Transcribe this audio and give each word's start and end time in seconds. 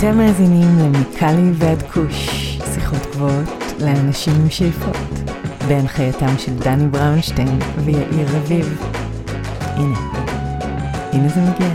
אתם 0.00 0.18
מאזינים 0.18 0.78
למיקלי 0.78 1.50
ועד 1.54 1.82
כוש, 1.82 2.28
שיחות 2.74 3.06
גבוהות 3.12 3.48
לאנשים 3.80 4.32
עם 4.40 4.50
שאיפות, 4.50 4.96
בהנחייתם 5.68 6.38
של 6.38 6.54
דני 6.54 6.88
בראונשטיין 6.88 7.58
ויאיר 7.84 8.28
רביב. 8.36 8.82
הנה, 9.60 9.98
הנה 11.12 11.28
זה 11.28 11.40
מגיע. 11.40 11.68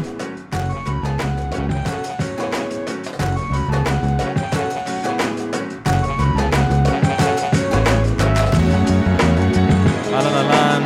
אהלן 10.13 10.35
אהלן, 10.35 10.83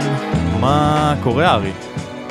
מה 0.59 1.15
קורה 1.23 1.53
ארי? 1.53 1.71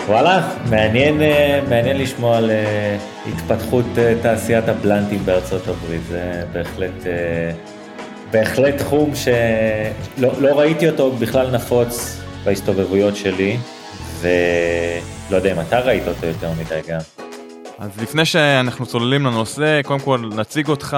וואלה, 0.08 0.48
מעניין, 0.70 1.22
אה, 1.22 1.60
מעניין 1.68 1.96
לשמוע 1.98 2.36
על 2.36 2.50
אה, 2.50 2.98
התפתחות 3.28 3.84
אה, 3.98 4.14
תעשיית 4.22 4.68
הבלנטים 4.68 5.18
בארצות 5.24 5.68
הברית, 5.68 6.00
זה 6.08 6.44
בהחלט, 6.52 7.06
בהחלט 8.30 8.78
תחום 8.78 9.12
שלא 9.14 10.32
לא 10.40 10.58
ראיתי 10.58 10.88
אותו 10.88 11.12
בכלל 11.12 11.50
נפוץ 11.50 12.20
בהסתובבויות 12.44 13.16
שלי, 13.16 13.56
ולא 14.20 15.36
יודע 15.36 15.52
אם 15.52 15.60
אתה 15.60 15.78
ראית 15.78 16.08
אותו 16.08 16.26
יותר 16.26 16.50
מדי 16.60 16.80
גם. 16.88 17.00
אז 17.78 17.90
לפני 18.02 18.24
שאנחנו 18.24 18.86
צוללים 18.86 19.26
לנושא, 19.26 19.82
קודם 19.82 20.00
כל 20.00 20.30
נציג 20.36 20.68
אותך, 20.68 20.96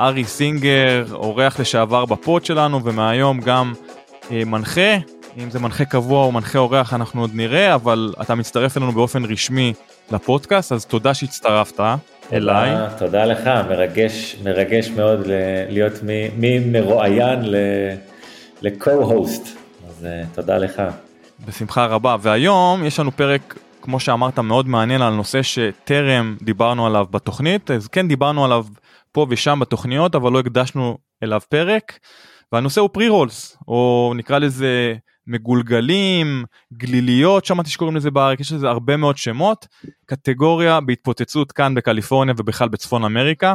ארי 0.00 0.24
סינגר, 0.24 1.04
אורח 1.12 1.60
לשעבר 1.60 2.04
בפוד 2.04 2.44
שלנו, 2.44 2.84
ומהיום 2.84 3.40
גם 3.40 3.72
מנחה. 4.30 4.96
אם 5.38 5.50
זה 5.50 5.58
מנחה 5.58 5.84
קבוע 5.84 6.24
או 6.24 6.32
מנחה 6.32 6.58
אורח 6.58 6.94
אנחנו 6.94 7.20
עוד 7.20 7.30
נראה, 7.34 7.74
אבל 7.74 8.14
אתה 8.20 8.34
מצטרף 8.34 8.76
אלינו 8.76 8.92
באופן 8.92 9.24
רשמי 9.24 9.72
לפודקאסט, 10.12 10.72
אז 10.72 10.86
תודה 10.86 11.14
שהצטרפת 11.14 11.80
אליי. 12.32 12.70
תודה 12.98 13.24
לך, 13.24 13.50
מרגש, 13.68 14.36
מרגש 14.44 14.88
מאוד 14.88 15.20
להיות 15.68 15.92
ממרואיין 16.38 17.38
ל-co-host, 18.62 19.48
אז 19.88 20.06
אה, 20.06 20.22
תודה 20.34 20.58
לך. 20.58 20.82
בשמחה 21.46 21.86
רבה, 21.86 22.16
והיום 22.20 22.84
יש 22.84 23.00
לנו 23.00 23.12
פרק, 23.12 23.58
כמו 23.82 24.00
שאמרת, 24.00 24.38
מאוד 24.38 24.68
מעניין 24.68 25.02
על 25.02 25.14
נושא 25.14 25.42
שטרם 25.42 26.36
דיברנו 26.42 26.86
עליו 26.86 27.06
בתוכנית, 27.10 27.70
אז 27.70 27.88
כן 27.88 28.08
דיברנו 28.08 28.44
עליו 28.44 28.64
פה 29.12 29.26
ושם 29.30 29.60
בתוכניות, 29.60 30.14
אבל 30.14 30.32
לא 30.32 30.38
הקדשנו 30.38 30.98
אליו 31.22 31.40
פרק. 31.48 31.98
והנושא 32.52 32.80
הוא 32.80 32.90
רולס 33.08 33.56
או 33.68 34.12
נקרא 34.16 34.38
לזה 34.38 34.94
מגולגלים, 35.26 36.44
גליליות, 36.72 37.44
שמעתי 37.44 37.70
שקוראים 37.70 37.96
לזה 37.96 38.10
בארץ, 38.10 38.40
יש 38.40 38.52
לזה 38.52 38.68
הרבה 38.68 38.96
מאוד 38.96 39.16
שמות, 39.16 39.66
קטגוריה 40.06 40.80
בהתפוצצות 40.80 41.52
כאן 41.52 41.74
בקליפורניה 41.74 42.34
ובכלל 42.38 42.68
בצפון 42.68 43.04
אמריקה, 43.04 43.54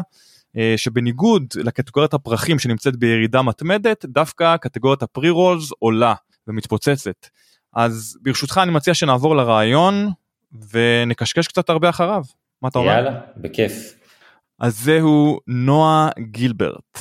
אה, 0.58 0.74
שבניגוד 0.78 1.44
לקטגוריית 1.56 2.14
הפרחים 2.14 2.60
שנמצאת 2.60 2.96
בירידה 2.96 3.42
מתמדת, 3.42 4.06
דווקא 4.06 4.58
קטגוריית 4.58 5.04
הפרי 5.04 5.30
רולס 5.30 5.72
עולה 5.80 6.14
ומתפוצצת. 6.48 7.28
אז 7.74 8.18
ברשותך 8.22 8.60
אני 8.64 8.72
מציע 8.72 8.94
שנעבור 8.94 9.36
לרעיון 9.36 10.10
ונקשקש 10.72 11.48
קצת 11.48 11.70
הרבה 11.70 11.90
אחריו. 11.90 12.24
מה 12.62 12.70
אתה 12.70 12.80
אומר? 12.80 12.92
יאללה, 12.92 13.20
בכיף. 13.38 13.94
אז 14.60 14.80
זהו 14.80 15.40
נועה 15.48 16.10
גילברט. 16.20 17.00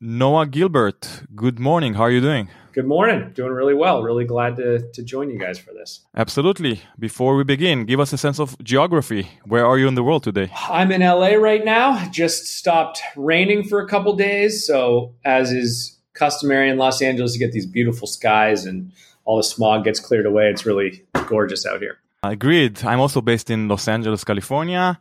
נועה 0.00 0.44
גילברט, 0.44 1.06
good 1.36 1.58
morning, 1.58 1.94
how 1.94 2.00
are 2.00 2.12
you 2.12 2.22
doing? 2.22 2.65
Good 2.76 2.86
morning. 2.86 3.32
Doing 3.32 3.52
really 3.52 3.72
well. 3.72 4.02
Really 4.02 4.26
glad 4.26 4.56
to, 4.56 4.92
to 4.92 5.02
join 5.02 5.30
you 5.30 5.38
guys 5.38 5.58
for 5.58 5.72
this. 5.72 6.04
Absolutely. 6.14 6.82
Before 6.98 7.34
we 7.34 7.42
begin, 7.42 7.86
give 7.86 8.00
us 8.00 8.12
a 8.12 8.18
sense 8.18 8.38
of 8.38 8.54
geography. 8.62 9.30
Where 9.46 9.64
are 9.64 9.78
you 9.78 9.88
in 9.88 9.94
the 9.94 10.02
world 10.02 10.24
today? 10.24 10.50
I'm 10.68 10.92
in 10.92 11.00
LA 11.00 11.36
right 11.36 11.64
now. 11.64 12.06
Just 12.10 12.44
stopped 12.58 13.00
raining 13.16 13.64
for 13.64 13.80
a 13.80 13.88
couple 13.88 14.14
days. 14.14 14.66
So, 14.66 15.14
as 15.24 15.52
is 15.52 15.96
customary 16.12 16.68
in 16.68 16.76
Los 16.76 17.00
Angeles, 17.00 17.32
you 17.32 17.38
get 17.38 17.52
these 17.52 17.64
beautiful 17.64 18.06
skies 18.06 18.66
and 18.66 18.92
all 19.24 19.38
the 19.38 19.48
smog 19.54 19.84
gets 19.84 19.98
cleared 19.98 20.26
away. 20.26 20.50
It's 20.50 20.66
really 20.66 21.02
gorgeous 21.28 21.64
out 21.64 21.80
here. 21.80 21.96
Agreed. 22.22 22.84
I'm 22.84 23.00
also 23.00 23.22
based 23.22 23.48
in 23.48 23.68
Los 23.68 23.88
Angeles, 23.88 24.22
California. 24.22 24.98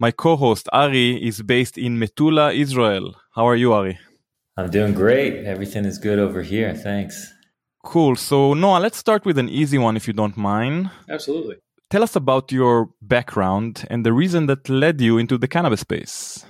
My 0.00 0.10
co 0.10 0.34
host, 0.34 0.68
Ari, 0.72 1.24
is 1.24 1.40
based 1.42 1.78
in 1.78 2.00
Metula, 2.00 2.52
Israel. 2.52 3.14
How 3.36 3.46
are 3.46 3.54
you, 3.54 3.72
Ari? 3.72 4.00
I'm 4.56 4.70
doing 4.70 4.92
great. 4.92 5.44
Everything 5.44 5.84
is 5.84 5.98
good 5.98 6.18
over 6.18 6.42
here. 6.42 6.74
Thanks. 6.74 7.32
Cool. 7.84 8.16
So, 8.16 8.54
Noah, 8.54 8.78
let's 8.78 8.98
start 8.98 9.24
with 9.24 9.38
an 9.38 9.48
easy 9.48 9.78
one 9.78 9.96
if 9.96 10.06
you 10.06 10.12
don't 10.12 10.36
mind. 10.36 10.90
Absolutely. 11.08 11.56
Tell 11.90 12.02
us 12.02 12.16
about 12.16 12.52
your 12.52 12.90
background 13.02 13.84
and 13.90 14.04
the 14.06 14.12
reason 14.12 14.46
that 14.46 14.68
led 14.68 15.00
you 15.00 15.18
into 15.18 15.36
the 15.36 15.48
cannabis 15.48 15.80
space. 15.80 16.44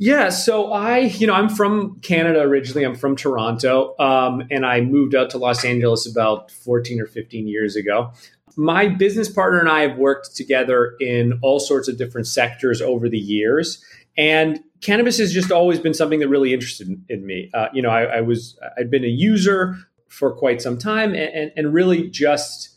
Yeah, 0.00 0.28
so 0.28 0.72
I, 0.72 0.98
you 0.98 1.26
know, 1.26 1.34
I'm 1.34 1.48
from 1.48 1.98
Canada 2.00 2.40
originally. 2.40 2.84
I'm 2.84 2.94
from 2.94 3.16
Toronto, 3.16 3.96
um, 3.98 4.44
and 4.48 4.64
I 4.64 4.80
moved 4.80 5.16
out 5.16 5.30
to 5.30 5.38
Los 5.38 5.64
Angeles 5.64 6.06
about 6.06 6.52
14 6.52 7.00
or 7.00 7.06
15 7.06 7.48
years 7.48 7.74
ago. 7.74 8.12
My 8.56 8.86
business 8.86 9.28
partner 9.28 9.58
and 9.58 9.68
I 9.68 9.80
have 9.80 9.98
worked 9.98 10.36
together 10.36 10.94
in 11.00 11.40
all 11.42 11.58
sorts 11.58 11.88
of 11.88 11.98
different 11.98 12.28
sectors 12.28 12.80
over 12.80 13.08
the 13.08 13.18
years. 13.18 13.84
And 14.16 14.60
cannabis 14.80 15.18
has 15.18 15.32
just 15.32 15.50
always 15.50 15.78
been 15.78 15.94
something 15.94 16.20
that 16.20 16.28
really 16.28 16.52
interested 16.52 16.88
in, 17.08 17.26
me. 17.26 17.50
Uh, 17.54 17.68
you 17.72 17.82
know, 17.82 17.90
I, 17.90 18.04
I, 18.04 18.20
was 18.20 18.58
I'd 18.78 18.90
been 18.90 19.04
a 19.04 19.08
user 19.08 19.76
for 20.08 20.32
quite 20.32 20.62
some 20.62 20.78
time, 20.78 21.10
and, 21.14 21.34
and, 21.34 21.52
and 21.56 21.74
really 21.74 22.08
just 22.08 22.76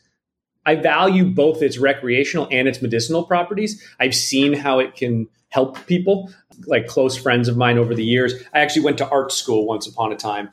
I 0.65 0.75
value 0.75 1.25
both 1.25 1.61
its 1.61 1.77
recreational 1.77 2.47
and 2.51 2.67
its 2.67 2.81
medicinal 2.81 3.23
properties. 3.23 3.83
I've 3.99 4.15
seen 4.15 4.53
how 4.53 4.79
it 4.79 4.95
can 4.95 5.27
help 5.49 5.85
people, 5.87 6.31
like 6.67 6.87
close 6.87 7.17
friends 7.17 7.47
of 7.47 7.57
mine 7.57 7.77
over 7.77 7.93
the 7.93 8.05
years. 8.05 8.33
I 8.53 8.59
actually 8.59 8.83
went 8.83 8.97
to 8.99 9.09
art 9.09 9.31
school 9.31 9.65
once 9.65 9.87
upon 9.87 10.11
a 10.11 10.15
time, 10.15 10.49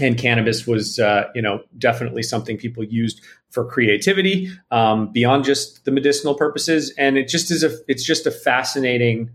and 0.00 0.16
cannabis 0.16 0.66
was, 0.66 0.98
uh, 0.98 1.24
you 1.34 1.42
know, 1.42 1.62
definitely 1.78 2.22
something 2.22 2.56
people 2.56 2.82
used 2.82 3.20
for 3.50 3.64
creativity 3.64 4.50
um, 4.70 5.12
beyond 5.12 5.44
just 5.44 5.84
the 5.84 5.90
medicinal 5.90 6.34
purposes. 6.34 6.92
And 6.96 7.18
it 7.18 7.28
just 7.28 7.50
is 7.50 7.62
a, 7.62 7.76
it's 7.86 8.02
just 8.02 8.26
a 8.26 8.30
fascinating 8.30 9.30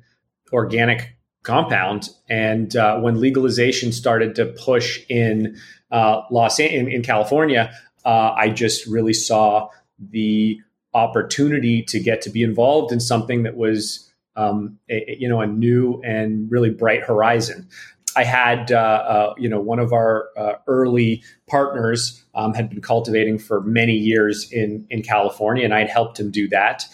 organic 0.52 1.17
compound. 1.48 2.10
And 2.30 2.76
uh, 2.76 3.00
when 3.00 3.20
legalization 3.20 3.92
started 3.92 4.36
to 4.36 4.46
push 4.46 5.00
in 5.10 5.58
uh, 5.92 6.22
Los 6.30 6.60
in, 6.60 6.92
in 6.92 7.02
California, 7.02 7.72
uh, 8.06 8.34
I 8.36 8.50
just 8.50 8.86
really 8.86 9.14
saw 9.14 9.70
the 9.98 10.60
opportunity 10.94 11.82
to 11.84 12.00
get 12.00 12.22
to 12.24 12.30
be 12.30 12.44
involved 12.44 12.92
in 12.92 13.00
something 13.00 13.44
that 13.44 13.56
was, 13.56 14.12
um, 14.36 14.78
a, 14.90 15.16
you 15.20 15.30
know, 15.30 15.40
a 15.42 15.48
new 15.48 16.02
and 16.04 16.52
really 16.52 16.70
bright 16.70 17.04
horizon. 17.04 17.68
I 18.16 18.24
had, 18.24 18.72
uh, 18.72 18.76
uh, 18.78 19.34
you 19.38 19.48
know, 19.48 19.62
one 19.62 19.80
of 19.80 19.94
our 19.94 20.30
uh, 20.36 20.54
early 20.68 21.24
partners 21.48 22.24
um, 22.34 22.54
had 22.54 22.70
been 22.70 22.82
cultivating 22.82 23.40
for 23.40 23.62
many 23.62 23.94
years 23.94 24.52
in 24.52 24.86
in 24.90 25.02
California, 25.04 25.64
and 25.64 25.74
I'd 25.74 25.90
helped 25.90 26.20
him 26.20 26.32
do 26.32 26.48
that 26.50 26.86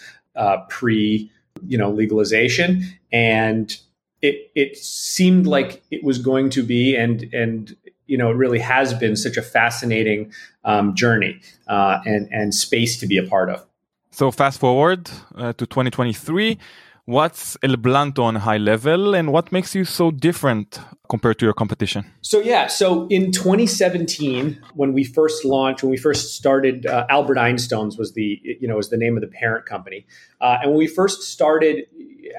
pre, 0.68 1.30
you 1.66 1.78
know, 1.78 1.90
legalization 1.90 2.82
and 3.10 3.80
it 4.24 4.50
it 4.54 4.76
seemed 4.76 5.46
like 5.46 5.82
it 5.90 6.02
was 6.02 6.18
going 6.18 6.48
to 6.50 6.62
be 6.62 6.96
and 6.96 7.16
and 7.42 7.76
you 8.06 8.16
know 8.18 8.30
it 8.30 8.36
really 8.44 8.58
has 8.58 8.94
been 8.94 9.16
such 9.16 9.36
a 9.36 9.42
fascinating 9.42 10.32
um, 10.64 10.94
journey 10.94 11.40
uh, 11.68 11.98
and 12.06 12.28
and 12.32 12.54
space 12.54 12.98
to 13.00 13.06
be 13.06 13.18
a 13.18 13.26
part 13.34 13.50
of. 13.50 13.64
So 14.10 14.30
fast 14.30 14.60
forward 14.60 15.10
uh, 15.34 15.52
to 15.54 15.66
2023. 15.66 16.58
What's 17.06 17.58
El 17.62 17.76
Blunto 17.76 18.22
on 18.22 18.36
high 18.36 18.56
level 18.56 19.14
and 19.14 19.30
what 19.30 19.52
makes 19.52 19.74
you 19.74 19.84
so 19.84 20.10
different 20.10 20.80
compared 21.10 21.38
to 21.40 21.44
your 21.44 21.52
competition? 21.52 22.10
So, 22.22 22.40
yeah, 22.40 22.66
so 22.68 23.06
in 23.08 23.30
2017, 23.30 24.58
when 24.72 24.94
we 24.94 25.04
first 25.04 25.44
launched, 25.44 25.82
when 25.82 25.90
we 25.90 25.98
first 25.98 26.34
started, 26.34 26.86
uh, 26.86 27.04
Albert 27.10 27.36
Einstein's 27.36 27.98
was 27.98 28.14
the, 28.14 28.40
you 28.42 28.66
know, 28.66 28.76
was 28.76 28.88
the 28.88 28.96
name 28.96 29.18
of 29.18 29.20
the 29.20 29.28
parent 29.28 29.66
company. 29.66 30.06
Uh, 30.40 30.56
and 30.62 30.70
when 30.70 30.78
we 30.78 30.86
first 30.86 31.24
started, 31.24 31.84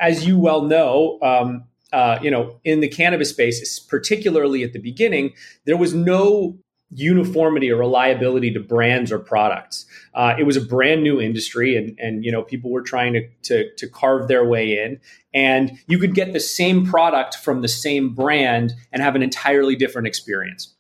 as 0.02 0.26
you 0.26 0.40
well 0.40 0.64
know, 0.64 1.20
um, 1.22 1.66
uh, 1.96 2.20
you 2.22 2.30
know, 2.30 2.60
in 2.66 2.82
the 2.82 2.90
cannabis 2.90 3.30
space, 3.30 3.80
particularly 3.80 4.64
at 4.64 4.74
the 4.74 4.80
beginning, 4.80 5.34
there 5.66 5.78
was 5.78 5.94
no 5.94 6.58
uniformity 6.92 7.72
or 7.72 7.78
reliability 7.78 8.52
to 8.52 8.60
brands 8.60 9.14
or 9.14 9.18
products. 9.18 9.86
Uh, 10.14 10.36
it 10.38 10.44
was 10.44 10.58
a 10.58 10.62
brand 10.62 11.04
new 11.04 11.22
industry, 11.22 11.78
and 11.78 11.98
and 11.98 12.26
you 12.26 12.34
know 12.34 12.44
people 12.44 12.70
were 12.70 12.82
trying 12.82 13.14
to, 13.14 13.26
to 13.44 13.74
to 13.76 13.88
carve 13.88 14.28
their 14.28 14.44
way 14.44 14.78
in, 14.78 15.00
and 15.34 15.80
you 15.88 15.98
could 15.98 16.14
get 16.14 16.34
the 16.34 16.40
same 16.40 16.86
product 16.86 17.36
from 17.36 17.62
the 17.62 17.70
same 17.70 18.14
brand 18.14 18.74
and 18.92 19.02
have 19.02 19.16
an 19.16 19.24
entirely 19.24 19.78
different 19.78 20.06
experience. 20.06 20.75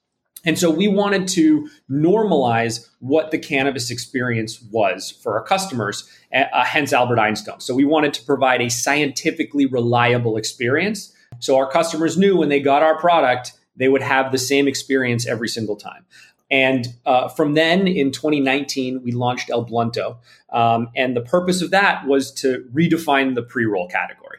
And 0.45 0.57
so 0.57 0.69
we 0.69 0.87
wanted 0.87 1.27
to 1.29 1.67
normalize 1.89 2.87
what 2.99 3.31
the 3.31 3.37
cannabis 3.37 3.89
experience 3.89 4.61
was 4.71 5.11
for 5.11 5.37
our 5.37 5.43
customers, 5.43 6.09
uh, 6.33 6.63
hence 6.63 6.93
Albert 6.93 7.19
Einstein. 7.19 7.59
So 7.59 7.73
we 7.73 7.85
wanted 7.85 8.13
to 8.13 8.23
provide 8.23 8.61
a 8.61 8.69
scientifically 8.69 9.65
reliable 9.65 10.37
experience. 10.37 11.13
So 11.39 11.57
our 11.57 11.69
customers 11.69 12.17
knew 12.17 12.37
when 12.37 12.49
they 12.49 12.59
got 12.59 12.83
our 12.83 12.97
product, 12.97 13.53
they 13.75 13.89
would 13.89 14.03
have 14.03 14.31
the 14.31 14.37
same 14.37 14.67
experience 14.67 15.27
every 15.27 15.49
single 15.49 15.75
time. 15.75 16.05
And 16.51 16.87
uh, 17.05 17.27
from 17.27 17.55
then 17.55 17.87
in 17.87 18.11
2019, 18.11 19.01
we 19.03 19.11
launched 19.11 19.49
El 19.49 19.65
Blunto. 19.65 20.17
Um, 20.51 20.89
and 20.95 21.15
the 21.15 21.21
purpose 21.21 21.61
of 21.61 21.71
that 21.71 22.05
was 22.05 22.31
to 22.35 22.65
redefine 22.73 23.33
the 23.35 23.41
pre 23.41 23.65
roll 23.65 23.87
category. 23.87 24.37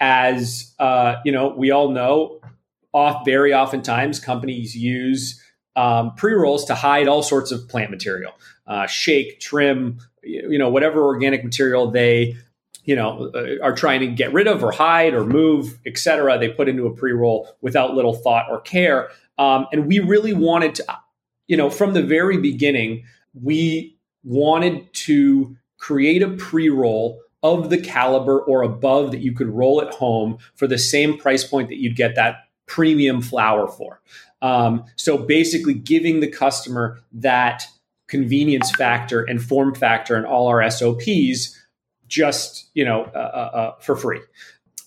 as 0.00 0.74
uh, 0.80 1.16
you 1.24 1.30
know, 1.30 1.54
we 1.56 1.70
all 1.70 1.90
know, 1.90 2.40
off 2.92 3.24
very 3.24 3.54
oftentimes 3.54 4.20
companies 4.20 4.76
use 4.76 5.40
um, 5.76 6.14
pre 6.14 6.32
rolls 6.32 6.64
to 6.66 6.74
hide 6.74 7.08
all 7.08 7.22
sorts 7.22 7.50
of 7.50 7.68
plant 7.68 7.90
material, 7.90 8.32
uh, 8.66 8.86
shake, 8.86 9.40
trim, 9.40 9.98
you 10.22 10.58
know, 10.58 10.68
whatever 10.68 11.04
organic 11.04 11.44
material 11.44 11.90
they 11.90 12.36
you 12.84 12.94
know 12.94 13.30
uh, 13.34 13.64
are 13.64 13.74
trying 13.74 14.00
to 14.00 14.06
get 14.06 14.32
rid 14.32 14.46
of 14.46 14.62
or 14.62 14.70
hide 14.70 15.14
or 15.14 15.24
move, 15.24 15.78
etc. 15.86 16.38
They 16.38 16.48
put 16.48 16.68
into 16.68 16.86
a 16.86 16.94
pre 16.94 17.12
roll 17.12 17.48
without 17.60 17.94
little 17.94 18.14
thought 18.14 18.46
or 18.50 18.60
care, 18.60 19.10
um, 19.38 19.66
and 19.72 19.86
we 19.86 19.98
really 20.00 20.32
wanted 20.32 20.74
to, 20.76 20.98
you 21.48 21.56
know, 21.56 21.70
from 21.70 21.94
the 21.94 22.02
very 22.02 22.38
beginning, 22.38 23.04
we 23.34 23.96
wanted 24.22 24.92
to 24.94 25.56
create 25.78 26.22
a 26.22 26.30
pre 26.30 26.68
roll 26.68 27.20
of 27.42 27.68
the 27.68 27.78
caliber 27.78 28.40
or 28.40 28.62
above 28.62 29.10
that 29.10 29.20
you 29.20 29.32
could 29.32 29.48
roll 29.48 29.82
at 29.82 29.92
home 29.94 30.38
for 30.54 30.66
the 30.66 30.78
same 30.78 31.18
price 31.18 31.44
point 31.44 31.68
that 31.68 31.76
you'd 31.76 31.96
get 31.96 32.14
that 32.14 32.36
premium 32.66 33.20
flower 33.20 33.68
for. 33.68 34.00
Um, 34.44 34.84
so 34.96 35.16
basically, 35.16 35.72
giving 35.72 36.20
the 36.20 36.28
customer 36.28 37.00
that 37.12 37.66
convenience 38.08 38.70
factor 38.72 39.22
and 39.22 39.42
form 39.42 39.74
factor 39.74 40.16
in 40.16 40.26
all 40.26 40.48
our 40.48 40.70
SOPs 40.70 41.58
just 42.06 42.70
you 42.74 42.84
know 42.84 43.04
uh, 43.14 43.18
uh, 43.18 43.56
uh, 43.56 43.74
for 43.80 43.96
free. 43.96 44.20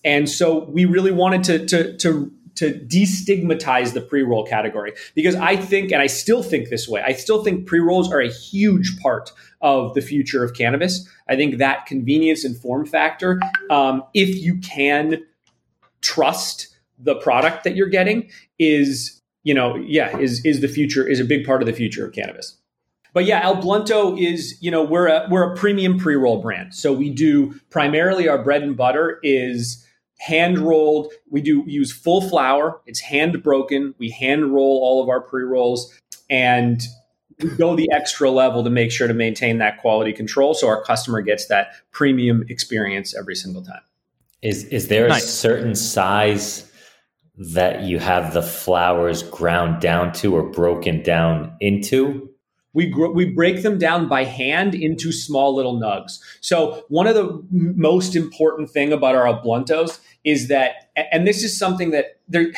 And 0.06 0.30
so 0.30 0.66
we 0.66 0.86
really 0.86 1.12
wanted 1.12 1.44
to 1.46 1.66
to 1.66 1.98
to 1.98 2.32
to 2.58 2.74
destigmatize 2.74 3.94
the 3.94 4.02
pre-roll 4.02 4.46
category 4.46 4.94
because 5.14 5.36
I 5.36 5.56
think, 5.56 5.92
and 5.92 6.02
I 6.02 6.08
still 6.08 6.42
think 6.42 6.70
this 6.70 6.88
way, 6.88 7.04
I 7.04 7.14
still 7.14 7.44
think 7.44 7.68
pre-rolls 7.68 8.12
are 8.12 8.20
a 8.20 8.32
huge 8.32 9.00
part 9.00 9.32
of 9.62 9.94
the 9.94 10.02
future 10.02 10.44
of 10.44 10.56
cannabis. 10.56 11.08
I 11.30 11.36
think 11.36 11.58
that 11.58 11.86
convenience 11.86 12.44
and 12.44 12.58
form 12.58 12.88
factor, 12.88 13.40
um, 13.70 14.04
if 14.16 14.42
you 14.42 14.58
can 14.58 15.24
trust 16.02 16.76
the 16.98 17.16
product 17.16 17.64
that 17.64 17.76
you're 17.76 17.90
getting, 17.90 18.30
is 18.58 19.17
you 19.48 19.54
know, 19.54 19.78
yeah, 19.78 20.18
is 20.18 20.44
is 20.44 20.60
the 20.60 20.68
future 20.68 21.08
is 21.08 21.22
a 21.22 21.24
big 21.24 21.46
part 21.46 21.62
of 21.62 21.68
the 21.68 21.74
future 21.74 22.06
of 22.06 22.12
cannabis. 22.12 22.58
But 23.14 23.24
yeah, 23.24 23.42
El 23.42 23.56
Blunto 23.56 24.20
is, 24.22 24.62
you 24.62 24.70
know, 24.70 24.84
we're 24.84 25.08
a 25.08 25.26
we're 25.32 25.54
a 25.54 25.56
premium 25.56 25.98
pre-roll 25.98 26.42
brand. 26.42 26.76
So 26.76 26.92
we 26.92 27.10
do 27.10 27.58
primarily 27.70 28.28
our 28.28 28.44
bread 28.44 28.62
and 28.62 28.76
butter 28.76 29.20
is 29.24 29.88
hand 30.20 30.60
rolled. 30.60 31.14
We 31.30 31.40
do 31.40 31.64
use 31.66 31.94
full 31.94 32.28
flower. 32.28 32.82
It's 32.88 33.00
hand 33.00 33.42
broken. 33.42 33.96
We 33.98 34.10
hand 34.10 34.54
roll 34.54 34.82
all 34.84 35.02
of 35.02 35.08
our 35.08 35.22
pre 35.22 35.44
rolls 35.44 35.98
and 36.30 36.82
we 37.42 37.50
go 37.52 37.74
the 37.74 37.90
extra 37.94 38.30
level 38.30 38.66
to 38.66 38.70
make 38.70 38.92
sure 38.92 39.08
to 39.08 39.14
maintain 39.14 39.60
that 39.60 39.78
quality 39.78 40.12
control 40.12 40.56
so 40.56 40.68
our 40.68 40.84
customer 40.84 41.22
gets 41.22 41.48
that 41.48 41.70
premium 41.92 42.44
experience 42.50 43.16
every 43.18 43.36
single 43.36 43.64
time. 43.64 43.82
Is 44.42 44.66
is 44.66 44.90
there 44.90 45.08
nice. 45.08 45.24
a 45.24 45.28
certain 45.28 45.74
size 45.74 46.70
that 47.38 47.84
you 47.84 48.00
have 48.00 48.34
the 48.34 48.42
flowers 48.42 49.24
ground 49.24 49.82
down 49.82 50.12
to 50.14 50.36
or 50.36 50.44
broken 50.44 51.04
down 51.04 51.56
into? 51.60 52.30
we 52.78 52.86
gr- 52.86 53.08
we 53.08 53.26
break 53.26 53.64
them 53.64 53.80
down 53.80 54.08
by 54.08 54.24
hand 54.24 54.76
into 54.76 55.12
small 55.12 55.56
little 55.56 55.80
nugs. 55.80 56.20
So 56.42 56.86
one 56.90 57.08
of 57.08 57.16
the 57.16 57.44
most 57.50 58.16
important 58.16 58.70
thing 58.70 58.94
about 58.94 59.16
our 59.16 59.42
bluntos 59.42 60.00
is 60.24 60.48
that, 60.50 60.92
and 60.96 61.26
this 61.26 61.44
is 61.44 61.58
something 61.58 61.90
that 61.90 62.20
there, 62.28 62.52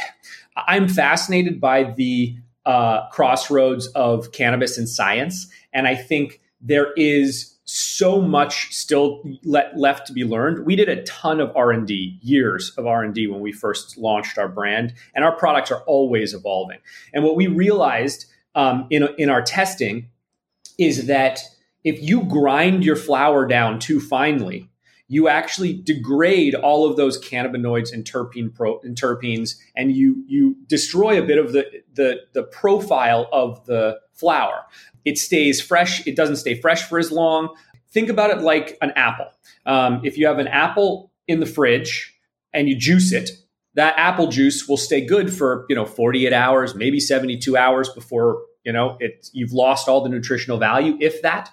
I'm 0.68 0.90
fascinated 0.90 1.62
by 1.62 1.94
the 1.96 2.36
uh, 2.66 3.08
crossroads 3.12 3.88
of 3.88 4.34
cannabis 4.34 4.78
and 4.78 4.90
science, 4.90 5.48
and 5.72 5.88
I 5.88 5.96
think 5.96 6.42
there 6.60 6.92
is 6.98 7.56
so 7.72 8.22
much 8.22 8.74
still 8.74 9.22
le- 9.44 9.70
left 9.76 10.08
to 10.08 10.14
be 10.14 10.24
learned. 10.24 10.66
We 10.66 10.76
did 10.76 10.90
a 10.90 11.04
ton 11.04 11.40
of 11.40 11.56
R 11.56 11.72
and 11.72 11.86
D, 11.86 12.18
years 12.22 12.72
of 12.78 12.88
R 12.88 13.04
and 13.04 13.14
D 13.14 13.28
when 13.28 13.42
we 13.42 13.52
first 13.52 13.98
launched 13.98 14.38
our 14.38 14.48
brand, 14.48 14.94
and 15.14 15.24
our 15.24 15.36
products 15.36 15.72
are 15.72 15.82
always 15.82 16.34
evolving. 16.34 16.80
And 17.14 17.24
what 17.24 17.36
we 17.36 17.48
realized 17.48 18.26
um, 18.56 18.88
in, 18.90 19.08
in 19.18 19.30
our 19.30 19.42
testing 19.42 20.10
is 20.78 21.08
that 21.08 21.42
if 21.84 22.02
you 22.02 22.24
grind 22.24 22.84
your 22.84 22.96
flower 22.96 23.46
down 23.46 23.80
too 23.80 24.00
finely, 24.00 24.70
you 25.10 25.28
actually 25.28 25.74
degrade 25.74 26.56
all 26.56 26.90
of 26.90 26.96
those 26.96 27.20
cannabinoids 27.20 27.92
and 27.92 28.06
terpene 28.06 28.54
pro, 28.54 28.80
and 28.80 28.96
terpenes, 28.96 29.56
and 29.76 29.92
you 29.92 30.24
you 30.28 30.56
destroy 30.68 31.22
a 31.22 31.26
bit 31.26 31.38
of 31.38 31.52
the, 31.52 31.66
the 31.94 32.22
the 32.34 32.44
profile 32.44 33.28
of 33.34 33.66
the 33.66 34.00
flower. 34.14 34.64
It 35.04 35.18
stays 35.18 35.60
fresh. 35.60 36.06
It 36.08 36.16
doesn't 36.16 36.38
stay 36.38 36.56
fresh 36.56 36.84
for 36.84 37.00
as 37.00 37.12
long. 37.12 37.56
Think 37.92 38.10
about 38.10 38.30
it 38.30 38.42
like 38.42 38.78
an 38.82 38.92
apple. 38.96 39.28
Um, 39.66 40.02
if 40.04 40.18
you 40.18 40.28
have 40.28 40.40
an 40.40 40.48
apple 40.48 41.12
in 41.28 41.40
the 41.40 41.46
fridge 41.48 42.16
and 42.54 42.70
you 42.70 42.76
juice 42.76 43.12
it, 43.12 43.32
that 43.74 43.96
apple 43.98 44.28
juice 44.28 44.68
will 44.68 44.78
stay 44.78 45.04
good 45.04 45.34
for 45.34 45.66
you 45.70 45.76
know 45.76 45.86
48 45.86 46.32
hours, 46.32 46.76
maybe 46.76 47.00
72 47.00 47.58
hours 47.58 47.90
before 47.90 48.44
you 48.64 48.74
know, 48.74 48.98
it 49.00 49.30
you've 49.34 49.54
lost 49.54 49.88
all 49.88 50.02
the 50.02 50.10
nutritional 50.10 50.58
value, 50.58 50.98
if 51.00 51.22
that. 51.22 51.52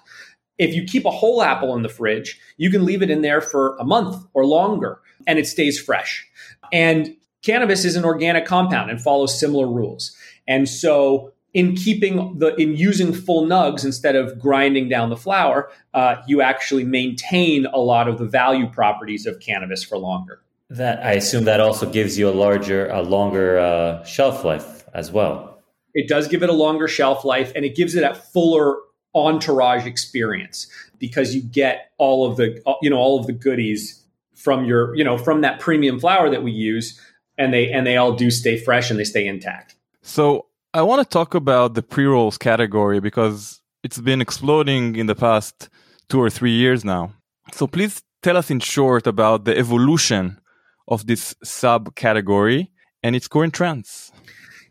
If 0.57 0.73
you 0.73 0.83
keep 0.83 1.05
a 1.05 1.11
whole 1.11 1.41
apple 1.41 1.75
in 1.75 1.83
the 1.83 1.89
fridge, 1.89 2.39
you 2.57 2.69
can 2.69 2.85
leave 2.85 3.01
it 3.01 3.09
in 3.09 3.21
there 3.21 3.41
for 3.41 3.75
a 3.77 3.83
month 3.83 4.25
or 4.33 4.45
longer 4.45 4.99
and 5.25 5.37
it 5.39 5.47
stays 5.47 5.79
fresh. 5.79 6.27
And 6.71 7.15
cannabis 7.43 7.85
is 7.85 7.95
an 7.95 8.05
organic 8.05 8.45
compound 8.45 8.89
and 8.89 9.01
follows 9.01 9.39
similar 9.39 9.67
rules. 9.67 10.15
And 10.47 10.67
so 10.67 11.33
in 11.53 11.75
keeping 11.75 12.37
the 12.39 12.55
in 12.55 12.75
using 12.75 13.13
full 13.13 13.45
nugs 13.45 13.83
instead 13.83 14.15
of 14.15 14.39
grinding 14.39 14.89
down 14.89 15.09
the 15.09 15.17
flower, 15.17 15.69
uh, 15.93 16.17
you 16.27 16.41
actually 16.41 16.83
maintain 16.83 17.65
a 17.67 17.79
lot 17.79 18.07
of 18.07 18.17
the 18.17 18.25
value 18.25 18.67
properties 18.69 19.25
of 19.25 19.39
cannabis 19.39 19.83
for 19.83 19.97
longer. 19.97 20.41
That 20.69 21.03
I 21.03 21.13
assume 21.13 21.45
that 21.45 21.59
also 21.59 21.89
gives 21.89 22.17
you 22.17 22.27
a 22.27 22.31
larger, 22.31 22.87
a 22.89 23.01
longer 23.01 23.57
uh, 23.57 24.03
shelf 24.03 24.43
life 24.43 24.85
as 24.93 25.11
well. 25.11 25.59
It 25.93 26.07
does 26.07 26.27
give 26.27 26.43
it 26.43 26.49
a 26.49 26.53
longer 26.53 26.87
shelf 26.87 27.23
life 27.23 27.51
and 27.55 27.63
it 27.65 27.75
gives 27.75 27.95
it 27.95 28.03
a 28.03 28.13
fuller 28.13 28.75
entourage 29.17 29.85
experience 29.85 30.67
because 30.99 31.35
you 31.35 31.41
get 31.41 31.91
all 31.97 32.29
of 32.29 32.37
the 32.37 32.61
you 32.81 32.89
know 32.89 32.97
all 32.97 33.19
of 33.19 33.27
the 33.27 33.33
goodies 33.33 34.03
from 34.35 34.65
your 34.65 34.95
you 34.95 35.03
know 35.03 35.17
from 35.17 35.41
that 35.41 35.59
premium 35.59 35.99
flower 35.99 36.29
that 36.29 36.43
we 36.43 36.51
use 36.51 36.99
and 37.37 37.53
they 37.53 37.71
and 37.71 37.85
they 37.85 37.97
all 37.97 38.13
do 38.13 38.29
stay 38.31 38.57
fresh 38.57 38.89
and 38.89 38.99
they 38.99 39.03
stay 39.03 39.27
intact. 39.27 39.75
So 40.01 40.45
I 40.73 40.81
want 40.81 41.01
to 41.01 41.09
talk 41.09 41.33
about 41.33 41.73
the 41.73 41.83
pre-rolls 41.83 42.37
category 42.37 42.99
because 42.99 43.61
it's 43.83 43.99
been 43.99 44.21
exploding 44.21 44.95
in 44.95 45.07
the 45.07 45.15
past 45.15 45.69
2 46.09 46.21
or 46.21 46.29
3 46.29 46.51
years 46.51 46.85
now. 46.85 47.13
So 47.53 47.67
please 47.67 48.03
tell 48.21 48.37
us 48.37 48.49
in 48.49 48.59
short 48.59 49.07
about 49.07 49.45
the 49.45 49.57
evolution 49.57 50.39
of 50.87 51.07
this 51.07 51.33
subcategory 51.45 52.69
and 53.03 53.15
its 53.15 53.27
current 53.27 53.53
trends. 53.53 54.11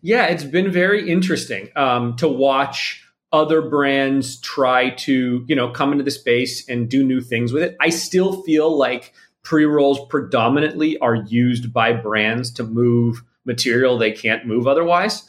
Yeah, 0.02 0.26
it's 0.26 0.44
been 0.44 0.70
very 0.70 1.10
interesting 1.10 1.70
um, 1.76 2.16
to 2.16 2.28
watch 2.28 3.05
other 3.36 3.62
brands 3.62 4.40
try 4.40 4.90
to 4.90 5.44
you 5.46 5.54
know 5.54 5.70
come 5.70 5.92
into 5.92 6.04
the 6.04 6.10
space 6.10 6.68
and 6.68 6.88
do 6.88 7.04
new 7.04 7.20
things 7.20 7.52
with 7.52 7.62
it. 7.62 7.76
I 7.80 7.90
still 7.90 8.42
feel 8.42 8.76
like 8.76 9.12
pre 9.42 9.64
rolls 9.64 10.00
predominantly 10.08 10.98
are 10.98 11.14
used 11.14 11.72
by 11.72 11.92
brands 11.92 12.50
to 12.52 12.64
move 12.64 13.22
material 13.44 13.96
they 13.96 14.10
can't 14.10 14.46
move 14.46 14.66
otherwise. 14.66 15.22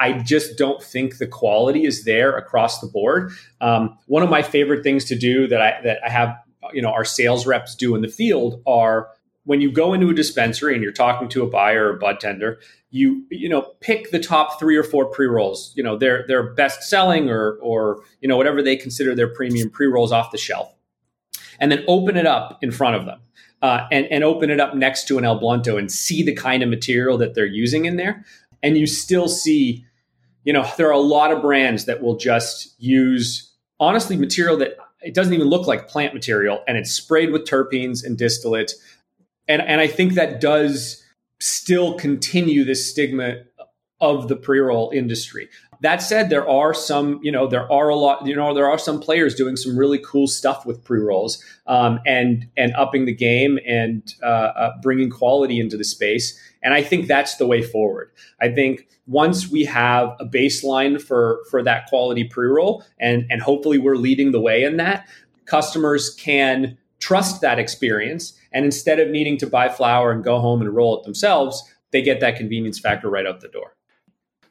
I 0.00 0.14
just 0.14 0.58
don't 0.58 0.82
think 0.82 1.18
the 1.18 1.28
quality 1.28 1.84
is 1.84 2.04
there 2.04 2.36
across 2.36 2.80
the 2.80 2.88
board. 2.88 3.30
Um, 3.60 3.96
one 4.06 4.22
of 4.24 4.30
my 4.30 4.42
favorite 4.42 4.82
things 4.82 5.04
to 5.06 5.16
do 5.16 5.46
that 5.46 5.60
I 5.60 5.80
that 5.84 5.98
I 6.04 6.10
have 6.10 6.36
you 6.72 6.82
know 6.82 6.90
our 6.90 7.04
sales 7.04 7.46
reps 7.46 7.76
do 7.76 7.94
in 7.94 8.02
the 8.02 8.08
field 8.08 8.62
are 8.66 9.10
when 9.44 9.60
you 9.60 9.72
go 9.72 9.92
into 9.92 10.08
a 10.08 10.14
dispensary 10.14 10.74
and 10.74 10.82
you're 10.82 10.92
talking 10.92 11.28
to 11.28 11.42
a 11.42 11.50
buyer 11.50 11.86
or 11.86 11.96
a 11.96 11.98
bud 11.98 12.20
tender, 12.20 12.60
you 12.92 13.24
you 13.30 13.48
know 13.48 13.62
pick 13.80 14.10
the 14.10 14.20
top 14.20 14.60
three 14.60 14.76
or 14.76 14.84
four 14.84 15.06
pre 15.06 15.26
rolls. 15.26 15.72
You 15.74 15.82
know 15.82 15.96
their 15.96 16.24
their 16.28 16.52
best 16.54 16.84
selling 16.84 17.28
or 17.28 17.54
or 17.60 18.02
you 18.20 18.28
know 18.28 18.36
whatever 18.36 18.62
they 18.62 18.76
consider 18.76 19.14
their 19.14 19.28
premium 19.28 19.70
pre 19.70 19.86
rolls 19.86 20.12
off 20.12 20.30
the 20.30 20.38
shelf, 20.38 20.72
and 21.58 21.72
then 21.72 21.82
open 21.88 22.16
it 22.16 22.26
up 22.26 22.58
in 22.62 22.70
front 22.70 22.96
of 22.96 23.06
them. 23.06 23.18
Uh, 23.62 23.86
and, 23.92 24.06
and 24.06 24.24
open 24.24 24.50
it 24.50 24.58
up 24.58 24.74
next 24.74 25.06
to 25.06 25.18
an 25.18 25.24
El 25.24 25.38
Blunto 25.38 25.78
and 25.78 25.92
see 25.92 26.24
the 26.24 26.34
kind 26.34 26.64
of 26.64 26.68
material 26.68 27.16
that 27.16 27.36
they're 27.36 27.46
using 27.46 27.84
in 27.84 27.94
there. 27.94 28.24
And 28.60 28.76
you 28.76 28.88
still 28.88 29.28
see, 29.28 29.86
you 30.42 30.52
know, 30.52 30.68
there 30.76 30.88
are 30.88 30.92
a 30.92 30.98
lot 30.98 31.30
of 31.30 31.40
brands 31.40 31.84
that 31.84 32.02
will 32.02 32.16
just 32.16 32.74
use 32.82 33.52
honestly 33.78 34.16
material 34.16 34.56
that 34.56 34.78
it 35.00 35.14
doesn't 35.14 35.32
even 35.32 35.46
look 35.46 35.68
like 35.68 35.86
plant 35.86 36.12
material 36.12 36.64
and 36.66 36.76
it's 36.76 36.90
sprayed 36.90 37.30
with 37.30 37.44
terpenes 37.44 38.04
and 38.04 38.18
distillate 38.18 38.72
and 39.48 39.62
and 39.62 39.80
I 39.80 39.86
think 39.86 40.14
that 40.14 40.40
does 40.40 41.01
still 41.42 41.94
continue 41.94 42.64
this 42.64 42.88
stigma 42.88 43.34
of 44.00 44.28
the 44.28 44.36
pre-roll 44.36 44.90
industry. 44.94 45.48
That 45.80 46.00
said, 46.00 46.30
there 46.30 46.48
are 46.48 46.72
some, 46.72 47.18
you 47.24 47.32
know, 47.32 47.48
there 47.48 47.70
are 47.72 47.88
a 47.88 47.96
lot, 47.96 48.24
you 48.24 48.36
know, 48.36 48.54
there 48.54 48.70
are 48.70 48.78
some 48.78 49.00
players 49.00 49.34
doing 49.34 49.56
some 49.56 49.76
really 49.76 49.98
cool 49.98 50.28
stuff 50.28 50.64
with 50.64 50.84
pre-rolls 50.84 51.42
um, 51.66 51.98
and 52.06 52.46
and 52.56 52.72
upping 52.76 53.06
the 53.06 53.14
game 53.14 53.58
and 53.66 54.14
uh, 54.22 54.26
uh, 54.26 54.70
bringing 54.80 55.10
quality 55.10 55.58
into 55.58 55.76
the 55.76 55.84
space. 55.84 56.38
And 56.62 56.74
I 56.74 56.82
think 56.84 57.08
that's 57.08 57.36
the 57.36 57.46
way 57.48 57.62
forward. 57.62 58.12
I 58.40 58.48
think 58.48 58.86
once 59.08 59.48
we 59.48 59.64
have 59.64 60.14
a 60.20 60.24
baseline 60.24 61.02
for 61.02 61.40
for 61.50 61.60
that 61.64 61.86
quality 61.88 62.22
pre-roll, 62.22 62.84
and 63.00 63.26
and 63.30 63.42
hopefully 63.42 63.78
we're 63.78 63.96
leading 63.96 64.30
the 64.30 64.40
way 64.40 64.62
in 64.62 64.76
that, 64.76 65.08
customers 65.46 66.14
can 66.14 66.78
trust 67.02 67.40
that 67.40 67.58
experience. 67.58 68.32
And 68.52 68.64
instead 68.64 69.00
of 69.00 69.08
needing 69.10 69.36
to 69.38 69.46
buy 69.46 69.68
flower 69.68 70.12
and 70.12 70.22
go 70.22 70.38
home 70.38 70.62
and 70.62 70.70
roll 70.74 70.98
it 70.98 71.04
themselves, 71.04 71.62
they 71.90 72.00
get 72.00 72.20
that 72.20 72.36
convenience 72.36 72.78
factor 72.78 73.10
right 73.10 73.26
out 73.26 73.40
the 73.40 73.48
door. 73.48 73.76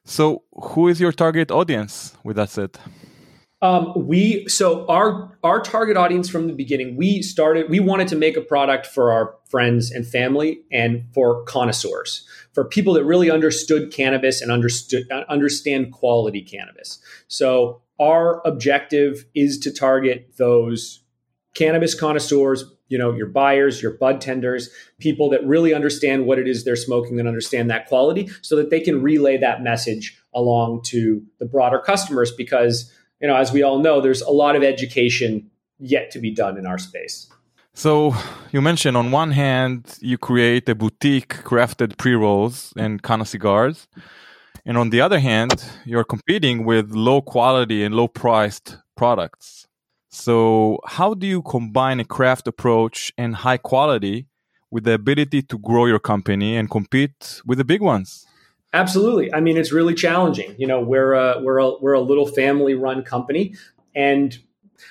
So, 0.03 0.43
who 0.53 0.87
is 0.87 0.99
your 0.99 1.11
target 1.11 1.49
audience 1.51 2.17
with 2.23 2.35
that 2.35 2.49
said? 2.49 2.77
Um, 3.63 3.93
we 3.95 4.47
so 4.47 4.87
our 4.87 5.37
our 5.43 5.61
target 5.61 5.95
audience 5.95 6.27
from 6.27 6.47
the 6.47 6.53
beginning. 6.53 6.97
We 6.97 7.21
started. 7.21 7.69
We 7.69 7.79
wanted 7.79 8.07
to 8.07 8.15
make 8.15 8.35
a 8.35 8.41
product 8.41 8.87
for 8.87 9.11
our 9.11 9.35
friends 9.47 9.91
and 9.91 10.05
family, 10.05 10.61
and 10.71 11.05
for 11.13 11.43
connoisseurs, 11.43 12.27
for 12.53 12.65
people 12.65 12.93
that 12.93 13.05
really 13.05 13.29
understood 13.29 13.93
cannabis 13.93 14.41
and 14.41 14.51
understood 14.51 15.07
understand 15.29 15.93
quality 15.93 16.41
cannabis. 16.41 16.99
So 17.27 17.83
our 17.99 18.41
objective 18.47 19.25
is 19.35 19.59
to 19.59 19.71
target 19.71 20.33
those 20.37 21.01
cannabis 21.53 21.93
connoisseurs. 21.93 22.63
You 22.87 22.97
know, 22.97 23.13
your 23.13 23.27
buyers, 23.27 23.81
your 23.81 23.93
bud 23.93 24.19
tenders, 24.19 24.69
people 24.99 25.29
that 25.29 25.45
really 25.45 25.73
understand 25.73 26.25
what 26.25 26.39
it 26.39 26.47
is 26.47 26.65
they're 26.65 26.75
smoking 26.75 27.19
and 27.19 27.27
understand 27.27 27.69
that 27.69 27.87
quality, 27.87 28.29
so 28.41 28.57
that 28.57 28.69
they 28.69 28.81
can 28.81 29.01
relay 29.01 29.37
that 29.37 29.63
message 29.63 30.21
along 30.33 30.81
to 30.87 31.23
the 31.39 31.45
broader 31.45 31.79
customers. 31.79 32.33
Because 32.33 32.91
you 33.21 33.27
know, 33.27 33.35
as 33.37 33.53
we 33.53 33.63
all 33.63 33.79
know, 33.79 34.01
there's 34.01 34.21
a 34.21 34.31
lot 34.31 34.55
of 34.57 34.63
education 34.63 35.49
yet 35.79 36.11
to 36.11 36.19
be 36.19 36.31
done 36.31 36.57
in 36.57 36.65
our 36.65 36.77
space. 36.77 37.29
So 37.73 38.13
you 38.51 38.61
mentioned 38.61 38.97
on 38.97 39.11
one 39.11 39.31
hand 39.31 39.97
you 40.01 40.17
create 40.17 40.67
a 40.67 40.75
boutique 40.75 41.35
crafted 41.45 41.97
pre-rolls 41.97 42.73
and 42.75 43.01
Kana 43.01 43.25
cigars, 43.25 43.87
and 44.65 44.77
on 44.77 44.89
the 44.89 44.99
other 44.99 45.19
hand 45.19 45.63
you're 45.85 46.03
competing 46.03 46.65
with 46.65 46.91
low 46.91 47.21
quality 47.21 47.85
and 47.85 47.95
low 47.95 48.09
priced 48.09 48.77
products. 48.97 49.65
So 50.11 50.79
how 50.85 51.13
do 51.13 51.25
you 51.25 51.41
combine 51.41 52.01
a 52.01 52.05
craft 52.05 52.45
approach 52.45 53.13
and 53.17 53.33
high 53.33 53.57
quality 53.57 54.27
with 54.69 54.83
the 54.83 54.93
ability 54.93 55.41
to 55.43 55.57
grow 55.57 55.85
your 55.85 55.99
company 55.99 56.57
and 56.57 56.69
compete 56.69 57.41
with 57.45 57.57
the 57.57 57.63
big 57.63 57.81
ones? 57.81 58.27
Absolutely. 58.73 59.33
I 59.33 59.39
mean, 59.39 59.57
it's 59.57 59.71
really 59.71 59.93
challenging. 59.93 60.55
You 60.57 60.67
know, 60.67 60.81
we're 60.81 61.13
a, 61.13 61.41
we're 61.41 61.59
a, 61.59 61.77
we're 61.79 61.93
a 61.93 62.01
little 62.01 62.27
family 62.27 62.73
run 62.73 63.03
company, 63.03 63.55
and 63.95 64.37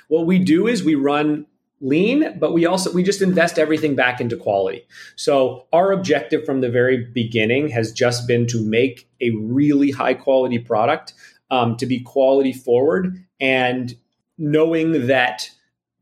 what 0.08 0.26
we 0.26 0.38
do 0.38 0.66
is 0.66 0.84
we 0.84 0.94
run 0.94 1.46
lean, 1.80 2.38
but 2.38 2.52
we 2.52 2.66
also 2.66 2.92
we 2.92 3.02
just 3.02 3.22
invest 3.22 3.58
everything 3.58 3.96
back 3.96 4.20
into 4.20 4.36
quality. 4.36 4.86
So 5.16 5.66
our 5.72 5.92
objective 5.92 6.44
from 6.44 6.60
the 6.60 6.70
very 6.70 7.04
beginning 7.04 7.68
has 7.70 7.90
just 7.92 8.28
been 8.28 8.46
to 8.48 8.62
make 8.62 9.08
a 9.20 9.30
really 9.30 9.90
high 9.90 10.14
quality 10.14 10.58
product, 10.58 11.14
um, 11.50 11.76
to 11.78 11.86
be 11.86 12.00
quality 12.00 12.52
forward, 12.52 13.24
and 13.40 13.94
knowing 14.40 15.06
that 15.06 15.48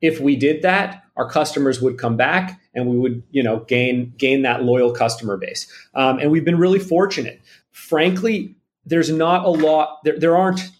if 0.00 0.20
we 0.20 0.36
did 0.36 0.62
that, 0.62 1.02
our 1.16 1.28
customers 1.28 1.82
would 1.82 1.98
come 1.98 2.16
back 2.16 2.58
and 2.74 2.86
we 2.86 2.96
would 2.96 3.22
you 3.30 3.42
know 3.42 3.60
gain 3.68 4.14
gain 4.16 4.42
that 4.42 4.62
loyal 4.62 4.92
customer 4.92 5.36
base. 5.36 5.70
Um, 5.94 6.18
and 6.18 6.30
we've 6.30 6.44
been 6.44 6.58
really 6.58 6.78
fortunate 6.78 7.42
frankly, 7.78 8.56
there's 8.84 9.10
not 9.10 9.44
a 9.44 9.50
lot. 9.50 10.00
There, 10.04 10.18
there 10.18 10.36
aren't 10.36 10.70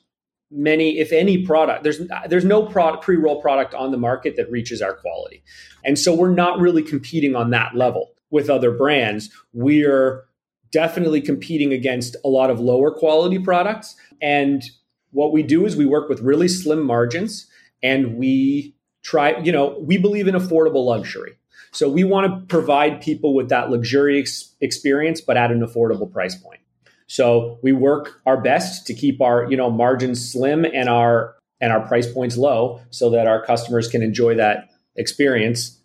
many, 0.50 0.99
if 0.99 1.12
any, 1.12 1.45
product. 1.45 1.85
There's 1.85 2.00
there's 2.29 2.45
no 2.45 2.65
product 2.65 3.05
pre-roll 3.05 3.41
product 3.41 3.75
on 3.75 3.93
the 3.93 3.99
market 3.99 4.37
that 4.37 4.50
reaches 4.50 4.83
our 4.83 4.95
quality, 4.95 5.43
and 5.85 5.99
so 5.99 6.15
we're 6.15 6.35
not 6.35 6.59
really 6.59 6.83
competing 6.83 7.37
on 7.37 7.50
that 7.50 7.75
level 7.75 8.12
with 8.31 8.50
other 8.50 8.73
brands. 8.73 9.31
We're 9.53 10.25
definitely 10.71 11.21
competing 11.21 11.73
against 11.73 12.17
a 12.25 12.29
lot 12.29 12.50
of 12.50 12.61
lower 12.61 12.91
quality 12.91 13.38
products, 13.38 13.95
and 14.21 14.62
what 15.11 15.33
we 15.33 15.43
do 15.43 15.65
is 15.65 15.77
we 15.77 15.87
work 15.87 16.09
with 16.09 16.21
really 16.21 16.49
slim 16.49 16.83
margins, 16.83 17.47
and 17.82 18.16
we 18.16 18.75
try. 19.02 19.38
You 19.38 19.52
know, 19.52 19.78
we 19.80 19.99
believe 19.99 20.28
in 20.28 20.35
affordable 20.35 20.85
luxury. 20.87 21.38
So 21.73 21.88
we 21.88 22.04
want 22.04 22.26
to 22.26 22.47
provide 22.47 23.02
people 23.02 23.35
with 23.35 23.50
that 23.50 23.70
luxurious 23.70 24.54
experience, 24.61 25.20
but 25.20 25.37
at 25.37 25.50
an 25.50 25.61
affordable 25.61 26.11
price 26.11 26.35
point. 26.35 26.61
So 27.06 27.58
we 27.62 27.73
work 27.73 28.20
our 28.26 28.40
best 28.40 28.87
to 28.87 28.94
keep 28.94 29.20
our 29.20 29.50
you 29.50 29.56
know 29.56 29.70
margins 29.70 30.30
slim 30.30 30.64
and 30.64 30.88
our 30.88 31.35
and 31.61 31.73
our 31.73 31.80
price 31.87 32.11
points 32.11 32.37
low, 32.37 32.80
so 32.90 33.11
that 33.11 33.26
our 33.26 33.44
customers 33.44 33.88
can 33.88 34.02
enjoy 34.02 34.37
that 34.37 34.68
experience, 34.97 35.78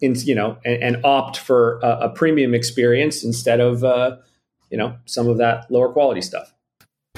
in 0.00 0.14
you 0.14 0.34
know, 0.34 0.56
and, 0.64 0.82
and 0.82 1.04
opt 1.04 1.36
for 1.36 1.80
a, 1.82 1.98
a, 2.02 2.08
premium 2.08 2.54
experience 2.54 3.22
instead 3.24 3.60
of 3.60 3.84
uh, 3.84 4.16
you 4.70 4.78
know 4.78 4.96
some 5.04 5.28
of 5.28 5.38
that 5.38 5.70
lower 5.70 5.92
quality 5.92 6.22
stuff. 6.22 6.54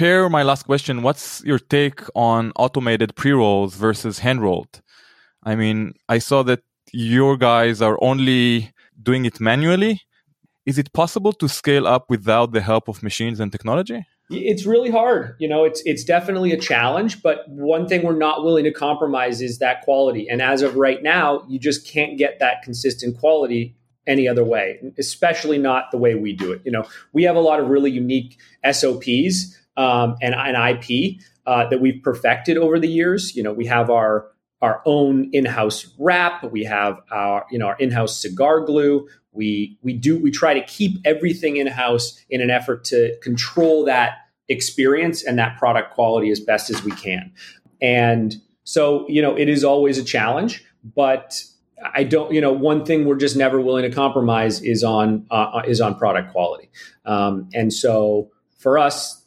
Per, 0.00 0.30
my 0.30 0.42
last 0.42 0.64
question: 0.64 1.02
What's 1.02 1.42
your 1.44 1.58
take 1.58 2.00
on 2.14 2.52
automated 2.56 3.14
pre 3.16 3.32
rolls 3.32 3.74
versus 3.74 4.20
hand 4.20 4.40
rolled? 4.40 4.80
I 5.42 5.54
mean, 5.54 5.92
I 6.08 6.18
saw 6.18 6.42
that 6.44 6.62
your 6.92 7.36
guys 7.36 7.82
are 7.82 7.98
only 8.00 8.72
doing 9.02 9.24
it 9.24 9.40
manually 9.40 10.00
is 10.66 10.78
it 10.78 10.92
possible 10.92 11.32
to 11.32 11.48
scale 11.48 11.86
up 11.86 12.04
without 12.08 12.52
the 12.52 12.60
help 12.60 12.86
of 12.88 13.02
machines 13.02 13.40
and 13.40 13.50
technology? 13.50 14.04
It's 14.30 14.64
really 14.64 14.90
hard. 14.90 15.34
You 15.40 15.48
know, 15.48 15.64
it's 15.64 15.82
it's 15.84 16.04
definitely 16.04 16.52
a 16.52 16.56
challenge, 16.56 17.22
but 17.22 17.38
one 17.48 17.88
thing 17.88 18.02
we're 18.02 18.16
not 18.28 18.44
willing 18.44 18.64
to 18.64 18.72
compromise 18.72 19.42
is 19.42 19.58
that 19.58 19.82
quality. 19.82 20.28
And 20.30 20.40
as 20.40 20.62
of 20.62 20.76
right 20.76 21.02
now, 21.02 21.44
you 21.48 21.58
just 21.58 21.86
can't 21.86 22.16
get 22.16 22.38
that 22.38 22.62
consistent 22.62 23.18
quality 23.18 23.74
any 24.06 24.28
other 24.28 24.44
way, 24.44 24.78
especially 24.98 25.58
not 25.58 25.90
the 25.90 25.98
way 25.98 26.14
we 26.14 26.32
do 26.32 26.52
it. 26.52 26.62
You 26.64 26.72
know, 26.72 26.84
we 27.12 27.24
have 27.24 27.36
a 27.36 27.40
lot 27.40 27.58
of 27.60 27.68
really 27.68 27.90
unique 27.90 28.38
SOPs 28.70 29.56
um, 29.80 30.16
and, 30.20 30.34
and 30.34 30.56
IP 30.56 31.20
uh, 31.46 31.66
that 31.70 31.80
we've 31.80 32.02
perfected 32.02 32.58
over 32.58 32.78
the 32.78 32.88
years. 32.88 33.34
You 33.34 33.42
know, 33.42 33.52
we 33.52 33.66
have 33.66 33.90
our 33.90 34.26
our 34.60 34.82
own 34.84 35.30
in-house 35.32 35.94
wrap. 35.98 36.44
We 36.44 36.64
have 36.64 37.00
our, 37.10 37.46
you 37.50 37.58
know, 37.58 37.68
our 37.68 37.78
in-house 37.78 38.20
cigar 38.20 38.60
glue. 38.60 39.08
We 39.32 39.78
we 39.82 39.94
do 39.94 40.18
we 40.18 40.30
try 40.30 40.52
to 40.52 40.62
keep 40.66 40.98
everything 41.06 41.56
in-house 41.56 42.22
in 42.28 42.42
an 42.42 42.50
effort 42.50 42.84
to 42.84 43.16
control 43.22 43.86
that 43.86 44.18
experience 44.48 45.24
and 45.24 45.38
that 45.38 45.56
product 45.56 45.94
quality 45.94 46.30
as 46.30 46.40
best 46.40 46.68
as 46.68 46.84
we 46.84 46.90
can. 46.90 47.32
And 47.80 48.34
so, 48.64 49.08
you 49.08 49.22
know, 49.22 49.34
it 49.34 49.48
is 49.48 49.64
always 49.64 49.96
a 49.96 50.04
challenge, 50.04 50.62
but 50.94 51.42
I 51.94 52.04
don't, 52.04 52.34
you 52.34 52.42
know, 52.42 52.52
one 52.52 52.84
thing 52.84 53.06
we're 53.06 53.16
just 53.16 53.36
never 53.36 53.58
willing 53.58 53.84
to 53.84 53.90
compromise 53.90 54.60
is 54.60 54.84
on 54.84 55.24
uh, 55.30 55.62
is 55.66 55.80
on 55.80 55.94
product 55.94 56.32
quality. 56.32 56.68
Um, 57.06 57.48
and 57.54 57.72
so, 57.72 58.30
for 58.58 58.76
us, 58.76 59.19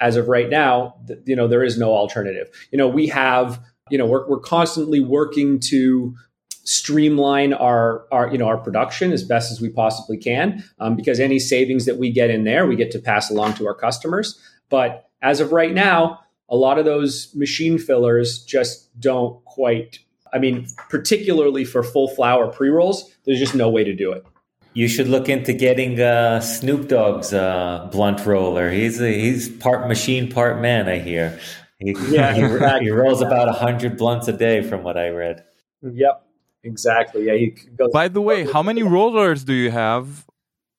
as 0.00 0.16
of 0.16 0.28
right 0.28 0.48
now, 0.48 0.94
th- 1.06 1.20
you 1.24 1.36
know, 1.36 1.48
there 1.48 1.64
is 1.64 1.78
no 1.78 1.92
alternative. 1.92 2.48
You 2.70 2.78
know, 2.78 2.88
we 2.88 3.06
have 3.08 3.60
you 3.90 3.98
know 3.98 4.06
we're, 4.06 4.26
we're 4.28 4.40
constantly 4.40 5.00
working 5.00 5.60
to 5.60 6.14
streamline 6.50 7.52
our 7.52 8.06
our 8.10 8.30
you 8.30 8.38
know 8.38 8.46
our 8.46 8.58
production 8.58 9.12
as 9.12 9.22
best 9.22 9.52
as 9.52 9.60
we 9.60 9.68
possibly 9.68 10.16
can 10.16 10.64
um, 10.80 10.96
because 10.96 11.20
any 11.20 11.38
savings 11.38 11.84
that 11.86 11.96
we 11.96 12.10
get 12.10 12.30
in 12.30 12.44
there 12.44 12.66
we 12.66 12.74
get 12.74 12.90
to 12.90 12.98
pass 12.98 13.30
along 13.30 13.54
to 13.54 13.66
our 13.66 13.74
customers 13.74 14.40
but 14.68 15.08
as 15.22 15.40
of 15.40 15.52
right 15.52 15.72
now 15.72 16.18
a 16.48 16.56
lot 16.56 16.78
of 16.78 16.84
those 16.84 17.32
machine 17.34 17.78
fillers 17.78 18.42
just 18.44 18.88
don't 19.00 19.44
quite 19.44 20.00
i 20.32 20.38
mean 20.38 20.66
particularly 20.90 21.64
for 21.64 21.84
full 21.84 22.08
flower 22.08 22.48
pre-rolls 22.48 23.14
there's 23.24 23.38
just 23.38 23.54
no 23.54 23.68
way 23.68 23.84
to 23.84 23.94
do 23.94 24.10
it 24.10 24.26
you 24.76 24.88
should 24.88 25.08
look 25.08 25.30
into 25.30 25.54
getting 25.54 25.98
uh, 25.98 26.38
Snoop 26.40 26.88
Dogg's 26.88 27.32
uh, 27.32 27.88
blunt 27.90 28.26
roller. 28.26 28.70
He's 28.70 29.00
a, 29.00 29.10
he's 29.10 29.48
part 29.48 29.88
machine, 29.88 30.30
part 30.30 30.60
man. 30.60 30.86
I 30.86 30.98
hear. 30.98 31.40
He, 31.78 31.96
yeah, 32.10 32.34
he, 32.34 32.84
he 32.84 32.90
rolls 32.90 33.22
about 33.22 33.48
hundred 33.56 33.96
blunts 33.96 34.28
a 34.28 34.34
day, 34.34 34.60
from 34.60 34.82
what 34.82 34.98
I 34.98 35.08
read. 35.08 35.44
Yep, 35.80 36.26
exactly. 36.62 37.24
Yeah, 37.24 37.36
he 37.36 37.56
goes. 37.74 37.90
By 37.90 38.08
the 38.08 38.20
way, 38.20 38.44
how 38.44 38.62
many 38.62 38.82
rollers 38.96 39.44
do 39.44 39.54
you 39.54 39.70
have? 39.70 40.26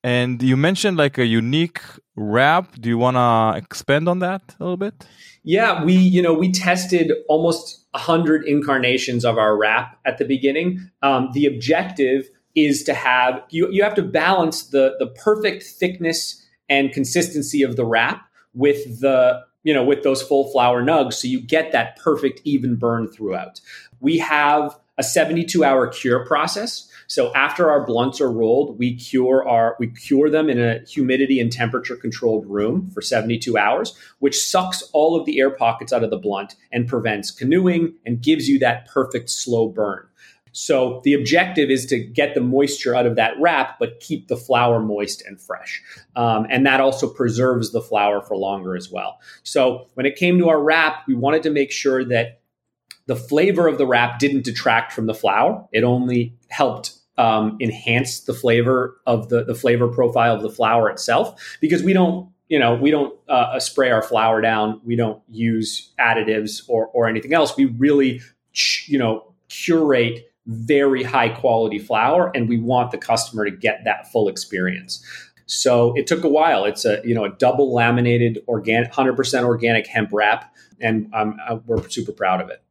And 0.03 0.43
you 0.43 0.55
mentioned 0.55 0.95
like 0.95 1.17
a 1.17 1.25
unique 1.25 1.81
wrap. 2.15 2.79
Do 2.79 2.89
you 2.89 2.99
want 2.99 3.17
to 3.17 3.57
expand 3.57 4.07
on 4.07 4.19
that 4.19 4.43
a 4.59 4.63
little 4.63 4.77
bit? 4.77 5.07
Yeah, 5.43 5.83
we 5.83 5.95
you 5.95 6.21
know 6.21 6.35
we 6.35 6.51
tested 6.51 7.11
almost 7.27 7.83
hundred 7.95 8.45
incarnations 8.45 9.25
of 9.25 9.39
our 9.39 9.57
wrap 9.57 9.97
at 10.05 10.19
the 10.19 10.25
beginning. 10.25 10.87
Um, 11.01 11.29
the 11.33 11.47
objective 11.47 12.29
is 12.57 12.83
to 12.83 12.93
have 12.93 13.41
you 13.49 13.71
you 13.71 13.83
have 13.83 13.95
to 13.95 14.03
balance 14.03 14.63
the 14.63 14.95
the 14.99 15.07
perfect 15.07 15.63
thickness 15.63 16.43
and 16.67 16.91
consistency 16.91 17.61
of 17.61 17.77
the 17.77 17.85
wrap 17.85 18.27
with 18.53 18.99
the 18.99 19.45
you 19.67 19.73
know, 19.73 19.83
with 19.83 20.03
those 20.03 20.21
full 20.21 20.49
flower 20.49 20.81
nugs. 20.81 21.15
So 21.15 21.27
you 21.27 21.41
get 21.41 21.73
that 21.73 21.97
perfect 21.97 22.39
even 22.45 22.77
burn 22.77 23.09
throughout. 23.09 23.59
We 23.99 24.17
have 24.19 24.79
a 24.97 25.03
72 25.03 25.61
hour 25.61 25.87
cure 25.87 26.25
process. 26.25 26.89
So 27.07 27.33
after 27.35 27.69
our 27.69 27.85
blunts 27.85 28.21
are 28.21 28.31
rolled, 28.31 28.79
we 28.79 28.95
cure 28.95 29.45
our 29.45 29.75
we 29.77 29.87
cure 29.87 30.29
them 30.29 30.49
in 30.49 30.57
a 30.57 30.79
humidity 30.85 31.41
and 31.41 31.51
temperature 31.51 31.97
controlled 31.97 32.45
room 32.45 32.89
for 32.91 33.01
72 33.01 33.57
hours, 33.57 33.93
which 34.19 34.41
sucks 34.41 34.83
all 34.93 35.19
of 35.19 35.25
the 35.25 35.37
air 35.37 35.49
pockets 35.49 35.91
out 35.91 36.03
of 36.03 36.11
the 36.11 36.17
blunt 36.17 36.55
and 36.71 36.87
prevents 36.87 37.29
canoeing 37.29 37.93
and 38.05 38.21
gives 38.21 38.47
you 38.47 38.57
that 38.59 38.87
perfect 38.87 39.29
slow 39.29 39.67
burn. 39.67 40.07
So 40.57 41.01
the 41.03 41.13
objective 41.13 41.69
is 41.69 41.85
to 41.85 41.99
get 41.99 42.33
the 42.33 42.41
moisture 42.41 42.95
out 42.95 43.05
of 43.05 43.15
that 43.15 43.33
wrap, 43.39 43.77
but 43.77 43.99
keep 43.99 44.27
the 44.27 44.35
flower 44.35 44.79
moist 44.79 45.23
and 45.27 45.39
fresh. 45.39 45.83
Um, 46.15 46.47
and 46.49 46.65
that 46.65 46.81
also 46.81 47.07
preserves 47.07 47.71
the 47.71 47.81
flower 47.81 48.21
for 48.21 48.35
longer 48.35 48.75
as 48.75 48.91
well. 48.91 49.19
So 49.43 49.85
when 49.93 50.07
it 50.07 50.15
came 50.15 50.39
to 50.39 50.49
our 50.49 50.59
wrap, 50.59 51.03
we 51.07 51.13
wanted 51.13 51.43
to 51.43 51.51
make 51.51 51.71
sure 51.71 52.03
that 52.05 52.41
the 53.05 53.15
flavor 53.15 53.67
of 53.67 53.77
the 53.77 53.85
wrap 53.85 54.17
didn't 54.17 54.45
detract 54.45 54.93
from 54.93 55.05
the 55.05 55.13
flower. 55.13 55.63
It 55.71 55.83
only 55.83 56.33
helped 56.49 56.93
um, 57.19 57.57
enhance 57.61 58.21
the 58.21 58.33
flavor 58.33 58.99
of 59.05 59.29
the 59.29 59.43
the 59.43 59.55
flavor 59.55 59.87
profile 59.87 60.35
of 60.35 60.41
the 60.41 60.49
flower 60.49 60.89
itself 60.89 61.57
because 61.61 61.83
we 61.83 61.93
don't 61.93 62.29
you 62.47 62.57
know 62.59 62.75
we 62.75 62.91
don't 62.91 63.13
uh, 63.27 63.59
spray 63.59 63.89
our 63.89 64.03
flower 64.03 64.39
down 64.39 64.79
we 64.83 64.95
don't 64.95 65.21
use 65.29 65.91
additives 65.99 66.61
or 66.67 66.87
or 66.93 67.07
anything 67.07 67.33
else 67.33 67.57
we 67.57 67.65
really 67.65 68.21
you 68.85 68.99
know 68.99 69.33
curate 69.49 70.26
very 70.47 71.03
high 71.03 71.29
quality 71.29 71.77
flower 71.77 72.31
and 72.33 72.47
we 72.47 72.57
want 72.57 72.91
the 72.91 72.97
customer 72.97 73.45
to 73.45 73.51
get 73.51 73.81
that 73.83 74.11
full 74.11 74.27
experience. 74.27 75.05
So 75.45 75.93
it 75.95 76.07
took 76.07 76.23
a 76.23 76.29
while. 76.29 76.65
It's 76.65 76.85
a 76.85 77.01
you 77.03 77.13
know 77.13 77.25
a 77.25 77.29
double 77.29 77.73
laminated 77.73 78.39
organic 78.47 78.91
100% 78.91 79.43
organic 79.43 79.87
hemp 79.87 80.09
wrap 80.11 80.53
and 80.79 81.11
we're 81.65 81.87
super 81.89 82.11
proud 82.11 82.41
of 82.41 82.49
it. 82.49 82.61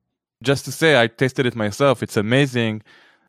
Just 0.42 0.64
to 0.66 0.72
say 0.72 1.00
i 1.00 1.06
tasted 1.06 1.46
it 1.46 1.56
myself. 1.56 2.02
It's 2.02 2.16
amazing. 2.16 2.82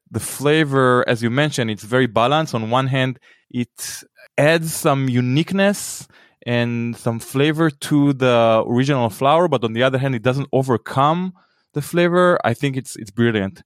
The 0.10 0.20
flavor 0.20 1.04
as 1.08 1.22
you 1.22 1.30
mentioned 1.30 1.70
it's 1.72 1.84
very 1.84 2.08
balanced. 2.08 2.56
On 2.56 2.70
one 2.70 2.88
hand 2.88 3.20
it 3.50 4.04
adds 4.38 4.74
some 4.74 5.10
uniqueness 5.10 6.08
and 6.46 6.96
some 6.96 7.20
flavor 7.20 7.70
to 7.70 8.14
the 8.14 8.64
original 8.66 9.10
flower, 9.10 9.50
but 9.50 9.64
on 9.66 9.74
the 9.74 9.84
other 9.84 9.98
hand, 9.98 10.16
it 10.16 10.22
doesn't 10.22 10.48
overcome 10.54 11.34
the 11.74 11.82
flavor. 11.82 12.40
I 12.44 12.54
think 12.54 12.78
it's 12.78 12.96
it's 12.96 13.12
brilliant. 13.12 13.64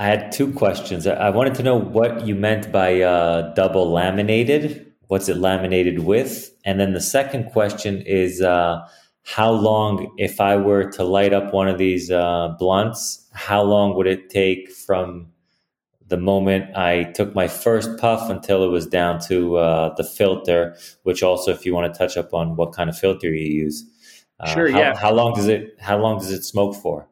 I 0.00 0.06
had 0.06 0.32
two 0.32 0.50
questions. 0.54 1.06
I 1.06 1.28
wanted 1.28 1.54
to 1.56 1.62
know 1.62 1.76
what 1.76 2.26
you 2.26 2.34
meant 2.34 2.72
by 2.72 3.02
uh, 3.02 3.52
double 3.52 3.92
laminated. 3.92 4.90
What's 5.08 5.28
it 5.28 5.36
laminated 5.36 5.98
with? 5.98 6.50
And 6.64 6.80
then 6.80 6.94
the 6.94 7.02
second 7.02 7.50
question 7.52 8.00
is 8.06 8.40
uh, 8.40 8.80
how 9.24 9.52
long, 9.52 10.10
if 10.16 10.40
I 10.40 10.56
were 10.56 10.90
to 10.92 11.04
light 11.04 11.34
up 11.34 11.52
one 11.52 11.68
of 11.68 11.76
these 11.76 12.10
uh, 12.10 12.54
blunts, 12.58 13.28
how 13.32 13.62
long 13.62 13.94
would 13.96 14.06
it 14.06 14.30
take 14.30 14.70
from 14.72 15.28
the 16.06 16.16
moment 16.16 16.74
I 16.74 17.04
took 17.12 17.34
my 17.34 17.46
first 17.46 17.98
puff 17.98 18.30
until 18.30 18.64
it 18.64 18.68
was 18.68 18.86
down 18.86 19.20
to 19.28 19.58
uh, 19.58 19.94
the 19.96 20.04
filter, 20.04 20.78
which 21.02 21.22
also, 21.22 21.50
if 21.50 21.66
you 21.66 21.74
want 21.74 21.92
to 21.92 21.98
touch 21.98 22.16
up 22.16 22.32
on 22.32 22.56
what 22.56 22.72
kind 22.72 22.88
of 22.88 22.98
filter 22.98 23.28
you 23.28 23.64
use, 23.64 23.84
uh, 24.40 24.46
sure, 24.46 24.70
how, 24.70 24.78
yeah. 24.78 24.96
How 24.96 25.12
long 25.12 25.34
does 25.34 25.46
it 25.46 25.76
How 25.78 25.98
long 25.98 26.18
does 26.18 26.32
it 26.32 26.42
smoke 26.42 26.74
for? 26.74 27.06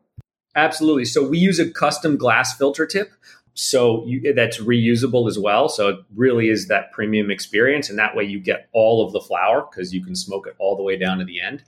Absolutely. 0.58 1.04
So 1.04 1.26
we 1.26 1.38
use 1.38 1.60
a 1.60 1.70
custom 1.70 2.16
glass 2.16 2.56
filter 2.56 2.84
tip, 2.84 3.12
so 3.54 4.04
you, 4.06 4.34
that's 4.34 4.58
reusable 4.58 5.28
as 5.28 5.38
well. 5.38 5.68
So 5.68 5.88
it 5.88 5.96
really 6.16 6.48
is 6.48 6.66
that 6.66 6.90
premium 6.90 7.30
experience, 7.30 7.88
and 7.88 7.96
that 7.98 8.16
way 8.16 8.24
you 8.24 8.40
get 8.40 8.68
all 8.72 9.06
of 9.06 9.12
the 9.12 9.20
flower 9.20 9.66
because 9.70 9.94
you 9.94 10.04
can 10.04 10.16
smoke 10.16 10.48
it 10.48 10.56
all 10.58 10.76
the 10.76 10.82
way 10.82 10.96
down 10.96 11.18
to 11.18 11.24
the 11.24 11.40
end. 11.40 11.62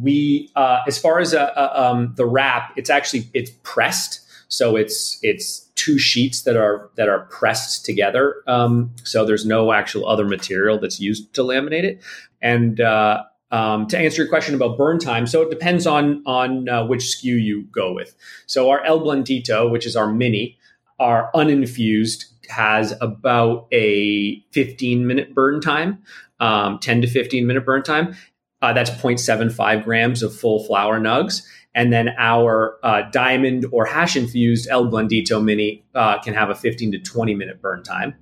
We, 0.00 0.50
uh, 0.54 0.80
as 0.86 0.98
far 0.98 1.18
as 1.18 1.34
uh, 1.34 1.50
uh 1.56 1.72
um, 1.74 2.12
the 2.16 2.26
wrap, 2.26 2.74
it's 2.76 2.90
actually 2.90 3.28
it's 3.34 3.50
pressed. 3.64 4.20
So 4.46 4.76
it's 4.76 5.18
it's 5.22 5.68
two 5.74 5.98
sheets 5.98 6.42
that 6.42 6.56
are 6.56 6.90
that 6.94 7.08
are 7.08 7.20
pressed 7.30 7.84
together. 7.84 8.36
Um, 8.46 8.92
so 9.02 9.24
there's 9.24 9.44
no 9.44 9.72
actual 9.72 10.08
other 10.08 10.26
material 10.26 10.78
that's 10.78 11.00
used 11.00 11.34
to 11.34 11.42
laminate 11.42 11.84
it. 11.84 12.02
And 12.40 12.80
uh, 12.80 13.24
um, 13.50 13.86
to 13.88 13.98
answer 13.98 14.22
your 14.22 14.28
question 14.28 14.54
about 14.54 14.76
burn 14.76 14.98
time, 14.98 15.26
so 15.26 15.42
it 15.42 15.50
depends 15.50 15.86
on 15.86 16.22
on 16.26 16.68
uh, 16.68 16.86
which 16.86 17.00
SKU 17.00 17.42
you 17.42 17.62
go 17.72 17.92
with. 17.92 18.14
So 18.46 18.70
our 18.70 18.84
El 18.84 19.00
Blandito, 19.00 19.70
which 19.70 19.86
is 19.86 19.96
our 19.96 20.12
mini, 20.12 20.58
our 20.98 21.30
uninfused 21.34 22.26
has 22.48 22.94
about 23.00 23.66
a 23.72 24.40
15 24.52 25.06
minute 25.06 25.34
burn 25.34 25.60
time, 25.60 26.02
um, 26.40 26.78
10 26.78 27.02
to 27.02 27.06
15 27.06 27.46
minute 27.46 27.64
burn 27.64 27.82
time. 27.82 28.14
Uh, 28.60 28.72
that's 28.72 28.90
0.75 28.90 29.84
grams 29.84 30.22
of 30.22 30.34
full 30.34 30.64
flower 30.64 30.98
nugs. 30.98 31.42
And 31.74 31.92
then 31.92 32.08
our 32.18 32.78
uh, 32.82 33.02
diamond 33.12 33.66
or 33.70 33.84
hash 33.84 34.16
infused 34.16 34.66
El 34.68 34.86
Blandito 34.86 35.42
Mini 35.42 35.84
uh, 35.94 36.20
can 36.20 36.34
have 36.34 36.50
a 36.50 36.54
15 36.54 36.92
to 36.92 36.98
20 36.98 37.34
minute 37.34 37.62
burn 37.62 37.84
time. 37.84 38.14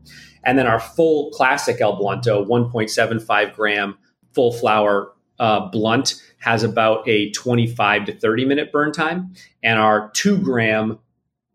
And 0.44 0.58
then 0.58 0.66
our 0.66 0.78
full 0.78 1.30
classic 1.30 1.80
El 1.80 1.98
Blunto, 1.98 2.46
1.75 2.46 3.54
gram 3.54 3.96
full 4.34 4.52
flower 4.52 5.12
uh, 5.38 5.68
blunt, 5.68 6.14
has 6.38 6.62
about 6.62 7.06
a 7.08 7.30
25 7.32 8.04
to 8.06 8.14
30 8.18 8.44
minute 8.44 8.72
burn 8.72 8.92
time. 8.92 9.34
And 9.62 9.78
our 9.78 10.10
two 10.10 10.38
gram 10.38 10.98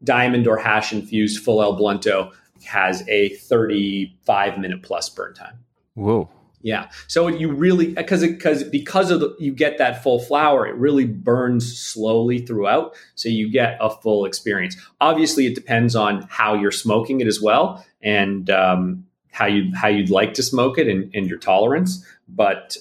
diamond 0.04 0.48
or 0.48 0.58
hash 0.58 0.92
infused 0.92 1.44
full 1.44 1.62
El 1.62 1.78
Blunto 1.78 2.32
has 2.66 3.08
a 3.08 3.30
35 3.30 4.58
minute 4.58 4.84
plus 4.84 5.10
burn 5.10 5.34
time. 5.34 5.60
Whoa. 5.94 6.30
Yeah. 6.64 6.90
So 7.08 7.28
you 7.28 7.52
really 7.52 7.88
because 7.88 8.22
because 8.22 8.64
because 8.64 9.10
of 9.10 9.20
the 9.20 9.36
you 9.40 9.54
get 9.54 9.78
that 9.80 10.04
full 10.04 10.20
flower, 10.20 10.68
it 10.68 10.76
really 10.76 11.06
burns 11.06 11.78
slowly 11.78 12.40
throughout, 12.40 12.96
so 13.16 13.30
you 13.30 13.52
get 13.52 13.78
a 13.82 13.90
full 13.90 14.26
experience. 14.26 14.78
Obviously, 15.00 15.48
it 15.48 15.56
depends 15.56 15.96
on 15.96 16.28
how 16.30 16.54
you're 16.54 16.72
smoking 16.72 17.20
it 17.20 17.28
as 17.28 17.42
well, 17.42 17.84
and 18.04 18.50
um, 18.52 19.06
how 19.32 19.48
you 19.48 19.72
how 19.76 19.88
you'd 19.88 20.12
like 20.12 20.36
to 20.36 20.44
smoke 20.44 20.78
it 20.78 20.88
and, 20.88 21.10
and 21.16 21.28
your 21.28 21.40
tolerance. 21.40 22.06
But 22.28 22.78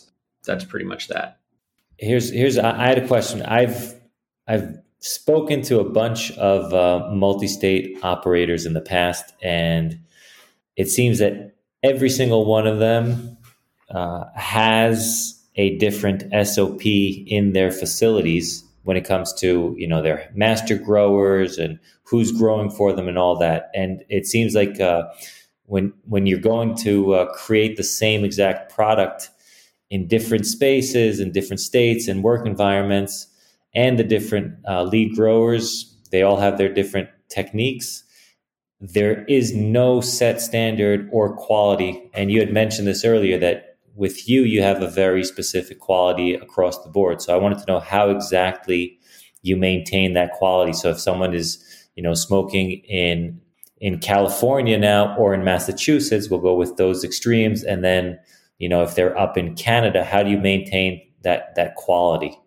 that's 0.51 0.65
pretty 0.65 0.85
much 0.85 1.07
that. 1.09 1.39
Here's 1.97 2.31
here's 2.31 2.59
I 2.59 2.89
had 2.89 2.99
a 2.99 3.07
question. 3.07 3.43
I've 3.43 3.95
I've 4.49 4.79
spoken 4.99 5.63
to 5.63 5.79
a 5.79 5.89
bunch 5.89 6.33
of 6.33 6.75
uh, 6.75 7.09
multi-state 7.13 7.99
operators 8.03 8.67
in 8.67 8.73
the 8.73 8.81
past, 8.81 9.33
and 9.43 10.01
it 10.77 10.89
seems 10.89 11.21
that 11.21 11.55
every 11.85 12.11
single 12.11 12.47
one 12.47 12.67
of 12.67 12.81
them 12.81 13.39
uh, 13.91 14.25
has 14.35 15.41
a 15.55 15.77
different 15.79 16.25
SOP 16.47 16.85
in 16.85 17.53
their 17.53 17.71
facilities 17.71 18.65
when 18.83 18.97
it 18.97 19.05
comes 19.05 19.33
to 19.35 19.75
you 19.79 19.87
know 19.87 20.03
their 20.03 20.29
master 20.35 20.77
growers 20.77 21.59
and 21.59 21.79
who's 22.03 22.33
growing 22.33 22.71
for 22.71 22.93
them 22.93 23.07
and 23.07 23.19
all 23.19 23.37
that. 23.39 23.71
And 23.73 24.03
it 24.09 24.27
seems 24.27 24.57
like 24.57 24.81
uh, 24.81 25.05
when 25.67 25.93
when 26.09 26.27
you're 26.27 26.41
going 26.41 26.75
to 26.79 27.15
uh, 27.15 27.33
create 27.35 27.77
the 27.77 27.85
same 27.85 28.25
exact 28.25 28.75
product 28.75 29.31
in 29.91 30.07
different 30.07 30.47
spaces 30.47 31.21
and 31.21 31.33
different 31.33 31.61
states 31.61 32.09
and 32.09 32.23
work 32.23 32.47
environments, 32.47 33.27
and 33.75 33.99
the 33.99 34.05
different 34.05 34.55
uh, 34.69 34.83
lead 34.85 35.15
growers, 35.15 35.97
they 36.11 36.23
all 36.23 36.37
have 36.37 36.59
their 36.59 36.73
different 36.73 37.09
techniques 37.29 38.05
there 38.81 39.25
is 39.25 39.55
no 39.55 40.01
set 40.01 40.41
standard 40.41 41.09
or 41.13 41.37
quality. 41.37 42.11
And 42.15 42.31
you 42.31 42.41
had 42.41 42.53
mentioned 42.53 42.89
this 42.89 43.05
earlier 43.05 43.39
that 43.39 43.77
with 43.95 44.29
you, 44.29 44.43
you 44.43 44.63
have 44.63 44.81
a 44.81 44.89
very 44.89 45.23
specific 45.23 45.81
quality 45.81 46.35
across 46.35 46.83
the 46.83 46.89
board. 46.89 47.21
So 47.21 47.35
I 47.35 47.39
wanted 47.39 47.59
to 47.59 47.67
know 47.67 47.81
how 47.81 48.09
exactly 48.09 48.99
you 49.43 49.57
maintain 49.57 50.15
that 50.15 50.33
quality. 50.33 50.73
So 50.73 50.91
if 50.91 50.99
someone 50.99 51.35
is, 51.35 51.63
you 51.95 52.03
know, 52.03 52.15
smoking 52.15 52.83
in 52.89 53.41
in 53.79 53.99
California 53.99 54.79
now 54.79 55.17
or 55.17 55.33
in 55.33 55.43
Massachusetts, 55.43 56.29
we'll 56.29 56.41
go 56.41 56.55
with 56.55 56.77
those 56.77 57.03
extremes. 57.03 57.65
And 57.65 57.83
then, 57.83 58.19
you 58.61 58.69
know, 58.69 58.83
if 58.83 58.95
they're 58.95 59.19
up 59.19 59.37
in 59.37 59.57
Canada, 59.57 60.05
how 60.05 60.23
do 60.23 60.31
you 60.31 60.39
maintain 60.39 61.03
that 61.23 61.57
that 61.57 61.75
quality? 61.75 62.39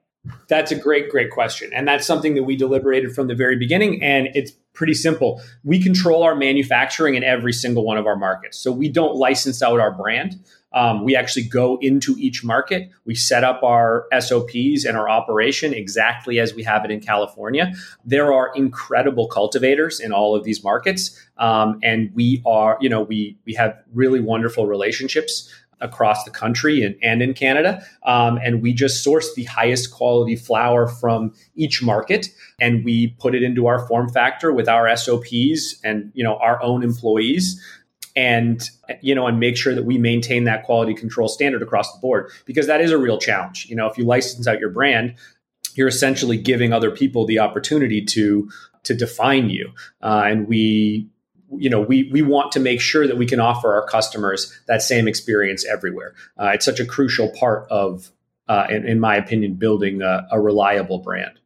That's 0.47 0.71
a 0.71 0.75
great, 0.75 1.09
great 1.09 1.31
question. 1.31 1.69
And 1.73 1.85
that's 1.85 2.07
something 2.07 2.35
that 2.35 2.43
we 2.43 2.55
deliberated 2.55 3.13
from 3.13 3.27
the 3.27 3.35
very 3.35 3.57
beginning. 3.57 4.01
And 4.01 4.29
it's 4.33 4.51
pretty 4.73 4.93
simple. 4.93 5.41
We 5.65 5.81
control 5.81 6.23
our 6.23 6.35
manufacturing 6.35 7.15
in 7.15 7.23
every 7.23 7.51
single 7.51 7.83
one 7.83 7.97
of 7.97 8.07
our 8.07 8.15
markets. 8.15 8.57
So 8.57 8.71
we 8.71 8.87
don't 8.87 9.15
license 9.15 9.61
out 9.61 9.81
our 9.81 9.91
brand. 9.91 10.39
Um, 10.73 11.03
we 11.03 11.15
actually 11.15 11.43
go 11.43 11.77
into 11.81 12.15
each 12.17 12.43
market. 12.43 12.89
We 13.05 13.15
set 13.15 13.43
up 13.43 13.61
our 13.63 14.07
SOPs 14.17 14.85
and 14.85 14.97
our 14.97 15.07
operation 15.07 15.73
exactly 15.73 16.39
as 16.39 16.55
we 16.55 16.63
have 16.63 16.83
it 16.83 16.89
in 16.89 16.99
California. 16.99 17.73
There 18.03 18.33
are 18.33 18.51
incredible 18.55 19.27
cultivators 19.27 19.99
in 19.99 20.11
all 20.11 20.35
of 20.35 20.43
these 20.43 20.63
markets, 20.63 21.19
um, 21.37 21.79
and 21.83 22.11
we 22.15 22.41
are, 22.45 22.77
you 22.81 22.89
know, 22.89 23.03
we 23.03 23.37
we 23.45 23.53
have 23.53 23.77
really 23.93 24.19
wonderful 24.19 24.65
relationships 24.65 25.47
across 25.83 26.23
the 26.23 26.31
country 26.31 26.81
and, 26.81 26.95
and 27.03 27.21
in 27.21 27.33
Canada. 27.33 27.85
Um, 28.03 28.39
and 28.43 28.61
we 28.61 28.73
just 28.73 29.03
source 29.03 29.35
the 29.35 29.43
highest 29.43 29.91
quality 29.91 30.35
flower 30.35 30.87
from 30.87 31.33
each 31.55 31.83
market 31.83 32.29
and 32.59 32.83
we 32.83 33.07
put 33.19 33.35
it 33.35 33.43
into 33.43 33.67
our 33.67 33.85
form 33.87 34.09
factor 34.09 34.51
with 34.51 34.67
our 34.67 34.95
SOPs 34.95 35.79
and 35.83 36.11
you 36.13 36.23
know 36.23 36.37
our 36.37 36.61
own 36.63 36.83
employees 36.83 37.61
and 38.15 38.69
you 39.01 39.13
know 39.13 39.27
and 39.27 39.39
make 39.39 39.57
sure 39.57 39.75
that 39.75 39.85
we 39.85 39.97
maintain 39.97 40.43
that 40.45 40.63
quality 40.63 40.93
control 40.93 41.27
standard 41.27 41.61
across 41.61 41.91
the 41.93 41.99
board 41.99 42.31
because 42.45 42.67
that 42.67 42.81
is 42.81 42.91
a 42.91 42.97
real 42.97 43.17
challenge 43.17 43.65
you 43.69 43.75
know 43.75 43.87
if 43.87 43.97
you 43.97 44.05
license 44.05 44.47
out 44.47 44.59
your 44.59 44.69
brand 44.69 45.15
you're 45.75 45.87
essentially 45.87 46.37
giving 46.37 46.71
other 46.71 46.91
people 46.91 47.25
the 47.25 47.39
opportunity 47.39 48.03
to 48.03 48.49
to 48.83 48.93
define 48.93 49.49
you 49.49 49.71
uh, 50.01 50.23
and 50.25 50.47
we 50.47 51.07
you 51.59 51.69
know 51.69 51.81
we 51.81 52.09
we 52.11 52.21
want 52.21 52.51
to 52.51 52.59
make 52.59 52.81
sure 52.81 53.07
that 53.07 53.17
we 53.17 53.25
can 53.25 53.39
offer 53.39 53.73
our 53.73 53.85
customers 53.87 54.57
that 54.67 54.81
same 54.81 55.07
experience 55.07 55.65
everywhere 55.65 56.13
uh, 56.39 56.51
it's 56.53 56.65
such 56.65 56.79
a 56.79 56.85
crucial 56.85 57.29
part 57.29 57.67
of 57.69 58.11
uh, 58.49 58.67
in, 58.69 58.85
in, 58.85 58.99
my 58.99 59.15
opinion 59.15 59.53
building 59.53 60.01
a, 60.01 60.27
a 60.31 60.39
reliable 60.39 60.99
brand 60.99 61.39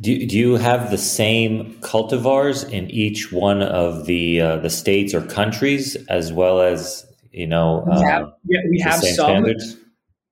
do, 0.00 0.26
do 0.26 0.36
you 0.36 0.56
have 0.56 0.90
the 0.90 0.98
same 0.98 1.74
cultivars 1.80 2.68
in 2.70 2.90
each 2.90 3.32
one 3.32 3.62
of 3.62 4.06
the 4.06 4.40
uh, 4.40 4.56
the 4.56 4.68
states 4.68 5.14
or 5.14 5.22
countries, 5.22 5.94
as 6.08 6.32
well 6.32 6.60
as 6.60 7.06
you 7.30 7.46
know? 7.46 7.84
We 7.86 8.02
have, 8.02 8.22
um, 8.24 8.32
yeah, 8.44 8.60
we 8.68 8.80
have 8.80 9.00
some. 9.00 9.14
Standards? 9.14 9.76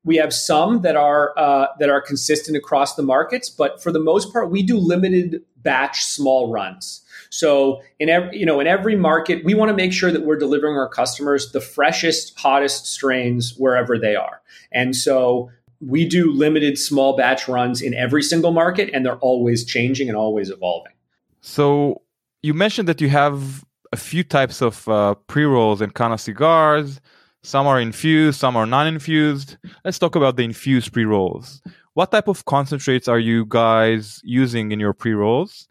we 0.05 0.17
have 0.17 0.33
some 0.33 0.83
that 0.83 0.97
are 0.97 1.33
uh, 1.37 1.69
that 1.79 1.91
are 1.91 2.01
consistent 2.01 2.57
across 2.57 2.97
the 2.97 3.03
markets, 3.03 3.49
but 3.49 3.83
for 3.83 3.93
the 3.93 4.01
most 4.01 4.33
part, 4.33 4.51
we 4.51 4.63
do 4.63 4.77
limited 4.77 5.43
batch 5.57 6.05
small 6.05 6.53
runs. 6.53 7.03
So 7.33 7.81
in 7.99 8.09
every 8.09 8.39
you 8.39 8.47
know 8.47 8.61
in 8.61 8.67
every 8.67 8.97
market, 8.97 9.45
we 9.45 9.55
want 9.55 9.71
to 9.71 9.77
make 9.77 9.93
sure 9.93 10.13
that 10.13 10.25
we're 10.25 10.37
delivering 10.37 10.77
our 10.77 10.89
customers 10.89 11.53
the 11.53 11.61
freshest, 11.61 12.39
hottest 12.39 12.87
strains 12.87 13.55
wherever 13.57 13.99
they 13.99 14.15
are. 14.15 14.43
And 14.71 14.95
so 14.95 15.51
we 15.81 16.07
do 16.07 16.31
limited 16.31 16.79
small 16.79 17.17
batch 17.17 17.49
runs 17.49 17.83
in 17.83 17.95
every 17.95 18.23
single 18.23 18.53
market, 18.53 18.91
and 18.93 19.05
they're 19.05 19.19
always 19.19 19.65
changing 19.65 20.09
and 20.09 20.17
always 20.17 20.51
evolving. 20.51 20.93
So 21.41 22.03
you 22.43 22.55
mentioned 22.55 22.87
that 22.89 23.01
you 23.01 23.09
have 23.09 23.65
a 23.93 23.97
few 23.97 24.25
types 24.25 24.61
of 24.61 24.89
uh, 24.89 25.15
pre 25.27 25.45
rolls 25.45 25.81
and 25.81 25.93
kind 25.95 26.13
of 26.13 26.21
cigars 26.21 27.01
some 27.45 27.67
are 27.67 27.81
infused, 27.81 28.39
some 28.39 28.57
are 28.57 28.67
non 28.67 28.87
infused. 28.87 29.57
Let's 29.85 29.99
talk 29.99 30.15
about 30.15 30.37
the 30.37 30.45
infused 30.45 30.93
pre 30.93 31.05
rolls. 31.05 31.61
What 31.95 32.11
type 32.11 32.29
of 32.29 32.45
concentrates 32.45 33.09
are 33.09 33.19
you 33.19 33.45
guys 33.49 34.21
using 34.23 34.71
in 34.73 34.79
your 34.79 34.93
pre 34.93 35.13
rolls? 35.13 35.69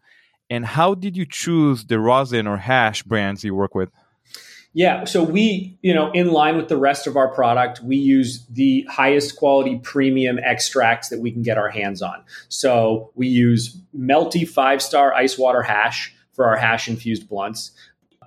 And 0.52 0.66
how 0.66 0.92
did 0.94 1.16
you 1.16 1.24
choose 1.24 1.86
the 1.86 1.98
rosin 1.98 2.46
or 2.46 2.58
hash 2.58 3.02
brands 3.04 3.42
you 3.42 3.54
work 3.54 3.74
with? 3.74 3.88
Yeah, 4.74 5.04
so 5.04 5.22
we, 5.22 5.78
you 5.80 5.94
know, 5.94 6.10
in 6.12 6.30
line 6.30 6.58
with 6.58 6.68
the 6.68 6.76
rest 6.76 7.06
of 7.06 7.16
our 7.16 7.28
product, 7.28 7.80
we 7.80 7.96
use 7.96 8.44
the 8.50 8.86
highest 8.90 9.36
quality 9.36 9.80
premium 9.82 10.38
extracts 10.38 11.08
that 11.08 11.20
we 11.20 11.32
can 11.32 11.40
get 11.40 11.56
our 11.56 11.70
hands 11.70 12.02
on. 12.02 12.22
So 12.50 13.12
we 13.14 13.28
use 13.28 13.80
melty 13.96 14.46
five 14.46 14.82
star 14.82 15.14
ice 15.14 15.38
water 15.38 15.62
hash 15.62 16.14
for 16.34 16.46
our 16.46 16.56
hash 16.56 16.86
infused 16.86 17.30
blunts. 17.30 17.70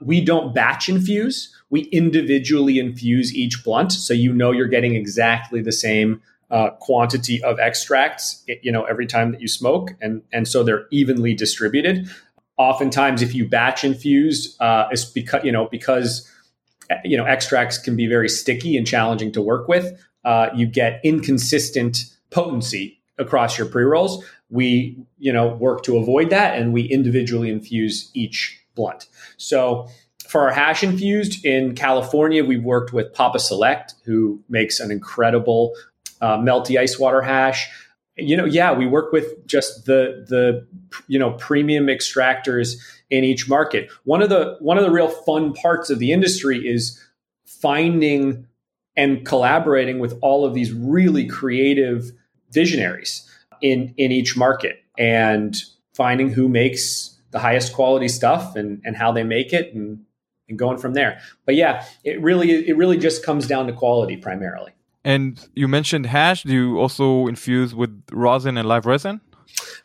We 0.02 0.26
don't 0.26 0.52
batch 0.52 0.90
infuse 0.90 1.56
we 1.70 1.82
individually 1.86 2.80
infuse 2.80 3.34
each 3.34 3.64
blunt 3.64 3.92
so 3.92 4.14
you 4.14 4.32
know 4.32 4.52
you're 4.52 4.68
getting 4.68 4.96
exactly 4.96 5.62
the 5.62 5.72
same 5.72 6.22
uh, 6.52 6.70
quantity 6.80 7.44
of 7.44 7.60
extracts 7.60 8.44
you 8.62 8.72
know 8.72 8.84
every 8.84 9.08
time 9.08 9.32
that 9.32 9.42
you 9.42 9.48
smoke 9.48 9.92
and 10.02 10.22
and 10.32 10.48
so 10.48 10.64
they're 10.64 10.88
evenly 10.92 11.34
distributed. 11.34 12.10
Oftentimes 12.58 13.22
if 13.22 13.36
you 13.36 13.48
batch 13.48 13.84
infuse 13.84 14.56
uh, 14.60 14.88
it's 14.92 15.06
because 15.06 15.44
you 15.44 15.52
know 15.52 15.68
because 15.70 16.30
you 17.04 17.18
know 17.18 17.26
extracts 17.26 17.78
can 17.78 17.96
be 17.96 18.08
very 18.08 18.30
sticky 18.30 18.78
and 18.78 18.86
challenging 18.86 19.32
to 19.32 19.42
work 19.42 19.68
with 19.68 20.00
uh, 20.24 20.50
you 20.56 20.66
get 20.66 21.00
inconsistent 21.04 21.98
potency 22.30 23.00
across 23.18 23.58
your 23.58 23.68
pre-rolls. 23.68 24.24
We 24.50 24.98
you 25.18 25.34
know 25.34 25.48
work 25.56 25.84
to 25.84 25.98
avoid 25.98 26.30
that 26.30 26.58
and 26.58 26.74
we 26.74 26.84
individually 26.84 27.50
infuse 27.50 28.12
each 28.14 28.60
blunt. 28.76 29.08
So 29.38 29.88
for 30.28 30.42
our 30.42 30.52
hash 30.52 30.84
infused 30.84 31.46
in 31.46 31.76
California, 31.76 32.44
we 32.44 32.58
worked 32.58 32.94
with 32.94 33.14
Papa's 33.14 33.48
Select, 33.48 33.96
who 34.06 34.42
makes 34.50 34.80
an 34.80 34.92
incredible 34.92 35.74
uh, 36.22 36.38
melty 36.38 36.80
ice 36.80 37.00
water 37.00 37.22
hash. 37.22 37.70
You 38.18 38.38
know, 38.38 38.46
yeah, 38.46 38.74
we 38.74 38.88
work 38.88 39.12
with 39.12 39.46
just 39.46 39.86
the 39.86 40.26
the 40.28 40.66
you 41.08 41.20
know 41.20 41.32
premium 41.34 41.88
extractors 41.88 42.76
in 43.10 43.24
each 43.24 43.50
market. 43.50 43.90
One 44.04 44.22
of 44.22 44.30
the 44.30 44.58
one 44.60 44.78
of 44.78 44.84
the 44.84 44.92
real 44.92 45.10
fun 45.10 45.54
parts 45.54 45.90
of 45.90 46.00
the 46.00 46.12
industry 46.12 46.68
is 46.68 47.02
finding 47.46 48.48
and 48.96 49.26
collaborating 49.26 50.00
with 50.00 50.18
all 50.22 50.46
of 50.46 50.54
these 50.54 50.72
really 50.72 51.26
creative 51.26 52.12
visionaries 52.52 53.30
in 53.62 53.94
in 53.98 54.12
each 54.12 54.38
market 54.38 54.84
and 54.98 55.56
finding 55.94 56.30
who 56.30 56.48
makes 56.48 57.18
the 57.32 57.40
highest 57.40 57.74
quality 57.74 58.08
stuff 58.08 58.56
and 58.56 58.82
and 58.86 58.96
how 58.96 59.12
they 59.12 59.24
make 59.24 59.52
it 59.52 59.74
and 59.74 60.06
and 60.48 60.60
going 60.60 60.78
from 60.78 60.94
there. 60.94 61.20
But 61.46 61.56
yeah, 61.56 61.86
it 62.04 62.22
really 62.22 62.68
it 62.68 62.78
really 62.78 62.98
just 62.98 63.26
comes 63.26 63.48
down 63.48 63.68
to 63.68 63.74
quality 63.74 64.18
primarily. 64.18 64.75
And 65.06 65.40
you 65.54 65.68
mentioned 65.68 66.08
hash. 66.08 66.44
Do 66.44 66.52
you 66.52 66.80
also 66.80 67.28
infuse 67.28 67.76
with 67.76 68.04
rosin 68.12 68.58
and 68.58 68.68
live 68.68 68.88
resin? 68.88 69.22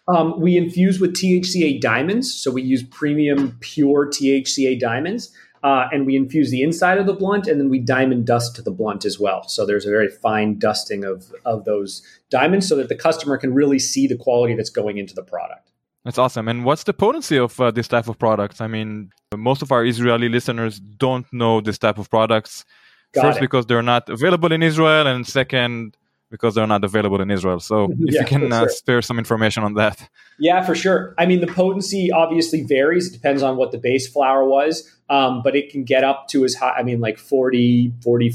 Um, 0.09 0.41
we 0.41 0.57
infuse 0.57 0.99
with 0.99 1.15
THCA 1.15 1.79
diamonds, 1.79 2.35
so 2.35 2.51
we 2.51 2.63
use 2.63 2.83
premium 2.83 3.57
pure 3.61 4.09
THCA 4.09 4.81
diamonds, 4.81 5.31
uh, 5.63 5.89
and 5.93 6.07
we 6.07 6.17
infuse 6.17 6.51
the 6.51 6.63
inside 6.63 6.97
of 6.97 7.05
the 7.05 7.13
blunt, 7.13 7.47
and 7.47 7.61
then 7.61 7.69
we 7.69 7.79
diamond 7.79 8.27
dust 8.27 8.57
to 8.57 8.63
the 8.63 8.71
blunt 8.71 9.05
as 9.05 9.21
well. 9.21 9.47
So 9.47 9.67
there's 9.67 9.85
a 9.85 9.91
very 9.91 10.09
fine 10.09 10.59
dusting 10.59 11.05
of 11.05 11.31
of 11.45 11.67
those 11.67 12.03
diamonds, 12.31 12.67
so 12.67 12.75
that 12.77 12.89
the 12.89 12.97
customer 12.97 13.37
can 13.37 13.53
really 13.53 13.79
see 13.79 14.07
the 14.07 14.17
quality 14.17 14.55
that's 14.55 14.71
going 14.71 14.97
into 14.97 15.15
the 15.15 15.23
product. 15.23 15.71
That's 16.05 16.17
awesome. 16.17 16.49
And 16.49 16.65
what's 16.65 16.85
the 16.85 16.95
potency 16.95 17.39
of 17.39 17.61
uh, 17.61 17.71
this 17.71 17.89
type 17.89 18.09
of 18.09 18.19
products? 18.19 18.63
I 18.63 18.69
mean, 18.69 19.11
most 19.37 19.61
of 19.61 19.71
our 19.71 19.85
Israeli 19.85 20.31
listeners 20.31 20.81
don't 20.81 21.31
know 21.31 21.61
this 21.61 21.77
type 21.77 21.99
of 21.99 22.09
products. 22.09 22.65
Got 23.13 23.23
First, 23.23 23.39
it. 23.39 23.41
because 23.41 23.67
they're 23.67 23.83
not 23.83 24.09
available 24.09 24.53
in 24.53 24.63
Israel, 24.63 25.07
and 25.07 25.27
second, 25.27 25.97
because 26.31 26.55
they're 26.55 26.67
not 26.67 26.85
available 26.85 27.21
in 27.21 27.31
Israel. 27.31 27.61
So, 27.61 27.85
if 28.01 28.15
yeah, 28.15 28.21
you 28.21 28.27
can 28.27 28.53
uh, 28.53 28.69
spare 28.69 29.03
some 29.03 29.19
information 29.19 29.63
on 29.65 29.75
that. 29.75 30.09
Yeah, 30.39 30.65
for 30.65 30.75
sure. 30.75 31.15
I 31.19 31.27
mean, 31.27 31.41
the 31.41 31.47
potency 31.47 32.11
obviously 32.13 32.63
varies. 32.63 33.09
It 33.09 33.13
depends 33.13 33.43
on 33.43 33.57
what 33.57 33.73
the 33.73 33.79
base 33.79 34.09
flower 34.09 34.45
was, 34.49 34.89
um, 35.09 35.43
but 35.43 35.57
it 35.57 35.71
can 35.71 35.85
get 35.85 36.05
up 36.05 36.29
to 36.29 36.45
as 36.45 36.55
high, 36.55 36.75
I 36.79 36.83
mean, 36.83 37.01
like 37.01 37.19
40, 37.19 37.95
40, 38.03 38.35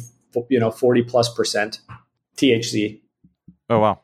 you 0.49 0.59
know, 0.59 0.71
40 0.71 1.03
plus 1.03 1.33
percent 1.33 1.79
THC. 2.37 2.99
Oh, 3.69 3.79
wow 3.79 3.99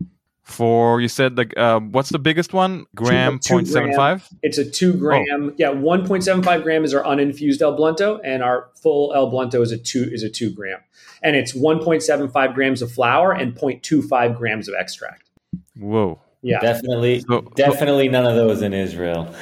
for 0.51 1.01
you 1.01 1.07
said 1.07 1.37
like 1.37 1.57
uh, 1.57 1.79
what's 1.79 2.09
the 2.09 2.19
biggest 2.19 2.53
one? 2.53 2.85
Gram 2.95 3.39
0.75 3.39 4.27
it's 4.43 4.57
a 4.57 4.69
2 4.69 4.93
gram 4.93 5.25
oh. 5.31 5.53
yeah 5.57 5.69
1.75 5.69 6.63
gram 6.63 6.83
is 6.83 6.93
our 6.93 7.05
uninfused 7.05 7.61
el 7.61 7.77
blunto 7.77 8.19
and 8.23 8.43
our 8.43 8.69
full 8.75 9.13
el 9.13 9.31
blunto 9.31 9.61
is 9.61 9.71
a 9.71 9.77
2 9.77 10.09
is 10.11 10.23
a 10.23 10.29
2 10.29 10.53
gram. 10.53 10.79
And 11.23 11.35
it's 11.35 11.53
1.75 11.53 12.55
grams 12.55 12.81
of 12.81 12.91
flower 12.91 13.31
and 13.31 13.55
0.25 13.55 14.37
grams 14.37 14.67
of 14.67 14.75
extract. 14.75 15.29
Whoa. 15.77 16.19
Yeah. 16.41 16.59
Definitely 16.59 17.21
so, 17.21 17.41
definitely 17.55 18.07
so, 18.07 18.11
none 18.11 18.25
of 18.25 18.35
those 18.35 18.61
in 18.61 18.73
israel. 18.73 19.33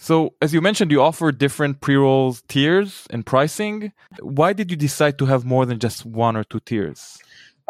So, 0.00 0.34
as 0.40 0.54
you 0.54 0.60
mentioned, 0.60 0.92
you 0.92 1.02
offer 1.02 1.32
different 1.32 1.80
pre 1.80 1.96
rolls 1.96 2.42
tiers 2.48 3.06
and 3.10 3.26
pricing. 3.26 3.92
Why 4.20 4.52
did 4.52 4.70
you 4.70 4.76
decide 4.76 5.18
to 5.18 5.26
have 5.26 5.44
more 5.44 5.66
than 5.66 5.80
just 5.80 6.06
one 6.06 6.36
or 6.36 6.44
two 6.44 6.60
tiers? 6.60 7.18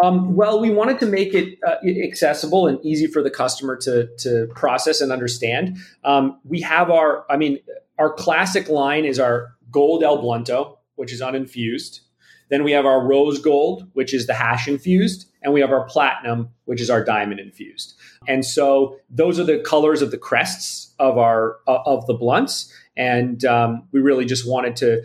Um, 0.03 0.37
well, 0.37 0.61
we 0.61 0.71
wanted 0.71 1.01
to 1.01 1.07
make 1.07 1.35
it 1.35 1.59
uh, 1.67 1.77
accessible 2.05 2.67
and 2.67 2.85
easy 2.85 3.07
for 3.07 3.23
the 3.23 3.31
customer 3.31 3.77
to 3.79 4.09
to 4.19 4.47
process 4.55 5.01
and 5.01 5.11
understand. 5.11 5.79
Um, 6.05 6.39
we 6.45 6.61
have 6.61 6.91
our, 6.91 7.27
I 7.29 7.37
mean, 7.37 7.59
our 7.99 8.13
classic 8.13 8.69
line 8.69 9.05
is 9.05 9.19
our 9.19 9.55
gold 9.71 10.05
El 10.05 10.23
Blunto, 10.23 10.79
which 10.95 11.13
is 11.13 11.21
uninfused. 11.21 12.01
Then 12.49 12.65
we 12.65 12.73
have 12.73 12.87
our 12.87 13.07
rose 13.07 13.41
gold, 13.41 13.89
which 13.93 14.15
is 14.15 14.27
the 14.27 14.35
hash 14.35 14.69
infused, 14.69 15.31
and 15.43 15.53
we 15.53 15.61
have 15.61 15.71
our 15.71 15.85
platinum, 15.85 16.49
which 16.65 16.81
is 16.81 16.89
our 16.89 17.05
diamond 17.05 17.41
infused. 17.41 17.95
And 18.27 18.45
so 18.45 18.97
those 19.11 19.39
are 19.39 19.45
the 19.45 19.59
colors 19.59 20.01
of 20.01 20.11
the 20.11 20.19
crests 20.19 20.95
of 20.99 21.19
our 21.19 21.57
uh, 21.67 21.83
of 21.85 22.07
the 22.07 22.15
blunts, 22.15 22.73
and 22.97 23.45
um, 23.45 23.89
we 23.93 24.01
really 24.01 24.25
just 24.25 24.49
wanted 24.49 24.77
to 24.77 25.03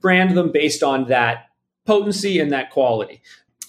brand 0.00 0.36
them 0.36 0.52
based 0.52 0.82
on 0.82 1.06
that 1.08 1.46
potency 1.86 2.40
and 2.40 2.52
that 2.52 2.70
quality. 2.70 3.22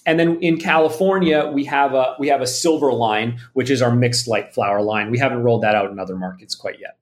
And 0.08 0.18
then 0.18 0.38
in 0.40 0.56
California, 0.56 1.50
we 1.52 1.66
have 1.66 1.92
a 1.92 2.16
we 2.18 2.28
have 2.28 2.40
a 2.40 2.46
silver 2.46 2.90
line, 2.94 3.38
which 3.52 3.68
is 3.68 3.82
our 3.82 3.94
mixed 3.94 4.26
light 4.26 4.54
flower 4.54 4.80
line. 4.80 5.10
We 5.10 5.18
haven't 5.18 5.42
rolled 5.42 5.62
that 5.64 5.74
out 5.74 5.90
in 5.90 5.98
other 5.98 6.16
markets 6.16 6.54
quite 6.54 6.80
yet. 6.80 6.96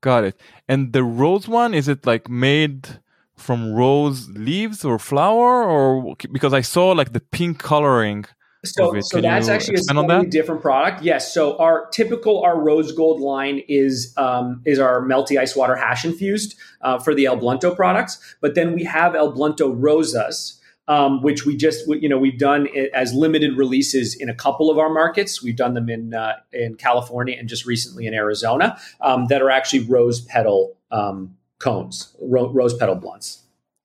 Got 0.00 0.22
it. 0.22 0.40
And 0.68 0.92
the 0.92 1.02
rose 1.02 1.48
one 1.48 1.74
is 1.74 1.88
it 1.88 2.06
like 2.06 2.30
made 2.30 3.00
from 3.36 3.72
rose 3.72 4.28
leaves 4.28 4.84
or 4.84 5.00
flower, 5.00 5.64
or 5.64 6.14
because 6.30 6.54
I 6.54 6.60
saw 6.60 6.92
like 6.92 7.12
the 7.12 7.18
pink 7.18 7.58
coloring. 7.58 8.26
So, 8.64 9.00
so 9.00 9.20
that's 9.20 9.48
actually 9.48 9.74
a 9.74 9.82
slightly 9.82 10.28
different 10.28 10.62
product. 10.62 11.02
Yes. 11.02 11.34
So 11.34 11.58
our 11.58 11.88
typical 11.90 12.44
our 12.44 12.60
rose 12.60 12.92
gold 12.92 13.20
line 13.20 13.60
is 13.66 14.14
um, 14.16 14.62
is 14.64 14.78
our 14.78 15.02
melty 15.02 15.36
ice 15.36 15.56
water 15.56 15.74
hash 15.74 16.04
infused 16.04 16.54
uh, 16.82 17.00
for 17.00 17.12
the 17.12 17.26
El 17.26 17.38
Blunto 17.38 17.74
products, 17.74 18.36
but 18.40 18.54
then 18.54 18.72
we 18.72 18.84
have 18.84 19.16
El 19.16 19.32
Blunto 19.32 19.74
rosas 19.76 20.60
um, 20.88 21.22
which 21.22 21.46
we 21.46 21.56
just 21.56 21.86
you 21.88 22.08
know 22.08 22.18
we've 22.18 22.38
done 22.38 22.68
as 22.94 23.14
limited 23.14 23.56
releases 23.56 24.14
in 24.14 24.28
a 24.28 24.34
couple 24.34 24.70
of 24.70 24.78
our 24.78 24.90
markets. 24.90 25.42
We've 25.42 25.56
done 25.56 25.74
them 25.74 25.88
in 25.88 26.14
uh, 26.14 26.36
in 26.52 26.74
California 26.74 27.36
and 27.38 27.48
just 27.48 27.66
recently 27.66 28.06
in 28.06 28.14
Arizona 28.14 28.78
um, 29.00 29.26
that 29.26 29.42
are 29.42 29.50
actually 29.50 29.80
rose 29.80 30.20
petal 30.20 30.76
um, 30.90 31.36
cones, 31.58 32.14
ro- 32.20 32.50
rose 32.52 32.74
petal 32.74 32.96
blunts. 32.96 33.42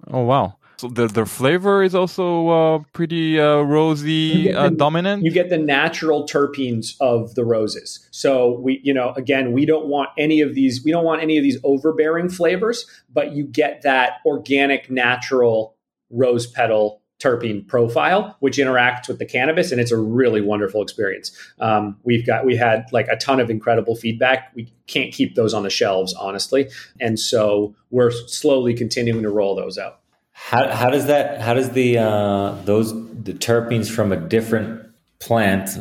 Oh 0.07 0.23
wow! 0.23 0.57
So 0.77 0.87
the, 0.87 1.07
their 1.07 1.25
flavor 1.25 1.81
is 1.81 1.95
also 1.95 2.49
uh, 2.49 2.79
pretty 2.93 3.39
uh, 3.39 3.61
rosy 3.61 4.53
uh, 4.53 4.69
the, 4.69 4.75
dominant. 4.75 5.23
You 5.23 5.31
get 5.31 5.49
the 5.49 5.57
natural 5.57 6.27
terpenes 6.27 6.95
of 6.99 7.35
the 7.35 7.45
roses. 7.45 8.07
So 8.11 8.59
we, 8.59 8.79
you 8.83 8.93
know, 8.93 9.13
again, 9.15 9.53
we 9.53 9.65
don't 9.65 9.87
want 9.87 10.09
any 10.17 10.41
of 10.41 10.55
these. 10.55 10.83
We 10.83 10.91
don't 10.91 11.05
want 11.05 11.21
any 11.21 11.37
of 11.37 11.43
these 11.43 11.57
overbearing 11.63 12.29
flavors, 12.29 12.85
but 13.11 13.33
you 13.33 13.43
get 13.43 13.81
that 13.83 14.13
organic, 14.25 14.89
natural 14.89 15.76
rose 16.09 16.47
petal 16.47 17.01
terpene 17.19 17.67
profile, 17.67 18.35
which 18.39 18.57
interacts 18.57 19.07
with 19.07 19.17
the 19.17 19.25
cannabis, 19.25 19.71
and 19.71 19.81
it's 19.81 19.91
a 19.91 19.97
really 19.97 20.41
wonderful 20.41 20.81
experience. 20.81 21.31
Um, 21.59 21.97
we've 22.03 22.25
got 22.25 22.45
we 22.45 22.55
had 22.55 22.85
like 22.91 23.07
a 23.07 23.15
ton 23.15 23.39
of 23.39 23.49
incredible 23.49 23.95
feedback. 23.95 24.51
We 24.55 24.71
can't 24.85 25.11
keep 25.13 25.35
those 25.35 25.53
on 25.53 25.63
the 25.63 25.69
shelves, 25.69 26.13
honestly, 26.13 26.69
and 26.99 27.19
so 27.19 27.75
we're 27.89 28.11
slowly 28.11 28.73
continuing 28.73 29.23
to 29.23 29.29
roll 29.29 29.55
those 29.55 29.77
out. 29.77 29.99
How, 30.33 30.69
how 30.69 30.89
does 30.89 31.07
that? 31.07 31.41
How 31.41 31.53
does 31.55 31.71
the 31.71 31.97
uh, 31.97 32.55
those 32.63 32.93
the 32.93 33.33
terpenes 33.33 33.89
from 33.89 34.11
a 34.11 34.17
different 34.17 34.87
plant 35.19 35.71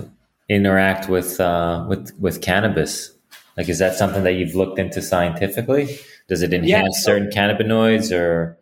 interact 0.48 1.08
with 1.08 1.38
uh, 1.38 1.84
with 1.88 2.12
with 2.18 2.40
cannabis? 2.40 3.12
Like, 3.56 3.68
is 3.68 3.78
that 3.78 3.94
something 3.94 4.22
that 4.24 4.32
you've 4.32 4.54
looked 4.54 4.78
into 4.78 5.00
scientifically? 5.02 5.98
Does 6.28 6.42
it 6.42 6.52
enhance 6.52 6.68
yeah, 6.68 6.84
so, 6.90 7.12
certain 7.12 7.30
cannabinoids 7.30 8.14
or 8.16 8.58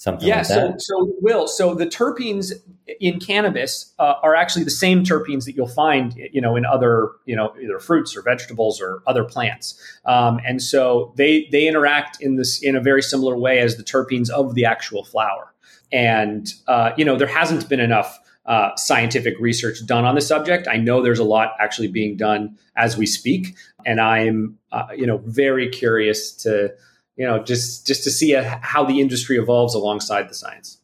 something 0.00 0.26
yeah, 0.26 0.38
like 0.38 0.48
that? 0.48 0.80
So, 0.80 1.04
so 1.04 1.12
will 1.20 1.46
so 1.46 1.74
the 1.74 1.86
terpenes 1.86 2.52
in 3.00 3.20
cannabis 3.20 3.92
uh, 3.98 4.14
are 4.22 4.34
actually 4.34 4.64
the 4.64 4.70
same 4.70 5.04
terpenes 5.04 5.44
that 5.44 5.54
you'll 5.54 5.68
find, 5.68 6.14
you 6.32 6.40
know, 6.40 6.56
in 6.56 6.64
other, 6.64 7.10
you 7.26 7.36
know, 7.36 7.52
either 7.62 7.78
fruits 7.78 8.16
or 8.16 8.22
vegetables 8.22 8.80
or 8.80 9.02
other 9.06 9.24
plants, 9.24 9.78
um, 10.06 10.40
and 10.46 10.62
so 10.62 11.12
they 11.16 11.46
they 11.52 11.68
interact 11.68 12.20
in 12.22 12.36
this 12.36 12.62
in 12.62 12.74
a 12.76 12.80
very 12.80 13.02
similar 13.02 13.36
way 13.36 13.58
as 13.58 13.76
the 13.76 13.82
terpenes 13.82 14.30
of 14.30 14.54
the 14.54 14.64
actual 14.64 15.04
flower. 15.04 15.52
And 15.92 16.50
uh, 16.66 16.92
you 16.96 17.04
know, 17.04 17.16
there 17.16 17.28
hasn't 17.28 17.68
been 17.68 17.80
enough 17.80 18.18
uh, 18.46 18.74
scientific 18.76 19.34
research 19.38 19.84
done 19.84 20.06
on 20.06 20.14
the 20.14 20.22
subject. 20.22 20.66
I 20.66 20.78
know 20.78 21.02
there's 21.02 21.18
a 21.18 21.24
lot 21.24 21.52
actually 21.60 21.88
being 21.88 22.16
done 22.16 22.56
as 22.74 22.96
we 22.96 23.04
speak, 23.04 23.54
and 23.84 24.00
I'm 24.00 24.56
uh, 24.72 24.86
you 24.96 25.06
know 25.06 25.18
very 25.26 25.68
curious 25.68 26.32
to 26.44 26.72
you 27.20 27.26
know 27.28 27.38
just 27.50 27.86
just 27.86 28.02
to 28.06 28.10
see 28.10 28.30
a, 28.32 28.42
how 28.72 28.82
the 28.90 28.98
industry 29.04 29.36
evolves 29.44 29.74
alongside 29.74 30.24
the 30.30 30.34
science. 30.42 30.78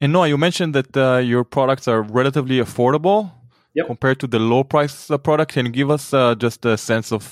And 0.00 0.12
Noah, 0.12 0.28
you 0.28 0.38
mentioned 0.38 0.74
that 0.74 0.96
uh, 0.96 1.18
your 1.32 1.44
products 1.44 1.86
are 1.92 2.02
relatively 2.02 2.58
affordable 2.66 3.30
yep. 3.74 3.86
compared 3.86 4.18
to 4.20 4.26
the 4.26 4.38
low 4.38 4.64
price 4.64 5.10
uh, 5.10 5.18
product. 5.18 5.52
Can 5.52 5.66
you 5.66 5.72
give 5.72 5.90
us 5.90 6.04
uh, 6.14 6.34
just 6.36 6.64
a 6.64 6.76
sense 6.76 7.12
of 7.12 7.24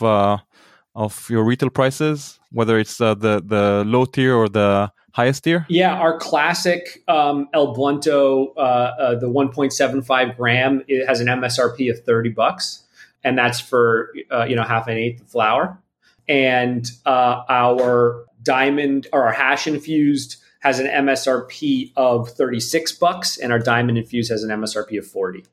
of 0.94 1.30
your 1.30 1.44
retail 1.44 1.70
prices, 1.70 2.40
whether 2.50 2.78
it's 2.78 2.98
the 2.98 3.14
the 3.54 3.84
low 3.86 4.04
tier 4.04 4.34
or 4.34 4.48
the 4.48 4.92
highest 5.12 5.44
tier? 5.44 5.66
Yeah, 5.68 5.94
our 5.94 6.18
classic 6.18 7.02
um, 7.08 7.48
El 7.52 7.74
Blunto, 7.74 8.52
uh, 8.56 8.60
uh, 8.60 9.18
the 9.18 9.28
1.75 9.28 10.36
gram, 10.36 10.82
it 10.88 11.06
has 11.06 11.20
an 11.20 11.28
MSRP 11.28 11.90
of 11.90 12.04
30 12.04 12.30
bucks, 12.30 12.84
and 13.22 13.38
that's 13.38 13.60
for 13.60 14.12
uh, 14.30 14.44
you 14.44 14.56
know 14.56 14.64
half 14.64 14.88
an 14.88 14.96
eighth 14.96 15.22
of 15.22 15.28
flour. 15.28 15.80
And 16.28 16.88
uh, 17.06 17.42
our 17.48 18.24
diamond 18.42 19.06
or 19.12 19.24
our 19.24 19.32
hash 19.32 19.66
infused 19.66 20.36
has 20.60 20.78
an 20.78 20.86
MSRP 20.86 21.92
of 21.96 22.28
36 22.30 22.92
bucks, 22.92 23.38
and 23.38 23.52
our 23.52 23.58
diamond 23.58 23.98
infused 23.98 24.30
has 24.30 24.42
an 24.42 24.50
MSRP 24.50 24.98
of 24.98 25.06
40. 25.06 25.44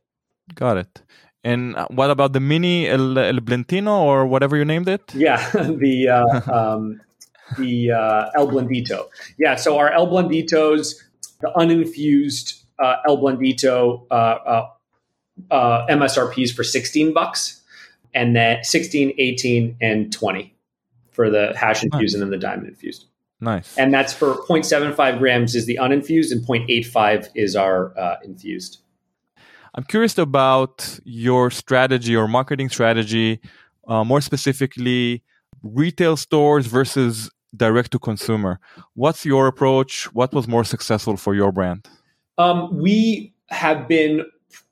Got 0.54 0.78
it. 0.78 1.02
And 1.44 1.78
what 1.90 2.10
about 2.10 2.34
the 2.34 2.40
mini 2.40 2.88
El, 2.90 3.18
El 3.18 3.40
Blentino 3.40 4.02
or 4.02 4.26
whatever 4.26 4.58
you 4.58 4.66
named 4.66 4.90
it? 4.90 5.14
Yeah, 5.16 5.50
the 5.54 6.10
uh, 6.10 6.52
um, 6.54 7.00
the 7.58 7.92
uh, 7.92 8.30
El 8.36 8.48
Blendito. 8.48 9.08
Yeah, 9.38 9.56
so 9.56 9.78
our 9.78 9.92
El 9.92 10.08
Blenditos, 10.08 10.96
the 11.40 11.50
uninfused 11.56 12.66
uh, 12.80 12.98
El 13.08 13.18
Blendito 13.18 14.06
uh, 14.12 14.14
uh, 14.14 14.70
uh 15.52 15.88
MSRPs 15.88 16.54
for 16.54 16.64
16 16.66 17.14
bucks, 17.14 17.62
and 18.14 18.36
then 18.36 18.64
16, 18.64 19.14
18, 19.18 19.78
and 19.80 20.12
20 20.12 20.57
for 21.18 21.32
the 21.32 21.52
hash 21.58 21.84
infused 21.84 22.14
nice. 22.14 22.14
and 22.14 22.22
then 22.22 22.30
the 22.30 22.38
diamond 22.38 22.68
infused. 22.68 23.06
Nice. 23.42 23.76
And 23.76 23.92
that's 23.92 24.14
for 24.14 24.36
0.75 24.48 25.18
grams 25.18 25.56
is 25.56 25.66
the 25.66 25.80
uninfused, 25.80 26.32
and 26.32 26.46
0.85 26.46 27.30
is 27.34 27.56
our 27.56 27.98
uh, 27.98 28.18
infused. 28.24 28.80
I'm 29.74 29.84
curious 29.84 30.18
about 30.18 31.00
your 31.04 31.50
strategy 31.50 32.16
or 32.16 32.28
marketing 32.28 32.70
strategy, 32.70 33.40
uh, 33.88 34.04
more 34.04 34.22
specifically, 34.22 35.24
retail 35.64 36.18
stores 36.18 36.68
versus 36.68 37.32
direct 37.56 37.92
to 37.94 38.00
consumer. 38.00 38.60
What's 38.94 39.26
your 39.26 39.48
approach? 39.48 40.06
What 40.14 40.34
was 40.34 40.48
more 40.48 40.64
successful 40.64 41.18
for 41.18 41.34
your 41.34 41.52
brand? 41.52 41.88
Um, 42.38 42.78
we 42.78 43.34
have 43.50 43.88
been 43.88 44.24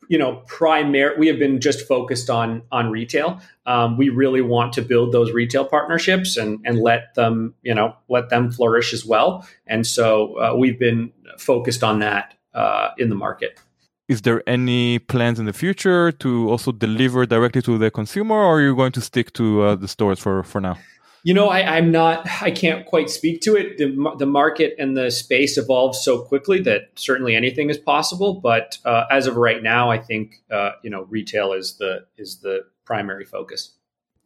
you 0.08 0.18
know 0.18 0.44
primary 0.48 1.18
we 1.18 1.28
have 1.28 1.40
been 1.40 1.60
just 1.60 1.88
focused 1.88 2.30
on 2.30 2.62
on 2.72 2.92
retail. 2.92 3.42
Um, 3.66 3.98
we 3.98 4.10
really 4.10 4.42
want 4.42 4.74
to 4.74 4.82
build 4.82 5.12
those 5.12 5.32
retail 5.32 5.66
partnerships 5.66 6.38
and 6.38 6.60
and 6.66 6.80
let 6.80 7.16
them 7.16 7.54
you 7.64 7.74
know 7.74 7.96
let 8.10 8.30
them 8.30 8.52
flourish 8.52 8.94
as 8.94 9.06
well. 9.06 9.48
And 9.68 9.86
so 9.86 10.40
uh, 10.40 10.56
we've 10.56 10.80
been 10.80 11.12
focused 11.38 11.84
on 11.84 12.00
that 12.00 12.34
uh, 12.54 12.90
in 12.98 13.10
the 13.10 13.16
market. 13.16 13.60
Is 14.08 14.22
there 14.22 14.48
any 14.48 15.00
plans 15.00 15.40
in 15.40 15.48
the 15.48 15.54
future 15.54 16.12
to 16.12 16.50
also 16.50 16.72
deliver 16.72 17.26
directly 17.26 17.64
to 17.64 17.78
the 17.80 17.90
consumer 17.90 18.36
or 18.36 18.58
are 18.58 18.62
you 18.62 18.76
going 18.76 18.92
to 18.92 19.02
stick 19.02 19.34
to 19.34 19.62
uh, 19.64 19.76
the 19.76 19.88
stores 19.88 20.20
for 20.20 20.44
for 20.44 20.62
now 20.62 20.78
you 21.26 21.34
know, 21.34 21.50
I, 21.50 21.78
am 21.78 21.92
not, 21.92 22.30
I 22.44 22.52
can't 22.52 22.86
quite 22.86 23.10
speak 23.10 23.42
to 23.42 23.56
it. 23.56 23.80
The, 23.80 24.16
the 24.20 24.28
market 24.28 24.76
and 24.78 24.96
the 24.96 25.10
space 25.10 25.58
evolves 25.58 26.06
so 26.06 26.22
quickly 26.22 26.62
that 26.62 26.92
certainly 26.94 27.36
anything 27.36 27.72
is 27.72 27.80
possible. 27.80 28.36
But 28.36 28.78
uh, 28.86 29.06
as 29.10 29.26
of 29.26 29.36
right 29.36 29.64
now, 29.64 29.90
I 29.90 29.98
think, 29.98 30.44
uh, 30.52 30.74
you 30.84 30.92
know, 30.92 31.06
retail 31.10 31.52
is 31.54 31.78
the, 31.78 32.06
is 32.16 32.42
the 32.42 32.68
primary 32.86 33.26
focus. 33.26 33.72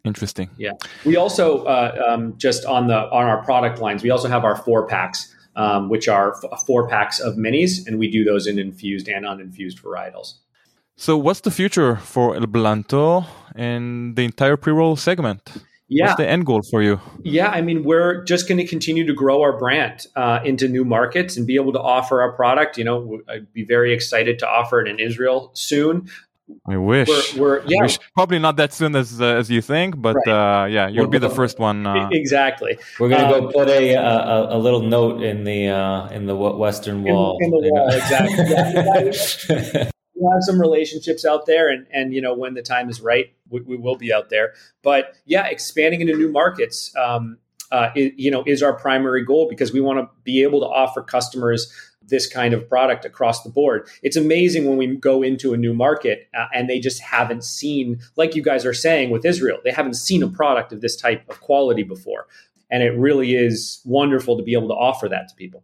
Interesting. 0.03 0.49
Yeah. 0.57 0.73
We 1.05 1.15
also, 1.15 1.63
uh, 1.63 2.03
um, 2.05 2.38
just 2.38 2.65
on 2.65 2.88
the, 2.88 2.97
on 2.97 3.25
our 3.27 3.45
product 3.45 3.79
lines, 3.79 4.03
we 4.03 4.09
also 4.09 4.27
have 4.27 4.43
our 4.43 4.57
four 4.57 4.85
packs, 4.85 5.33
um, 5.55 5.88
which 5.88 6.09
are 6.09 6.35
f- 6.43 6.65
four 6.67 6.89
packs 6.89 7.21
of 7.21 7.35
minis, 7.35 7.88
and 7.88 7.97
we 7.97 8.12
do 8.12 8.25
those 8.25 8.45
in 8.45 8.59
infused 8.59 9.07
and 9.07 9.25
uninfused 9.25 9.81
varietals. 9.81 10.33
So, 10.97 11.17
what's 11.17 11.39
the 11.39 11.51
future 11.51 11.95
for 11.95 12.35
El 12.35 12.41
Blunto 12.41 13.25
and 13.55 14.17
the 14.17 14.25
entire 14.25 14.57
pre 14.57 14.73
roll 14.73 14.97
segment? 14.97 15.63
Yeah. 15.89 16.06
What's 16.06 16.17
the 16.17 16.30
end 16.30 16.45
goal 16.45 16.62
for 16.69 16.84
you? 16.84 17.02
Yeah, 17.23 17.49
I 17.49 17.62
mean, 17.62 17.84
we're 17.84 18.23
just 18.23 18.47
going 18.47 18.60
to 18.60 18.65
continue 18.65 19.06
to 19.08 19.13
grow 19.13 19.41
our 19.41 19.58
brand 19.58 20.06
uh, 20.15 20.39
into 20.45 20.67
new 20.67 20.86
markets 20.86 21.36
and 21.36 21.47
be 21.47 21.56
able 21.56 21.73
to 21.73 21.82
offer 21.82 22.21
our 22.21 22.32
product. 22.32 22.78
You 22.78 22.84
know, 22.84 23.21
I'd 23.28 23.52
be 23.52 23.63
very 23.63 23.91
excited 23.91 24.38
to 24.39 24.47
offer 24.47 24.80
it 24.80 24.88
in 24.88 24.99
Israel 24.99 25.49
soon. 25.54 26.10
I 26.67 26.78
wish. 26.78 27.36
We're, 27.36 27.41
we're 27.41 27.63
yeah. 27.67 27.80
I 27.80 27.84
wish. 27.84 27.99
Probably 28.15 28.39
not 28.39 28.56
that 28.58 28.73
soon 28.73 28.95
as 28.95 29.19
uh, 29.19 29.25
as 29.25 29.49
you 29.49 29.62
think, 29.62 29.99
but 29.99 30.15
right. 30.25 30.63
uh, 30.63 30.65
yeah, 30.65 30.88
you'll 30.88 31.04
we'll 31.04 31.12
be 31.12 31.19
the 31.19 31.30
first 31.30 31.60
one. 31.60 31.86
Uh, 31.86 32.10
exactly. 32.12 32.78
We're 32.99 33.10
gonna 33.10 33.32
um, 33.32 33.45
go 33.45 33.52
put 33.52 33.69
a, 33.69 33.93
a, 33.93 34.56
a 34.56 34.58
little 34.58 34.82
note 34.82 35.21
in 35.21 35.43
the 35.43 35.69
uh, 35.69 36.10
in 36.10 36.25
the 36.25 36.36
western 36.36 37.04
wall. 37.04 37.38
In, 37.39 37.45
in 37.45 37.52
the 37.52 37.69
wall, 37.69 37.89
exactly. 37.91 39.91
We 40.19 40.29
have 40.32 40.41
some 40.41 40.60
relationships 40.60 41.25
out 41.25 41.45
there, 41.45 41.69
and 41.69 41.88
and 41.91 42.13
you 42.13 42.21
know 42.21 42.34
when 42.34 42.53
the 42.53 42.62
time 42.62 42.89
is 42.89 43.01
right, 43.01 43.34
we, 43.49 43.62
we 43.62 43.77
will 43.77 43.95
be 43.95 44.13
out 44.13 44.29
there. 44.29 44.53
But 44.84 45.15
yeah, 45.25 45.45
expanding 45.47 46.01
into 46.01 46.15
new 46.15 46.32
markets, 46.32 46.93
um, 46.97 47.38
uh, 47.71 47.89
it, 47.95 48.13
you 48.17 48.32
know, 48.32 48.43
is 48.45 48.62
our 48.63 48.73
primary 48.73 49.23
goal 49.23 49.47
because 49.49 49.71
we 49.71 49.82
want 49.82 49.99
to 49.99 50.10
be 50.23 50.43
able 50.43 50.60
to 50.62 50.65
offer 50.65 51.01
customers 51.01 51.71
this 52.10 52.27
kind 52.27 52.53
of 52.53 52.67
product 52.67 53.05
across 53.05 53.43
the 53.43 53.49
board. 53.49 53.88
It's 54.01 54.17
amazing 54.17 54.65
when 54.65 54.77
we 54.77 54.88
go 54.95 55.21
into 55.21 55.53
a 55.53 55.58
new 55.58 55.73
market 55.73 56.27
uh, 56.38 56.47
and 56.53 56.69
they 56.69 56.79
just 56.79 57.01
haven't 57.01 57.43
seen, 57.43 57.99
like 58.15 58.36
you 58.36 58.41
guys 58.41 58.65
are 58.65 58.73
saying 58.73 59.12
with 59.12 59.25
Israel, 59.25 59.60
they 59.63 59.71
haven't 59.71 59.93
seen 59.93 60.23
a 60.23 60.27
product 60.27 60.73
of 60.73 60.82
this 60.82 60.95
type 60.95 61.23
of 61.29 61.39
quality 61.41 61.84
before. 61.84 62.27
And 62.71 62.84
it 62.84 62.97
really 62.97 63.36
is 63.36 63.82
wonderful 63.86 64.38
to 64.38 64.43
be 64.43 64.53
able 64.53 64.67
to 64.69 64.75
offer 64.75 65.08
that 65.10 65.29
to 65.29 65.36
people. 65.36 65.63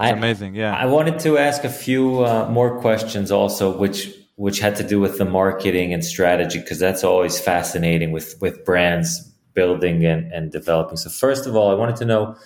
It's 0.00 0.12
I, 0.12 0.16
amazing. 0.16 0.54
Yeah. 0.54 0.74
I 0.74 0.86
wanted 0.86 1.18
to 1.20 1.36
ask 1.36 1.64
a 1.64 1.68
few 1.68 2.24
uh, 2.24 2.48
more 2.50 2.80
questions 2.80 3.30
also, 3.30 3.76
which 3.76 4.14
which 4.36 4.58
had 4.58 4.74
to 4.76 4.82
do 4.82 4.98
with 4.98 5.18
the 5.18 5.26
marketing 5.26 5.92
and 5.92 6.02
strategy, 6.02 6.58
because 6.58 6.78
that's 6.78 7.04
always 7.04 7.38
fascinating 7.38 8.10
with 8.10 8.36
with 8.40 8.64
brands 8.64 9.20
building 9.52 10.06
and, 10.06 10.32
and 10.32 10.50
developing. 10.50 10.96
So 10.96 11.10
first 11.10 11.46
of 11.46 11.54
all, 11.54 11.70
I 11.70 11.74
wanted 11.74 11.96
to 11.96 12.06
know 12.06 12.36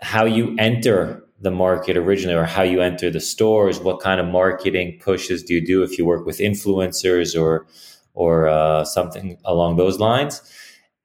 how 0.00 0.24
you 0.24 0.56
enter 0.58 1.22
the 1.40 1.50
market 1.50 1.96
originally 1.96 2.36
or 2.36 2.44
how 2.44 2.62
you 2.62 2.80
enter 2.80 3.10
the 3.10 3.20
stores. 3.20 3.78
What 3.78 4.00
kind 4.00 4.20
of 4.20 4.26
marketing 4.26 4.98
pushes 5.00 5.44
do 5.44 5.54
you 5.54 5.64
do 5.64 5.82
if 5.84 5.96
you 5.96 6.04
work 6.04 6.26
with 6.26 6.38
influencers 6.38 7.40
or 7.40 7.66
or 8.14 8.48
uh, 8.48 8.84
something 8.84 9.38
along 9.44 9.76
those 9.76 10.00
lines? 10.00 10.42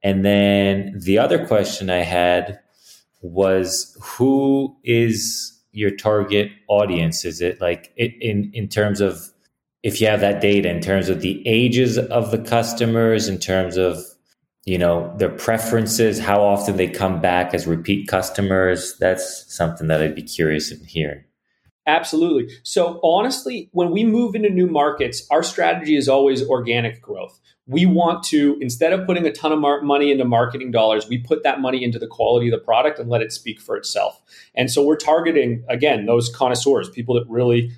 And 0.02 0.26
then 0.26 1.00
the 1.00 1.20
other 1.20 1.46
question 1.46 1.90
I 1.90 2.04
had 2.04 2.60
was 3.22 3.98
who 4.02 4.76
is 4.84 5.55
your 5.76 5.92
target 5.92 6.52
audience? 6.68 7.26
Is 7.26 7.42
it 7.42 7.62
like 7.62 7.92
in 7.98 8.52
in 8.54 8.68
terms 8.68 9.02
of 9.02 9.20
if 9.84 10.02
you 10.02 10.08
have 10.08 10.22
that 10.22 10.42
data 10.42 10.70
in 10.70 10.82
terms 10.82 11.10
of 11.10 11.22
the 11.22 11.46
ages 11.48 11.98
of 11.98 12.32
the 12.32 12.40
customers, 12.40 13.28
in 13.28 13.38
terms 13.38 13.78
of 13.78 13.98
you 14.66 14.78
know 14.78 15.14
their 15.18 15.30
preferences, 15.30 16.20
how 16.20 16.42
often 16.42 16.78
they 16.78 16.88
come 16.88 17.22
back 17.22 17.54
as 17.54 17.68
repeat 17.68 18.08
customers? 18.08 18.96
That's 19.00 19.46
something 19.54 19.88
that 19.88 20.02
I'd 20.02 20.16
be 20.16 20.24
curious 20.24 20.72
in 20.72 20.84
hearing. 20.86 21.24
Absolutely. 21.88 22.52
So 22.64 23.00
honestly, 23.04 23.70
when 23.72 23.92
we 23.92 24.04
move 24.04 24.34
into 24.34 24.50
new 24.50 24.68
markets, 24.68 25.28
our 25.30 25.44
strategy 25.44 25.96
is 25.96 26.10
always 26.10 26.48
organic 26.48 27.00
growth 27.00 27.40
we 27.68 27.86
want 27.86 28.24
to 28.24 28.58
instead 28.62 28.94
of 28.94 29.06
putting 29.06 29.26
a 29.26 29.32
ton 29.32 29.52
of 29.52 29.60
mar- 29.60 29.82
money 29.82 30.12
into 30.12 30.26
marketing 30.26 30.72
dollars 30.72 31.08
we 31.08 31.18
put 31.18 31.44
that 31.44 31.60
money 31.60 31.84
into 31.84 31.98
the 31.98 32.08
quality 32.08 32.48
of 32.48 32.52
the 32.52 32.64
product 32.64 33.00
and 33.00 33.10
let 33.10 33.22
it 33.22 33.32
speak 33.32 33.60
for 33.60 33.76
itself. 33.76 34.22
And 34.54 34.70
so 34.70 34.84
we're 34.84 34.96
targeting 34.96 35.64
again 35.70 36.06
those 36.06 36.30
connoisseurs 36.30 36.90
people 36.90 37.16
that 37.16 37.26
really 37.28 37.72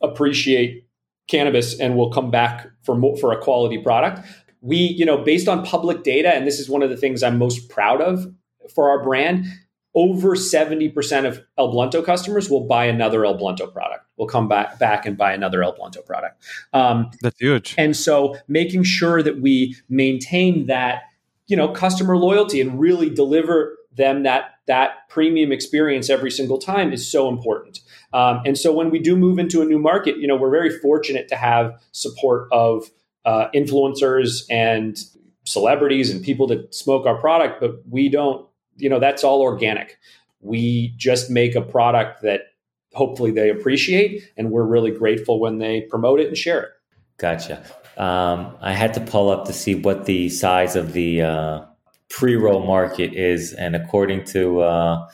appreciate 0.00 0.86
cannabis 1.28 1.78
and 1.78 1.96
will 1.96 2.10
come 2.10 2.30
back 2.30 2.68
for 2.82 2.96
more, 2.96 3.16
for 3.16 3.32
a 3.32 3.40
quality 3.40 3.78
product. 3.78 4.26
We 4.60 4.76
you 4.76 5.04
know 5.04 5.18
based 5.18 5.48
on 5.48 5.64
public 5.64 6.02
data 6.02 6.34
and 6.34 6.46
this 6.46 6.58
is 6.58 6.68
one 6.68 6.82
of 6.82 6.90
the 6.90 6.96
things 6.96 7.22
i'm 7.22 7.38
most 7.38 7.68
proud 7.68 8.00
of 8.00 8.26
for 8.74 8.90
our 8.90 9.02
brand 9.02 9.46
over 9.94 10.34
70% 10.34 11.26
of 11.26 11.44
El 11.58 11.72
Blunto 11.72 12.04
customers 12.04 12.48
will 12.48 12.66
buy 12.66 12.86
another 12.86 13.24
El 13.24 13.38
Blunto 13.38 13.70
product. 13.70 14.06
Will 14.16 14.26
come 14.26 14.48
back 14.48 14.78
back 14.78 15.04
and 15.04 15.16
buy 15.16 15.32
another 15.32 15.62
El 15.62 15.74
Blunto 15.74 16.04
product. 16.04 16.42
Um, 16.72 17.10
That's 17.20 17.38
huge. 17.38 17.74
And 17.76 17.96
so 17.96 18.36
making 18.48 18.84
sure 18.84 19.22
that 19.22 19.40
we 19.40 19.76
maintain 19.88 20.66
that, 20.66 21.02
you 21.46 21.56
know, 21.56 21.68
customer 21.68 22.16
loyalty 22.16 22.60
and 22.60 22.78
really 22.80 23.10
deliver 23.10 23.76
them 23.94 24.22
that 24.22 24.54
that 24.66 25.08
premium 25.08 25.52
experience 25.52 26.08
every 26.08 26.30
single 26.30 26.58
time 26.58 26.92
is 26.92 27.10
so 27.10 27.28
important. 27.28 27.80
Um, 28.12 28.40
and 28.46 28.56
so 28.56 28.72
when 28.72 28.90
we 28.90 28.98
do 28.98 29.16
move 29.16 29.38
into 29.38 29.60
a 29.60 29.64
new 29.64 29.78
market, 29.78 30.18
you 30.18 30.26
know, 30.26 30.36
we're 30.36 30.50
very 30.50 30.70
fortunate 30.78 31.28
to 31.28 31.36
have 31.36 31.72
support 31.92 32.48
of 32.52 32.90
uh, 33.24 33.48
influencers 33.54 34.44
and 34.50 34.98
celebrities 35.44 36.10
and 36.10 36.22
people 36.22 36.46
that 36.46 36.74
smoke 36.74 37.06
our 37.06 37.16
product, 37.16 37.60
but 37.60 37.82
we 37.88 38.08
don't 38.08 38.46
you 38.82 38.88
know, 38.88 38.98
that's 38.98 39.22
all 39.22 39.42
organic. 39.42 39.96
We 40.40 40.92
just 40.96 41.30
make 41.30 41.54
a 41.54 41.62
product 41.62 42.22
that 42.22 42.40
hopefully 42.94 43.30
they 43.30 43.48
appreciate, 43.48 44.28
and 44.36 44.50
we're 44.50 44.64
really 44.64 44.90
grateful 44.90 45.38
when 45.38 45.58
they 45.58 45.82
promote 45.82 46.18
it 46.18 46.26
and 46.26 46.36
share 46.36 46.62
it. 46.62 46.70
Gotcha. 47.16 47.64
Um, 47.96 48.56
I 48.60 48.72
had 48.72 48.92
to 48.94 49.00
pull 49.00 49.30
up 49.30 49.46
to 49.46 49.52
see 49.52 49.76
what 49.76 50.06
the 50.06 50.28
size 50.28 50.74
of 50.74 50.94
the 50.94 51.22
uh, 51.22 51.64
pre 52.10 52.34
roll 52.34 52.66
market 52.66 53.14
is, 53.14 53.52
and 53.52 53.76
according 53.76 54.24
to 54.24 54.62
uh, 54.62 55.08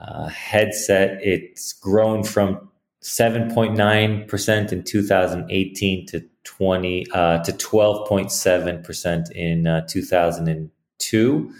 uh, 0.00 0.28
Headset, 0.28 1.18
it's 1.22 1.74
grown 1.74 2.24
from 2.24 2.70
7.9% 3.02 4.72
in 4.72 4.82
2018 4.82 6.06
to 6.06 6.24
20 6.44 7.06
uh, 7.12 7.42
to 7.44 7.52
12.7% 7.52 9.30
in 9.32 9.66
uh, 9.66 9.86
2002 9.86 11.54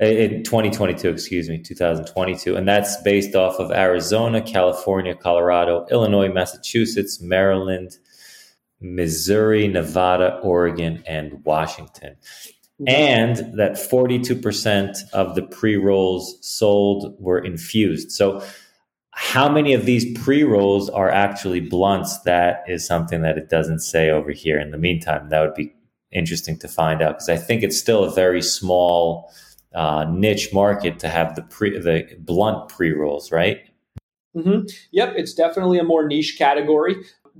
in 0.00 0.42
2022, 0.42 1.10
excuse 1.10 1.48
me, 1.48 1.58
2022. 1.58 2.56
And 2.56 2.66
that's 2.66 3.00
based 3.02 3.34
off 3.34 3.56
of 3.58 3.70
Arizona, 3.70 4.40
California, 4.40 5.14
Colorado, 5.14 5.86
Illinois, 5.90 6.32
Massachusetts, 6.32 7.20
Maryland, 7.20 7.98
Missouri, 8.80 9.68
Nevada, 9.68 10.40
Oregon, 10.42 11.02
and 11.06 11.44
Washington. 11.44 12.16
Mm-hmm. 12.80 12.88
And 12.88 13.36
that 13.58 13.72
42% 13.72 14.96
of 15.12 15.34
the 15.34 15.42
pre 15.42 15.76
rolls 15.76 16.38
sold 16.40 17.14
were 17.18 17.38
infused. 17.38 18.10
So, 18.12 18.42
how 19.12 19.50
many 19.50 19.74
of 19.74 19.84
these 19.84 20.18
pre 20.18 20.44
rolls 20.44 20.88
are 20.88 21.10
actually 21.10 21.60
blunts? 21.60 22.20
That 22.22 22.64
is 22.66 22.86
something 22.86 23.20
that 23.20 23.36
it 23.36 23.50
doesn't 23.50 23.80
say 23.80 24.08
over 24.08 24.30
here. 24.30 24.58
In 24.58 24.70
the 24.70 24.78
meantime, 24.78 25.28
that 25.28 25.40
would 25.40 25.54
be 25.54 25.74
interesting 26.10 26.58
to 26.58 26.68
find 26.68 27.02
out 27.02 27.16
because 27.16 27.28
I 27.28 27.36
think 27.36 27.62
it's 27.62 27.78
still 27.78 28.02
a 28.02 28.10
very 28.10 28.40
small 28.40 29.30
uh, 29.74 30.04
niche 30.10 30.52
market 30.52 30.98
to 31.00 31.08
have 31.08 31.34
the 31.36 31.42
pre 31.42 31.78
the 31.78 32.06
blunt 32.18 32.68
pre 32.68 32.92
rolls, 32.92 33.30
right? 33.30 33.60
Mm-hmm. 34.36 34.66
Yep, 34.92 35.14
it's 35.16 35.34
definitely 35.34 35.78
a 35.78 35.84
more 35.84 36.06
niche 36.06 36.36
category, 36.38 36.96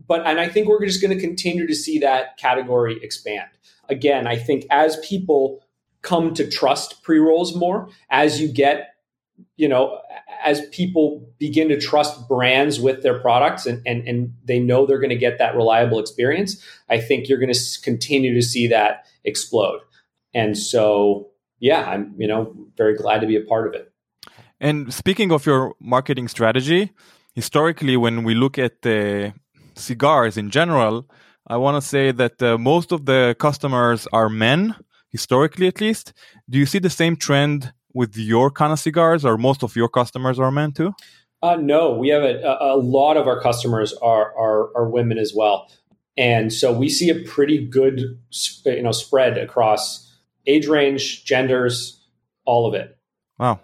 but 0.07 0.27
and 0.27 0.41
I 0.41 0.49
think 0.49 0.69
we're 0.69 0.85
just 0.85 1.03
going 1.03 1.17
to 1.17 1.21
continue 1.21 1.67
to 1.67 1.75
see 1.75 1.99
that 2.01 2.37
category 2.37 2.99
expand. 3.03 3.49
Again, 3.89 4.27
I 4.27 4.37
think 4.37 4.67
as 4.71 4.97
people 5.05 5.65
come 6.03 6.35
to 6.35 6.49
trust 6.49 7.03
pre 7.03 7.19
rolls 7.19 7.55
more, 7.55 7.89
as 8.11 8.41
you 8.41 8.49
get, 8.49 8.95
you 9.57 9.69
know, 9.69 10.01
as 10.45 10.67
people 10.71 11.29
begin 11.39 11.69
to 11.69 11.81
trust 11.81 12.29
brands 12.29 12.81
with 12.81 13.03
their 13.03 13.19
products 13.19 13.67
and 13.67 13.83
and, 13.87 14.07
and 14.07 14.35
they 14.45 14.59
know 14.59 14.87
they're 14.87 14.99
going 14.99 15.11
to 15.11 15.17
get 15.17 15.39
that 15.39 15.57
reliable 15.57 15.99
experience, 15.99 16.65
I 16.89 17.01
think 17.01 17.29
you're 17.29 17.41
going 17.41 17.53
to 17.53 17.81
continue 17.83 18.35
to 18.35 18.43
see 18.43 18.69
that 18.69 19.07
explode. 19.25 19.81
And 20.33 20.57
so 20.57 21.30
yeah, 21.61 21.89
I'm 21.91 22.15
you 22.19 22.27
know 22.27 22.55
very 22.77 22.97
glad 22.97 23.21
to 23.21 23.27
be 23.27 23.37
a 23.37 23.43
part 23.43 23.69
of 23.69 23.75
it. 23.75 23.93
And 24.61 24.93
speaking 24.93 25.33
of 25.33 25.47
your 25.47 25.75
marketing 25.81 26.29
strategy, 26.29 26.93
historically, 27.35 27.97
when 27.97 28.25
we 28.25 28.35
look 28.35 28.59
at 28.59 28.85
uh, 28.85 29.31
cigars 29.75 30.37
in 30.37 30.51
general, 30.51 31.09
I 31.47 31.57
want 31.57 31.83
to 31.83 31.89
say 31.89 32.13
that 32.13 32.43
uh, 32.43 32.59
most 32.59 32.93
of 32.93 33.07
the 33.07 33.37
customers 33.39 34.07
are 34.13 34.29
men, 34.29 34.75
historically 35.11 35.67
at 35.67 35.81
least. 35.81 36.13
Do 36.49 36.59
you 36.59 36.67
see 36.67 36.79
the 36.79 36.91
same 36.91 37.17
trend 37.17 37.73
with 37.93 38.17
your 38.17 38.51
kind 38.51 38.73
of 38.73 38.79
cigars, 38.79 39.25
or 39.25 39.37
most 39.37 39.63
of 39.63 39.77
your 39.77 39.89
customers 39.89 40.39
are 40.39 40.51
men 40.51 40.73
too? 40.73 40.93
Uh, 41.43 41.57
no, 41.57 41.93
we 41.93 42.09
have 42.09 42.23
a, 42.23 42.59
a 42.61 42.77
lot 42.77 43.17
of 43.17 43.27
our 43.27 43.41
customers 43.41 43.95
are, 44.03 44.37
are, 44.37 44.77
are 44.77 44.89
women 44.89 45.19
as 45.19 45.33
well, 45.35 45.71
and 46.17 46.53
so 46.53 46.71
we 46.71 46.89
see 46.89 47.09
a 47.09 47.15
pretty 47.23 47.67
good 47.67 48.19
you 48.67 48.83
know 48.83 48.93
spread 48.93 49.39
across 49.39 50.10
age 50.47 50.67
range, 50.67 51.25
genders, 51.25 52.01
all 52.45 52.67
of 52.67 52.75
it. 52.75 52.97
Wow. 53.39 53.61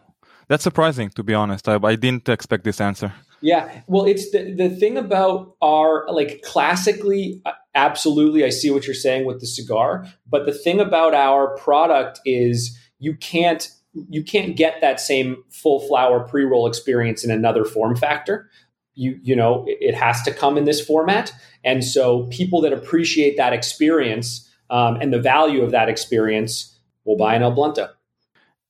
That's 0.48 0.62
surprising, 0.62 1.10
to 1.10 1.22
be 1.22 1.34
honest. 1.34 1.68
I, 1.68 1.78
I 1.82 1.96
didn't 1.96 2.28
expect 2.28 2.64
this 2.64 2.80
answer. 2.80 3.12
Yeah. 3.40 3.82
Well, 3.86 4.04
it's 4.04 4.30
the, 4.30 4.54
the 4.54 4.70
thing 4.70 4.96
about 4.96 5.56
our, 5.60 6.06
like, 6.10 6.42
classically, 6.42 7.42
uh, 7.44 7.52
absolutely, 7.74 8.44
I 8.44 8.50
see 8.50 8.70
what 8.70 8.86
you're 8.86 8.94
saying 8.94 9.26
with 9.26 9.40
the 9.40 9.46
cigar. 9.46 10.06
But 10.28 10.46
the 10.46 10.52
thing 10.52 10.80
about 10.80 11.14
our 11.14 11.56
product 11.56 12.20
is 12.24 12.78
you 12.98 13.14
can't 13.16 13.70
you 14.10 14.22
can't 14.22 14.56
get 14.56 14.80
that 14.82 15.00
same 15.00 15.42
full 15.50 15.80
flower 15.88 16.20
pre-roll 16.20 16.66
experience 16.66 17.24
in 17.24 17.30
another 17.30 17.64
form 17.64 17.96
factor 17.96 18.50
you 18.96 19.18
you 19.22 19.36
know 19.36 19.64
it 19.68 19.94
has 19.94 20.22
to 20.22 20.32
come 20.32 20.58
in 20.58 20.64
this 20.64 20.84
format 20.84 21.32
and 21.64 21.84
so 21.84 22.24
people 22.24 22.60
that 22.60 22.72
appreciate 22.72 23.36
that 23.36 23.52
experience 23.52 24.50
um, 24.70 24.96
and 24.96 25.12
the 25.12 25.20
value 25.20 25.62
of 25.62 25.70
that 25.70 25.88
experience 25.88 26.78
will 27.04 27.16
buy 27.16 27.34
an 27.34 27.42
El 27.42 27.54
Blunto. 27.54 27.88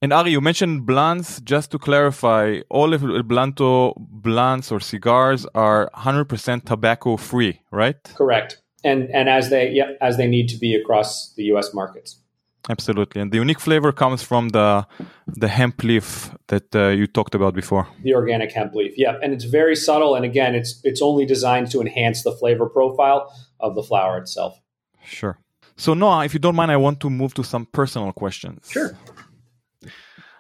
And 0.03 0.13
Ari, 0.13 0.31
you 0.31 0.41
mentioned 0.41 0.85
blunts. 0.85 1.41
Just 1.41 1.71
to 1.71 1.79
clarify, 1.79 2.61
all 2.69 2.93
of 2.93 3.03
El 3.03 3.23
Blunto 3.23 3.95
blunts 3.97 4.71
or 4.71 4.79
cigars 4.79 5.47
are 5.55 5.91
100% 5.95 6.65
tobacco 6.65 7.17
free, 7.17 7.61
right? 7.71 7.97
Correct. 8.15 8.61
And 8.85 9.11
and 9.11 9.29
as 9.29 9.49
they 9.51 9.71
yeah, 9.71 9.93
as 10.01 10.17
they 10.17 10.29
need 10.29 10.49
to 10.51 10.59
be 10.59 10.75
across 10.75 11.33
the 11.35 11.45
U.S. 11.45 11.73
markets. 11.75 12.21
Absolutely, 12.69 13.21
and 13.21 13.33
the 13.33 13.39
unique 13.39 13.61
flavor 13.61 13.93
comes 13.93 14.23
from 14.23 14.51
the 14.51 14.87
the 15.27 15.49
hemp 15.49 15.83
leaf 15.83 16.31
that 16.49 16.75
uh, 16.75 16.89
you 16.89 17.07
talked 17.07 17.35
about 17.35 17.55
before. 17.55 17.89
The 18.03 18.15
organic 18.15 18.53
hemp 18.53 18.75
leaf, 18.75 18.95
yeah, 18.97 19.19
and 19.23 19.33
it's 19.33 19.45
very 19.45 19.77
subtle. 19.77 20.15
And 20.15 20.25
again, 20.25 20.55
it's 20.55 20.81
it's 20.85 21.01
only 21.01 21.25
designed 21.27 21.71
to 21.73 21.81
enhance 21.81 22.23
the 22.23 22.33
flavor 22.33 22.69
profile 22.69 23.33
of 23.61 23.75
the 23.75 23.83
flower 23.83 24.19
itself. 24.19 24.61
Sure. 25.05 25.39
So 25.77 25.95
Noah, 25.95 26.25
if 26.25 26.33
you 26.33 26.41
don't 26.41 26.57
mind, 26.57 26.71
I 26.73 26.77
want 26.77 27.01
to 27.01 27.11
move 27.11 27.35
to 27.35 27.45
some 27.45 27.67
personal 27.67 28.13
questions. 28.13 28.69
Sure. 28.71 28.97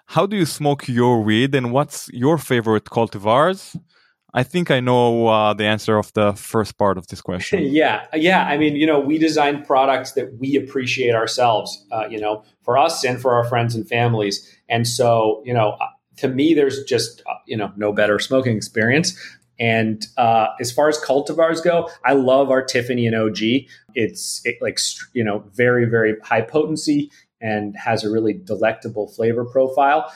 How 0.07 0.25
do 0.25 0.37
you 0.37 0.47
smoke 0.47 0.89
your 0.89 1.23
weed, 1.23 1.55
and 1.55 1.73
what's 1.73 2.09
your 2.13 2.39
favorite 2.39 2.85
cultivars? 2.85 3.77
I 4.33 4.43
think 4.43 4.71
I 4.71 4.81
know 4.81 5.27
uh, 5.29 5.55
the 5.55 5.65
answer 5.65 5.97
of 5.97 6.13
the 6.13 6.33
first 6.35 6.77
part 6.79 6.99
of 6.99 7.07
this 7.09 7.21
question. 7.21 7.63
yeah, 7.71 8.07
yeah. 8.15 8.45
I 8.45 8.57
mean, 8.57 8.77
you 8.77 8.87
know, 8.87 9.01
we 9.01 9.19
design 9.19 9.65
products 9.65 10.13
that 10.13 10.39
we 10.39 10.57
appreciate 10.57 11.15
ourselves. 11.15 11.85
Uh, 11.91 12.07
you 12.09 12.21
know, 12.21 12.45
for 12.63 12.79
us 12.79 13.05
and 13.05 13.21
for 13.21 13.35
our 13.35 13.45
friends 13.45 13.75
and 13.75 13.89
families. 13.89 14.47
And 14.69 14.87
so, 14.87 15.43
you 15.45 15.55
know, 15.55 15.71
uh, 15.81 15.87
to 16.19 16.29
me, 16.29 16.55
there's 16.55 16.85
just 16.85 17.23
uh, 17.27 17.35
you 17.47 17.57
know 17.57 17.73
no 17.77 17.93
better 17.93 18.19
smoking 18.19 18.57
experience 18.57 19.19
and 19.59 20.07
uh, 20.17 20.49
as 20.61 20.71
far 20.71 20.89
as 20.89 20.99
cultivars 20.99 21.63
go, 21.63 21.91
I 22.05 22.13
love 22.13 22.51
our 22.51 22.63
Tiffany 22.63 23.07
and 23.07 23.17
OG. 23.17 23.39
It's 23.95 24.43
it, 24.45 24.57
like 24.61 24.79
you 25.13 25.25
know 25.25 25.45
very 25.55 25.87
very 25.87 26.17
high 26.23 26.43
potency 26.43 27.11
and 27.41 27.77
has 27.77 28.05
a 28.05 28.11
really 28.11 28.35
delectable 28.35 29.09
flavor 29.09 29.45
profile. 29.45 30.13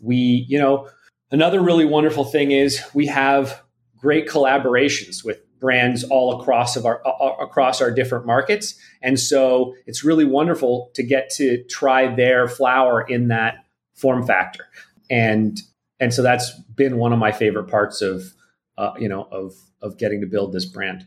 We 0.00 0.46
you 0.48 0.58
know 0.58 0.88
another 1.30 1.60
really 1.60 1.84
wonderful 1.84 2.24
thing 2.24 2.52
is 2.52 2.82
we 2.92 3.06
have 3.06 3.62
great 3.96 4.28
collaborations 4.28 5.24
with 5.24 5.38
brands 5.58 6.02
all 6.04 6.40
across 6.40 6.76
of 6.76 6.84
our 6.84 7.00
uh, 7.06 7.36
across 7.40 7.80
our 7.80 7.90
different 7.90 8.26
markets, 8.26 8.74
and 9.00 9.18
so 9.18 9.74
it's 9.86 10.04
really 10.04 10.26
wonderful 10.26 10.90
to 10.94 11.02
get 11.02 11.30
to 11.30 11.64
try 11.64 12.14
their 12.14 12.46
flower 12.46 13.00
in 13.00 13.28
that 13.28 13.64
form 13.94 14.26
factor, 14.26 14.66
and 15.08 15.58
and 15.98 16.12
so 16.12 16.20
that's 16.22 16.52
been 16.76 16.98
one 16.98 17.12
of 17.12 17.18
my 17.18 17.32
favorite 17.32 17.68
parts 17.68 18.02
of 18.02 18.34
uh, 18.78 18.92
you 18.98 19.08
know, 19.08 19.28
of 19.30 19.54
of 19.80 19.98
getting 19.98 20.20
to 20.20 20.26
build 20.26 20.52
this 20.52 20.64
brand. 20.64 21.06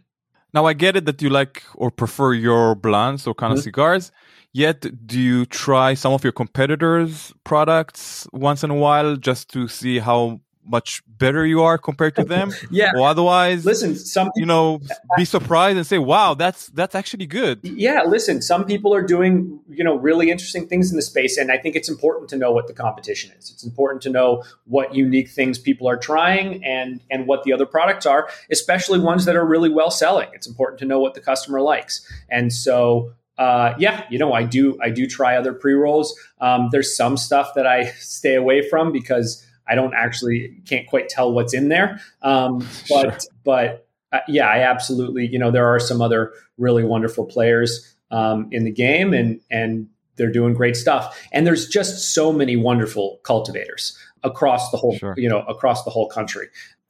Now 0.54 0.66
I 0.66 0.74
get 0.74 0.96
it 0.96 1.06
that 1.06 1.22
you 1.22 1.30
like 1.30 1.64
or 1.76 1.92
prefer 1.92 2.34
your 2.34 2.76
blunts 2.76 3.28
or 3.28 3.34
kind 3.34 3.52
mm-hmm. 3.52 3.60
of 3.60 3.64
cigars. 3.64 4.12
Yet, 4.54 5.06
do 5.06 5.20
you 5.20 5.46
try 5.46 5.96
some 5.96 6.14
of 6.14 6.24
your 6.24 6.32
competitors' 6.32 7.34
products 7.44 8.26
once 8.32 8.64
in 8.64 8.70
a 8.70 8.76
while 8.76 9.18
just 9.18 9.50
to 9.50 9.68
see 9.68 10.00
how 10.00 10.40
much 10.66 11.02
better 11.08 11.46
you 11.46 11.62
are 11.64 11.78
compared 11.78 12.16
to 12.16 12.24
them. 12.24 12.52
yeah. 12.72 12.92
Or 12.96 13.08
otherwise, 13.08 13.66
listen, 13.66 13.96
some 13.96 14.32
you 14.36 14.46
know, 14.46 14.82
be 15.16 15.26
surprised 15.26 15.78
and 15.78 15.86
say, 15.86 15.98
"Wow, 15.98 16.34
that's 16.34 16.68
that's 16.68 16.96
actually 16.96 17.26
good." 17.26 17.60
Yeah. 17.64 18.04
Listen, 18.04 18.42
some 18.42 18.66
people 18.66 18.94
are 18.94 19.02
doing 19.02 19.60
you 19.70 19.84
know 19.84 19.96
really 19.96 20.32
interesting 20.32 20.68
things 20.68 20.90
in 20.90 20.96
the 20.96 21.02
space, 21.02 21.38
and 21.38 21.52
I 21.52 21.58
think 21.58 21.76
it's 21.76 21.90
important 21.90 22.30
to 22.30 22.38
know 22.38 22.52
what 22.52 22.68
the 22.68 22.74
competition 22.74 23.32
is. 23.38 23.52
It's 23.52 23.64
important 23.64 24.02
to 24.04 24.10
know 24.10 24.44
what 24.66 24.96
unique 24.96 25.30
things 25.30 25.58
people 25.58 25.88
are 25.88 25.98
trying 25.98 26.64
and 26.66 27.02
and 27.10 27.28
what 27.28 27.44
the 27.44 27.54
other 27.54 27.66
products 27.66 28.06
are, 28.06 28.30
especially 28.52 29.00
ones 29.00 29.26
that 29.26 29.36
are 29.36 29.46
really 29.46 29.70
well 29.70 29.92
selling. 29.92 30.30
It's 30.34 30.48
important 30.48 30.80
to 30.80 30.86
know 30.86 31.00
what 31.00 31.14
the 31.14 31.22
customer 31.22 31.62
likes, 31.62 32.06
and 32.30 32.52
so 32.52 33.14
uh, 33.38 33.74
yeah, 33.78 34.06
you 34.10 34.18
know, 34.18 34.34
I 34.34 34.44
do 34.44 34.78
I 34.82 34.90
do 34.90 35.08
try 35.08 35.36
other 35.36 35.54
pre 35.54 35.74
rolls. 35.74 36.18
Um, 36.40 36.70
there's 36.72 36.96
some 36.96 37.18
stuff 37.18 37.54
that 37.56 37.68
I 37.68 37.86
stay 38.00 38.36
away 38.36 38.68
from 38.68 38.92
because 38.92 39.46
I 39.68 39.76
don't 39.76 39.94
actually 39.94 40.62
can't 40.66 40.88
quite 40.88 41.10
tell 41.10 41.32
what's 41.32 41.54
in 41.54 41.70
there. 41.70 42.00
Um, 42.22 42.60
but 42.90 43.22
sure. 43.22 43.32
but 43.44 43.88
uh, 44.12 44.20
yeah, 44.28 44.48
I 44.48 44.60
absolutely 44.60 45.28
you 45.28 45.40
know 45.40 45.52
there 45.52 45.68
are 45.68 45.80
some 45.80 46.02
other 46.02 46.34
really 46.58 46.84
wonderful 46.84 47.26
players 47.26 47.96
um, 48.12 48.48
in 48.52 48.64
the 48.64 48.72
game, 48.72 49.14
and 49.14 49.40
and 49.50 49.88
they're 50.16 50.32
doing 50.32 50.54
great 50.54 50.78
stuff. 50.78 51.20
And 51.32 51.46
there's 51.46 51.68
just 51.68 52.14
so 52.14 52.32
many 52.32 52.56
wonderful 52.56 53.20
cultivators 53.24 53.98
across 54.24 54.72
the 54.72 54.78
whole 54.78 54.98
sure. 54.98 55.16
you 55.18 55.30
know 55.30 55.42
across 55.42 55.84
the 55.84 55.92
whole 55.92 56.10
country, 56.10 56.48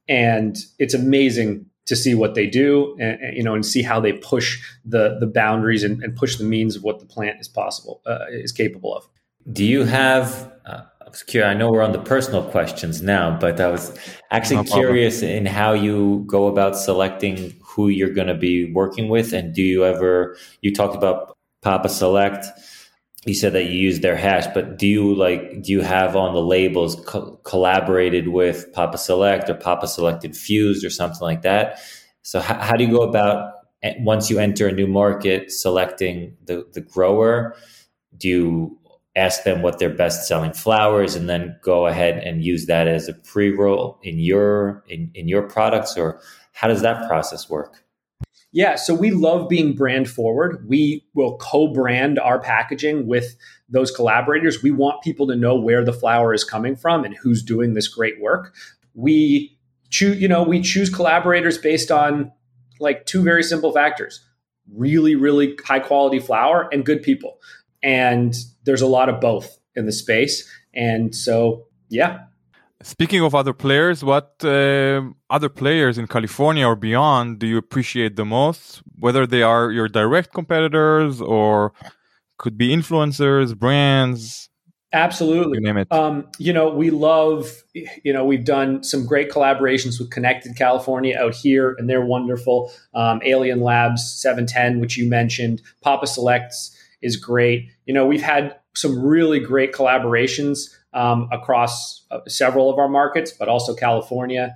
and 0.08 0.58
it's 0.80 0.94
amazing 0.94 1.66
to 1.86 1.96
see 1.96 2.16
what 2.16 2.34
they 2.36 2.48
do 2.48 2.98
and, 3.00 3.38
you 3.38 3.44
know 3.44 3.54
and 3.54 3.66
see 3.66 3.82
how 3.82 4.00
they 4.00 4.14
push 4.14 4.60
the 4.84 5.18
the 5.20 5.28
boundaries 5.28 5.84
and, 5.84 6.04
and 6.04 6.16
push 6.16 6.38
the 6.38 6.44
means 6.44 6.76
of 6.76 6.84
what 6.84 7.00
the 7.00 7.06
plant 7.06 7.40
is 7.40 7.48
possible 7.48 8.02
uh, 8.06 8.26
is 8.30 8.52
capable 8.52 8.96
of 8.96 9.08
do 9.52 9.64
you 9.64 9.84
have 9.84 10.52
uh, 10.66 10.82
was 11.16 11.24
curious. 11.24 11.50
I 11.50 11.54
know 11.58 11.72
we're 11.72 11.82
on 11.82 11.94
the 11.94 12.02
personal 12.02 12.44
questions 12.44 13.02
now, 13.02 13.38
but 13.40 13.60
I 13.60 13.70
was 13.70 13.98
actually 14.32 14.58
no 14.58 14.64
curious 14.64 15.22
in 15.22 15.46
how 15.46 15.74
you 15.74 16.24
go 16.28 16.48
about 16.48 16.78
selecting 16.78 17.56
who 17.64 17.88
you're 17.88 18.14
going 18.14 18.28
to 18.28 18.36
be 18.36 18.72
working 18.74 19.08
with. 19.08 19.34
And 19.34 19.54
do 19.54 19.62
you 19.62 19.86
ever, 19.86 20.38
you 20.62 20.74
talked 20.74 20.96
about 20.96 21.38
Papa's 21.62 21.96
Select. 21.96 22.46
You 23.26 23.34
said 23.34 23.54
that 23.54 23.66
you 23.66 23.72
use 23.72 24.02
their 24.02 24.16
hash, 24.16 24.46
but 24.54 24.78
do 24.78 24.86
you 24.86 25.16
like, 25.16 25.64
do 25.64 25.72
you 25.72 25.82
have 25.82 26.16
on 26.16 26.34
the 26.34 26.42
labels 26.42 27.02
co- 27.08 27.40
collaborated 27.44 28.28
with 28.28 28.72
Papa's 28.74 29.04
Select 29.04 29.50
or 29.50 29.56
Papa 29.56 29.88
Selected 29.88 30.32
Infused 30.32 30.86
or 30.86 30.90
something 30.90 31.22
like 31.22 31.42
that? 31.42 31.80
So, 32.22 32.40
h- 32.40 32.46
how 32.46 32.76
do 32.76 32.84
you 32.84 32.92
go 32.92 33.02
about 33.02 33.54
eh, 33.82 33.96
once 34.00 34.30
you 34.30 34.38
enter 34.38 34.68
a 34.68 34.72
new 34.72 34.86
market 34.86 35.52
selecting 35.52 36.38
the, 36.44 36.68
the 36.74 36.82
grower? 36.82 37.56
Do 38.16 38.28
you 38.28 38.80
ask 39.16 39.44
them 39.44 39.62
what 39.62 39.80
their 39.80 39.90
best 39.90 40.28
selling 40.28 40.52
flowers 40.52 41.16
and 41.16 41.30
then 41.30 41.58
go 41.62 41.88
ahead 41.88 42.18
and 42.24 42.44
use 42.44 42.66
that 42.66 42.88
as 42.88 43.08
a 43.08 43.14
pre-roll 43.14 44.00
in 44.04 44.20
your 44.20 44.84
in, 44.88 45.10
in 45.14 45.28
your 45.28 45.44
products 45.44 45.98
or 45.98 46.20
how 46.52 46.68
does 46.68 46.82
that 46.82 47.08
process 47.08 47.50
work? 47.50 47.84
Yeah 48.52 48.76
so 48.76 48.94
we 48.94 49.12
love 49.12 49.48
being 49.48 49.74
brand 49.74 50.10
forward. 50.10 50.66
We 50.68 51.06
will 51.14 51.38
co-brand 51.38 52.20
our 52.20 52.40
packaging 52.40 53.08
with 53.08 53.36
those 53.70 53.92
collaborators. 53.92 54.62
We 54.62 54.72
want 54.72 55.02
people 55.02 55.28
to 55.28 55.36
know 55.36 55.56
where 55.56 55.84
the 55.84 55.94
flower 55.94 56.34
is 56.34 56.44
coming 56.44 56.76
from 56.76 57.06
and 57.06 57.16
who's 57.16 57.42
doing 57.42 57.74
this 57.74 57.88
great 57.88 58.20
work. 58.20 58.54
We 58.94 59.58
choose 59.90 60.20
you 60.20 60.28
know 60.28 60.44
we 60.44 60.62
choose 60.62 60.90
collaborators 60.90 61.58
based 61.58 61.90
on 61.90 62.32
like 62.80 63.06
two 63.06 63.24
very 63.24 63.44
simple 63.44 63.72
factors 63.72 64.26
really 64.74 65.16
really 65.16 65.56
high 65.64 65.80
quality 65.80 66.20
flower 66.20 66.68
and 66.72 66.86
good 66.86 67.04
people. 67.04 67.38
And 67.84 68.36
there's 68.66 68.82
a 68.82 68.88
lot 68.88 69.10
of 69.10 69.22
both 69.22 69.58
in 69.76 69.86
the 69.86 69.92
space. 69.92 70.50
And 70.74 71.16
so, 71.16 71.66
yeah. 71.90 72.20
Speaking 72.82 73.22
of 73.22 73.34
other 73.34 73.54
players, 73.54 74.04
what 74.04 74.36
uh, 74.44 75.02
other 75.30 75.50
players 75.50 75.98
in 75.98 76.08
California 76.08 76.68
or 76.68 76.76
beyond 76.76 77.40
do 77.40 77.48
you 77.48 77.58
appreciate 77.58 78.16
the 78.16 78.26
most? 78.26 78.82
Whether 79.00 79.26
they 79.26 79.42
are 79.42 79.72
your 79.72 79.88
direct 79.88 80.34
competitors 80.34 81.22
or 81.22 81.74
could 82.38 82.58
be 82.58 82.76
influencers, 82.76 83.58
brands. 83.58 84.50
Absolutely. 84.94 85.58
You 85.58 85.66
name 85.66 85.78
it. 85.78 85.92
Um, 85.92 86.28
you 86.38 86.54
know, 86.54 86.70
we 86.70 86.90
love, 86.90 87.64
you 87.74 88.14
know, 88.14 88.24
we've 88.24 88.46
done 88.46 88.84
some 88.84 89.06
great 89.06 89.30
collaborations 89.30 90.00
with 90.00 90.10
Connected 90.10 90.56
California 90.56 91.18
out 91.18 91.34
here, 91.34 91.76
and 91.78 91.90
they're 91.90 92.06
wonderful. 92.06 92.72
Um, 92.94 93.20
Alien 93.26 93.62
Labs 93.62 94.22
710, 94.22 94.80
which 94.80 94.96
you 94.96 95.10
mentioned, 95.10 95.62
Papa's 95.84 96.14
Select 96.14 96.54
is 97.02 97.18
great. 97.18 97.70
You 97.86 97.94
know, 97.94 98.06
we've 98.06 98.22
had 98.22 98.56
some 98.76 99.02
really 99.02 99.40
great 99.40 99.74
collaborations 99.74 100.70
um, 100.94 101.30
across 101.32 102.06
uh, 102.12 102.20
several 102.28 102.70
of 102.70 102.80
our 102.80 102.88
markets, 102.90 103.32
but 103.32 103.48
also 103.48 103.76
California 103.76 104.56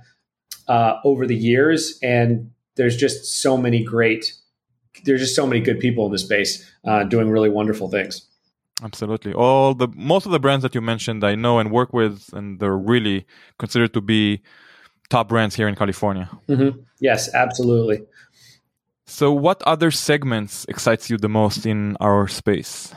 uh, 0.68 0.94
over 1.04 1.26
the 1.26 1.36
years. 1.36 1.98
And 2.02 2.50
there's 2.76 2.96
just 2.96 3.42
so 3.42 3.56
many 3.56 3.84
great, 3.84 4.32
there's 5.04 5.20
just 5.20 5.36
so 5.36 5.46
many 5.46 5.60
good 5.60 5.80
people 5.80 6.06
in 6.06 6.12
the 6.12 6.18
space 6.18 6.70
uh, 6.84 7.04
doing 7.04 7.30
really 7.30 7.50
wonderful 7.50 7.88
things. 7.88 8.26
Absolutely. 8.82 9.34
All 9.34 9.74
the 9.74 9.88
most 9.94 10.24
of 10.26 10.32
the 10.32 10.40
brands 10.40 10.62
that 10.62 10.74
you 10.74 10.80
mentioned, 10.80 11.22
I 11.22 11.34
know 11.34 11.58
and 11.58 11.70
work 11.70 11.92
with, 11.92 12.32
and 12.32 12.58
they're 12.58 12.78
really 12.78 13.26
considered 13.58 13.92
to 13.92 14.00
be 14.00 14.42
top 15.10 15.28
brands 15.28 15.54
here 15.54 15.68
in 15.68 15.74
California. 15.74 16.30
Mm-hmm. 16.48 16.80
Yes, 17.00 17.32
absolutely. 17.34 18.02
So, 19.06 19.32
what 19.32 19.62
other 19.64 19.90
segments 19.90 20.64
excites 20.68 21.10
you 21.10 21.18
the 21.18 21.28
most 21.28 21.66
in 21.66 21.96
our 22.00 22.28
space? 22.28 22.94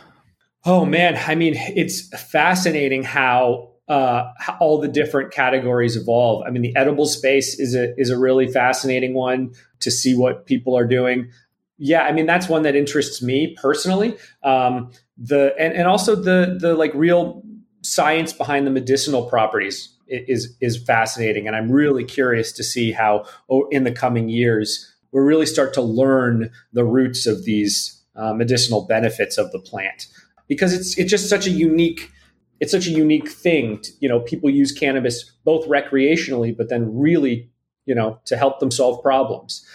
Oh 0.66 0.86
man, 0.86 1.20
I 1.28 1.36
mean, 1.36 1.56
it's 1.58 2.08
fascinating 2.32 3.04
how 3.04 3.70
uh, 3.90 4.32
how 4.38 4.58
all 4.62 4.80
the 4.80 4.88
different 4.88 5.32
categories 5.32 5.98
evolve. 5.98 6.44
I 6.48 6.52
mean, 6.52 6.62
the 6.62 6.76
edible 6.76 7.06
space 7.06 7.60
is 7.60 7.76
a 7.76 7.94
is 8.00 8.10
a 8.10 8.18
really 8.18 8.48
fascinating 8.48 9.14
one 9.14 9.54
to 9.82 9.92
see 9.92 10.16
what 10.16 10.46
people 10.46 10.78
are 10.78 10.88
doing. 10.88 11.30
Yeah, 11.78 12.04
I 12.04 12.14
mean, 12.14 12.26
that's 12.26 12.48
one 12.48 12.62
that 12.62 12.76
interests 12.76 13.22
me 13.22 13.58
personally. 13.62 14.18
Um, 14.44 14.92
the 15.18 15.54
and, 15.60 15.74
and 15.74 15.88
also 15.88 16.16
the 16.16 16.58
the 16.60 16.76
like 16.76 16.94
real 16.94 17.44
science 17.82 18.32
behind 18.32 18.66
the 18.66 18.72
medicinal 18.72 19.26
properties 19.26 19.94
is 20.08 20.56
is 20.62 20.82
fascinating, 20.82 21.46
and 21.46 21.58
I'm 21.58 21.70
really 21.70 22.06
curious 22.06 22.54
to 22.54 22.64
see 22.64 22.94
how 22.94 23.26
oh, 23.50 23.68
in 23.70 23.84
the 23.84 23.92
coming 23.92 24.30
years 24.30 24.90
we 25.12 25.20
really 25.20 25.46
start 25.46 25.74
to 25.74 25.82
learn 25.82 26.52
the 26.72 26.86
roots 26.86 27.26
of 27.28 27.44
these 27.44 28.02
uh, 28.16 28.34
medicinal 28.34 28.86
benefits 28.86 29.38
of 29.38 29.52
the 29.52 29.60
plant 29.60 30.08
because 30.48 30.74
it's 30.74 30.98
it's 30.98 31.10
just 31.10 31.30
such 31.30 31.48
a 31.48 31.52
unique 31.52 32.12
it's 32.60 32.72
such 32.72 32.88
a 32.88 32.92
unique 32.92 33.30
thing. 33.30 33.80
To, 33.82 33.92
you 34.00 34.08
know, 34.08 34.22
people 34.22 34.50
use 34.50 34.72
cannabis 34.72 35.30
both 35.44 35.68
recreationally, 35.68 36.56
but 36.56 36.70
then 36.70 36.98
really, 36.98 37.50
you 37.86 37.94
know, 37.94 38.20
to 38.26 38.38
help 38.38 38.60
them 38.60 38.72
solve 38.72 39.02
problems. 39.02 39.66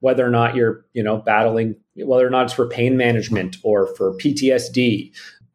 Whether 0.00 0.24
or 0.24 0.30
not 0.30 0.54
you're, 0.54 0.86
you 0.94 1.02
know, 1.02 1.18
battling, 1.18 1.76
whether 1.96 2.26
or 2.26 2.30
not 2.30 2.44
it's 2.44 2.54
for 2.54 2.66
pain 2.66 2.96
management 2.96 3.56
or 3.64 3.94
for 3.96 4.14
PTSD, 4.14 5.12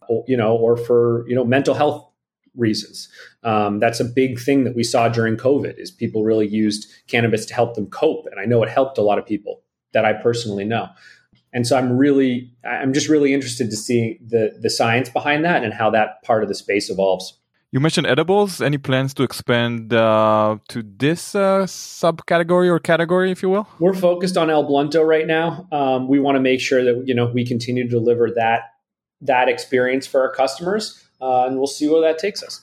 or, 0.08 0.24
you 0.28 0.38
know, 0.38 0.56
or 0.56 0.78
for 0.78 1.28
you 1.28 1.36
know 1.36 1.46
mental 1.46 1.74
health 1.74 2.08
reasons. 2.56 3.10
Um, 3.42 3.80
that's 3.80 4.00
a 4.00 4.06
big 4.06 4.40
thing 4.40 4.64
that 4.66 4.76
we 4.76 4.84
saw 4.84 5.08
during 5.08 5.38
COVID 5.38 5.80
is 5.80 5.90
people 5.90 6.24
really 6.24 6.48
used 6.48 6.88
cannabis 7.08 7.46
to 7.48 7.54
help 7.56 7.74
them 7.74 7.88
cope, 7.88 8.28
and 8.30 8.40
I 8.40 8.46
know 8.46 8.62
it 8.62 8.70
helped 8.70 8.98
a 8.98 9.02
lot 9.02 9.18
of 9.18 9.26
people 9.26 9.64
that 9.94 10.06
I 10.06 10.14
personally 10.14 10.66
know. 10.66 10.90
And 11.54 11.68
so 11.68 11.78
I'm 11.78 11.98
really, 11.98 12.52
I'm 12.66 12.94
just 12.94 13.08
really 13.08 13.34
interested 13.34 13.70
to 13.70 13.78
see 13.78 14.18
the 14.26 14.58
the 14.60 14.70
science 14.70 15.10
behind 15.10 15.46
that 15.46 15.64
and 15.64 15.74
how 15.74 15.90
that 15.92 16.24
part 16.24 16.44
of 16.44 16.50
the 16.50 16.56
space 16.56 16.90
evolves. 16.90 17.38
You 17.72 17.80
mentioned 17.80 18.06
edibles. 18.06 18.62
Any 18.62 18.78
plans 18.78 19.14
to 19.16 19.24
expand 19.24 19.94
uh, 19.94 20.58
to 20.68 20.84
this 20.84 21.34
uh, 21.34 21.64
subcategory 21.66 22.68
or 22.68 22.80
category, 22.80 23.32
if 23.32 23.42
you 23.42 23.50
will? 23.50 23.68
We're 23.80 23.96
focused 23.96 24.38
on 24.38 24.50
El 24.50 24.66
Blunto 24.66 25.06
right 25.06 25.26
now. 25.26 25.68
Um, 25.72 26.08
we 26.08 26.20
want 26.20 26.36
to 26.36 26.40
make 26.40 26.60
sure 26.60 26.84
that 26.84 27.08
you 27.08 27.16
know 27.16 27.28
we 27.28 27.46
continue 27.46 27.84
to 27.84 27.90
deliver 27.90 28.30
that 28.32 28.74
that 29.22 29.48
experience 29.48 30.06
for 30.06 30.22
our 30.22 30.34
customers 30.34 31.04
uh, 31.24 31.46
and 31.46 31.58
we'll 31.58 31.68
see 31.68 31.88
where 31.88 32.02
that 32.02 32.20
takes 32.20 32.44
us. 32.44 32.62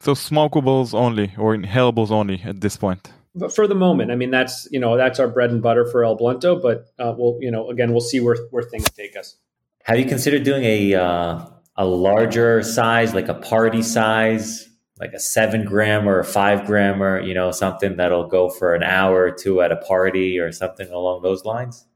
So 0.00 0.12
smokables 0.14 0.94
only 0.94 1.32
or 1.38 1.56
inhalables 1.56 2.10
only 2.10 2.42
at 2.44 2.60
this 2.60 2.76
point. 2.76 3.12
But 3.34 3.54
for 3.54 3.66
the 3.66 3.74
moment, 3.74 4.10
I 4.10 4.16
mean 4.16 4.30
that's 4.30 4.68
you 4.70 4.80
know 4.80 4.96
that's 4.96 5.20
our 5.20 5.28
bread 5.28 5.50
and 5.50 5.62
butter 5.62 5.84
for 5.86 6.04
El 6.04 6.18
Blunto. 6.18 6.60
But 6.60 6.86
uh, 6.98 7.14
we'll 7.16 7.38
you 7.40 7.50
know 7.50 7.70
again 7.70 7.92
we'll 7.92 8.00
see 8.00 8.20
where 8.20 8.36
where 8.50 8.62
things 8.62 8.90
take 8.90 9.16
us. 9.16 9.36
Have 9.84 9.98
you 9.98 10.04
considered 10.04 10.42
doing 10.42 10.64
a 10.64 10.94
uh, 10.94 11.46
a 11.76 11.84
larger 11.86 12.62
size, 12.62 13.14
like 13.14 13.28
a 13.28 13.34
party 13.34 13.82
size, 13.82 14.68
like 14.98 15.12
a 15.12 15.20
seven 15.20 15.64
gram 15.64 16.08
or 16.08 16.18
a 16.18 16.24
five 16.24 16.66
gram, 16.66 17.02
or 17.02 17.20
you 17.20 17.34
know 17.34 17.52
something 17.52 17.96
that'll 17.96 18.26
go 18.26 18.50
for 18.50 18.74
an 18.74 18.82
hour 18.82 19.22
or 19.22 19.30
two 19.30 19.62
at 19.62 19.72
a 19.72 19.76
party 19.76 20.38
or 20.38 20.52
something 20.52 20.90
along 20.90 21.22
those 21.22 21.44
lines? 21.44 21.86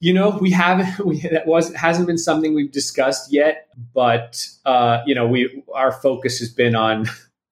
You 0.00 0.14
know, 0.14 0.38
we 0.40 0.50
haven't. 0.50 0.98
We, 1.04 1.20
that 1.20 1.46
was 1.46 1.74
hasn't 1.74 2.06
been 2.06 2.18
something 2.18 2.54
we've 2.54 2.72
discussed 2.72 3.32
yet, 3.32 3.68
but 3.94 4.44
uh, 4.64 5.02
you 5.06 5.14
know, 5.14 5.26
we 5.26 5.62
our 5.74 5.92
focus 5.92 6.38
has 6.38 6.50
been 6.50 6.74
on 6.74 7.06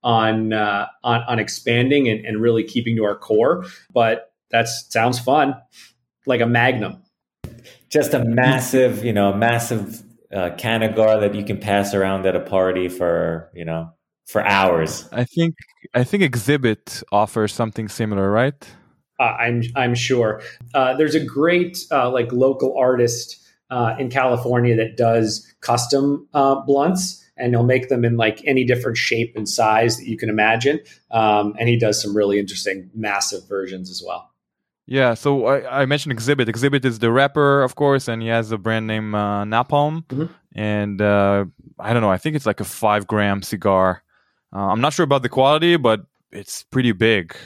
on 0.07 0.53
uh, 0.53 0.87
on, 1.03 1.21
on 1.23 1.39
expanding 1.41 2.09
and, 2.09 2.25
and 2.25 2.41
really 2.41 2.63
keeping 2.63 2.97
to 2.97 3.05
our 3.05 3.17
core. 3.17 3.67
But 3.93 4.33
that 4.51 4.69
sounds 4.69 5.19
fun, 5.19 5.57
like 6.25 6.41
a 6.41 6.47
Magnum. 6.47 7.03
Just 7.91 8.15
a 8.15 8.25
massive, 8.25 9.05
you 9.05 9.13
know, 9.13 9.33
massive 9.33 10.03
uh, 10.33 10.51
Cannagar 10.57 11.21
that 11.21 11.35
you 11.35 11.45
can 11.45 11.59
pass 11.59 11.93
around 11.93 12.25
at 12.25 12.37
a 12.37 12.41
party 12.41 12.89
for, 12.89 13.51
you 13.53 13.65
know, 13.65 13.91
for 14.27 14.47
hours. 14.47 15.09
I 15.13 15.25
think 15.25 15.57
I 15.93 16.05
think 16.05 16.23
Xzibit 16.23 17.03
offers 17.11 17.53
something 17.53 17.89
similar, 17.89 18.31
right? 18.31 18.55
Uh, 19.19 19.23
I'm 19.25 19.63
I'm 19.75 19.95
sure. 19.97 20.41
Uh, 20.73 20.95
there's 20.97 21.17
a 21.17 21.25
great 21.25 21.79
uh, 21.91 22.11
like 22.11 22.33
local 22.33 22.79
artist 22.79 23.43
uh, 23.71 23.97
in 23.99 24.11
California 24.11 24.77
that 24.77 24.97
does 24.97 25.53
custom 25.61 26.29
uh, 26.33 26.61
blunts, 26.61 27.25
and 27.37 27.53
he'll 27.53 27.65
make 27.65 27.89
them 27.89 28.05
in 28.05 28.17
like 28.17 28.43
any 28.45 28.65
different 28.65 28.97
shape 28.97 29.35
and 29.37 29.49
size 29.49 29.99
that 29.99 30.07
you 30.07 30.17
can 30.17 30.29
imagine. 30.29 30.81
Um, 31.11 31.55
and 31.59 31.69
he 31.69 31.77
does 31.77 32.01
some 32.01 32.17
really 32.17 32.39
interesting, 32.39 32.91
massive 32.95 33.49
versions 33.49 33.91
as 33.91 34.03
well. 34.05 34.31
Yeah, 34.89 35.15
so 35.15 35.47
I, 35.47 35.83
I, 35.83 35.87
mentioned 35.87 36.17
Xzibit. 36.17 36.47
Xzibit 36.47 36.85
is 36.85 37.01
the 37.01 37.11
rapper, 37.11 37.63
of 37.63 37.75
course, 37.75 38.07
and 38.07 38.23
he 38.23 38.29
has 38.29 38.53
a 38.53 38.59
brand 38.59 38.87
name 38.87 39.17
uh, 39.17 39.45
Napalm, 39.45 40.07
mm-hmm. 40.07 40.27
and 40.55 41.03
I 41.79 41.93
don't 41.93 42.03
know. 42.03 42.11
I 42.11 42.19
think 42.19 42.37
it's 42.37 42.47
like 42.47 42.61
a 42.61 42.65
five 42.65 43.07
gram 43.07 43.43
cigar 43.43 44.03
Uh, 44.55 44.69
I'm 44.69 44.81
not 44.81 44.93
sure 44.93 45.05
about 45.05 45.23
the 45.23 45.29
quality, 45.29 45.77
but 45.77 46.07
it's 46.31 46.63
pretty 46.63 46.93
big. 46.93 47.37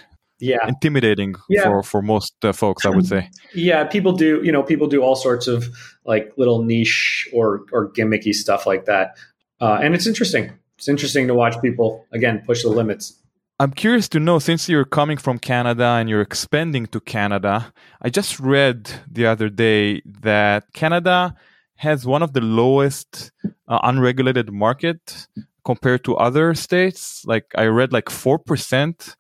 Yeah, 0.43 0.67
intimidating 0.67 1.35
yeah. 1.51 1.65
for 1.65 1.83
for 1.83 2.01
most 2.01 2.33
uh, 2.43 2.53
folks, 2.53 2.87
I 2.87 2.89
would 2.89 3.07
say. 3.07 3.29
yeah, 3.55 3.85
people 3.85 4.13
do. 4.13 4.41
You 4.43 4.53
know, 4.53 4.63
people 4.63 4.87
do 4.87 5.03
all 5.03 5.15
sorts 5.15 5.47
of 5.47 5.69
like 6.07 6.33
little 6.39 6.63
niche 6.63 7.29
or 7.33 7.67
or 7.73 7.93
gimmicky 7.93 8.33
stuff 8.33 8.67
like 8.67 8.87
that, 8.87 9.19
uh, 9.61 9.81
and 9.83 9.95
it's 9.95 10.07
interesting. 10.07 10.53
It's 10.79 10.89
interesting 10.89 11.27
to 11.29 11.35
watch 11.35 11.61
people 11.61 12.07
again 12.13 12.43
push 12.47 12.63
the 12.63 12.71
limits. 12.71 13.17
I'm 13.59 13.73
curious 13.73 14.09
to 14.11 14.21
know 14.21 14.39
since 14.39 14.71
you're 14.71 14.87
coming 14.87 15.19
from 15.19 15.39
Canada 15.39 15.85
and 15.85 16.09
you're 16.09 16.23
expanding 16.23 16.87
to 16.87 17.01
Canada. 17.01 17.75
I 18.01 18.09
just 18.09 18.41
read 18.41 18.91
the 19.07 19.27
other 19.27 19.51
day 19.51 20.01
that 20.07 20.73
Canada 20.73 21.35
has 21.77 22.07
one 22.07 22.23
of 22.23 22.33
the 22.33 22.41
lowest 22.41 23.33
uh, 23.69 23.79
unregulated 23.83 24.51
market 24.51 25.27
compared 25.65 26.05
to 26.05 26.17
other 26.17 26.55
states. 26.55 27.23
Like 27.27 27.53
I 27.55 27.67
read 27.67 27.93
like 27.93 28.07
4% 28.07 29.15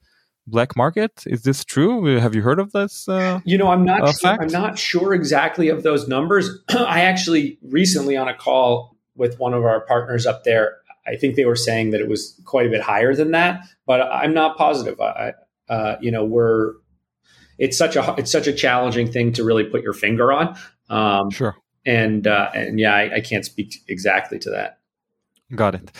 black 0.46 0.74
market. 0.74 1.22
Is 1.26 1.42
this 1.42 1.62
true? 1.62 2.16
Have 2.18 2.34
you 2.34 2.40
heard 2.40 2.58
of 2.58 2.72
this? 2.72 3.08
Uh, 3.08 3.40
you 3.44 3.58
know, 3.58 3.68
I'm 3.68 3.84
not. 3.84 4.02
Uh, 4.02 4.12
sure, 4.12 4.38
I'm 4.40 4.48
not 4.48 4.78
sure 4.78 5.14
exactly 5.14 5.68
of 5.68 5.82
those 5.82 6.08
numbers. 6.08 6.50
I 6.70 7.02
actually 7.02 7.58
recently 7.62 8.16
on 8.16 8.28
a 8.28 8.34
call 8.34 8.96
with 9.20 9.38
one 9.38 9.54
of 9.54 9.64
our 9.64 9.82
partners 9.82 10.26
up 10.26 10.42
there. 10.42 10.78
I 11.06 11.14
think 11.14 11.36
they 11.36 11.44
were 11.44 11.54
saying 11.54 11.90
that 11.90 12.00
it 12.00 12.08
was 12.08 12.40
quite 12.44 12.66
a 12.66 12.70
bit 12.70 12.80
higher 12.80 13.14
than 13.14 13.30
that, 13.32 13.66
but 13.86 14.00
I'm 14.00 14.34
not 14.34 14.56
positive. 14.56 14.98
I, 15.00 15.34
uh, 15.68 15.96
you 16.00 16.10
know, 16.10 16.24
we're 16.24 16.72
it's 17.58 17.76
such 17.76 17.94
a 17.94 18.14
it's 18.18 18.32
such 18.32 18.46
a 18.46 18.52
challenging 18.52 19.12
thing 19.12 19.32
to 19.34 19.44
really 19.44 19.64
put 19.64 19.82
your 19.82 19.92
finger 19.92 20.32
on. 20.32 20.56
Um, 20.88 21.30
sure. 21.30 21.54
And 21.84 22.26
uh, 22.26 22.50
and 22.54 22.80
yeah, 22.80 22.94
I, 22.94 23.16
I 23.16 23.20
can't 23.20 23.44
speak 23.44 23.76
exactly 23.86 24.38
to 24.40 24.50
that. 24.50 24.78
Got 25.54 25.74
it. 25.74 25.92